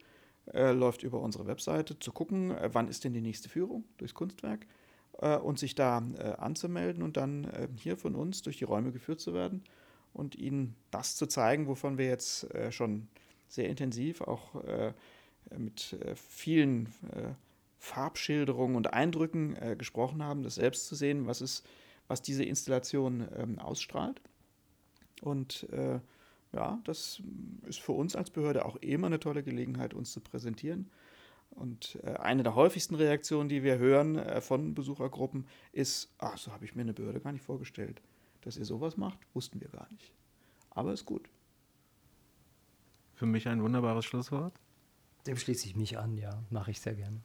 äh, 0.52 0.72
läuft 0.72 1.04
über 1.04 1.20
unsere 1.22 1.48
Webseite, 1.48 1.98
zu 2.00 2.12
gucken, 2.12 2.52
äh, 2.52 2.70
wann 2.74 2.88
ist 2.88 3.04
denn 3.04 3.14
die 3.14 3.22
nächste 3.22 3.50
Führung 3.50 3.86
durchs 3.98 4.14
Kunstwerk 4.14 4.66
äh, 5.20 5.38
und 5.38 5.60
sich 5.60 5.76
da 5.76 6.04
äh, 6.18 6.34
anzumelden 6.34 7.02
und 7.04 7.18
dann 7.18 7.46
äh, 7.46 7.68
hier 7.76 7.98
von 7.98 8.16
uns 8.16 8.42
durch 8.42 8.58
die 8.58 8.66
Räume 8.66 8.92
geführt 8.92 9.22
zu 9.22 9.34
werden 9.34 9.64
und 10.14 10.36
ihnen 10.36 10.76
das 10.92 11.16
zu 11.16 11.28
zeigen, 11.28 11.68
wovon 11.68 11.98
wir 11.98 12.08
jetzt 12.08 12.54
äh, 12.54 12.72
schon 12.72 13.08
sehr 13.48 13.70
intensiv 13.70 14.22
auch 14.22 14.64
mit 15.56 15.96
vielen 16.16 16.92
Farbschilderungen 17.78 18.76
und 18.76 18.94
Eindrücken 18.94 19.56
gesprochen 19.78 20.24
haben, 20.24 20.42
das 20.42 20.56
selbst 20.56 20.88
zu 20.88 20.96
sehen, 20.96 21.28
was, 21.28 21.40
ist, 21.40 21.64
was 22.08 22.24
diese 22.24 22.44
Installation 22.44 23.28
ähm, 23.38 23.60
ausstrahlt. 23.60 24.22
Und 25.22 25.68
ja, 26.54 26.80
das 26.84 27.22
ist 27.66 27.80
für 27.80 27.94
uns 27.94 28.16
als 28.16 28.30
Behörde 28.30 28.66
auch 28.66 28.76
immer 28.78 29.08
eine 29.08 29.20
tolle 29.20 29.44
Gelegenheit, 29.44 29.94
uns 29.94 30.12
zu 30.12 30.22
präsentieren. 30.22 30.90
Und 31.52 32.00
äh, 32.04 32.14
eine 32.14 32.44
der 32.44 32.56
häufigsten 32.56 32.96
Reaktionen, 32.96 33.50
die 33.50 33.64
wir 33.64 33.78
hören 33.78 34.18
äh, 34.18 34.42
von 34.42 34.74
Besuchergruppen, 34.74 35.46
ist, 35.72 36.10
ach, 36.18 36.38
so 36.38 36.52
habe 36.52 36.66
ich 36.66 36.76
mir 36.76 36.82
eine 36.82 36.94
Behörde 36.94 37.20
gar 37.20 37.32
nicht 37.32 37.44
vorgestellt. 37.44 38.02
Dass 38.42 38.58
ihr 38.58 38.66
sowas 38.66 38.98
macht, 38.98 39.20
wussten 39.34 39.62
wir 39.62 39.70
gar 39.70 39.88
nicht. 39.92 40.12
Aber 40.72 40.94
ist 40.94 41.06
gut. 41.06 41.30
Für 43.14 43.26
mich 43.26 43.48
ein 43.48 43.62
wunderbares 43.62 44.06
Schlusswort. 44.06 44.54
Dem 45.28 45.38
schließe 45.38 45.68
ich 45.68 45.76
mich 45.76 45.98
an, 45.98 46.18
ja, 46.18 46.44
mache 46.50 46.72
ich 46.72 46.82
sehr 46.82 46.96
gerne. 46.96 47.22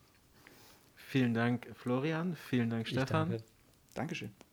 Vielen 0.94 1.34
Dank, 1.34 1.66
Florian. 1.74 2.36
Vielen 2.36 2.70
Dank, 2.70 2.86
Stefan. 2.86 3.30
Danke. 3.30 3.44
Dankeschön. 3.94 4.47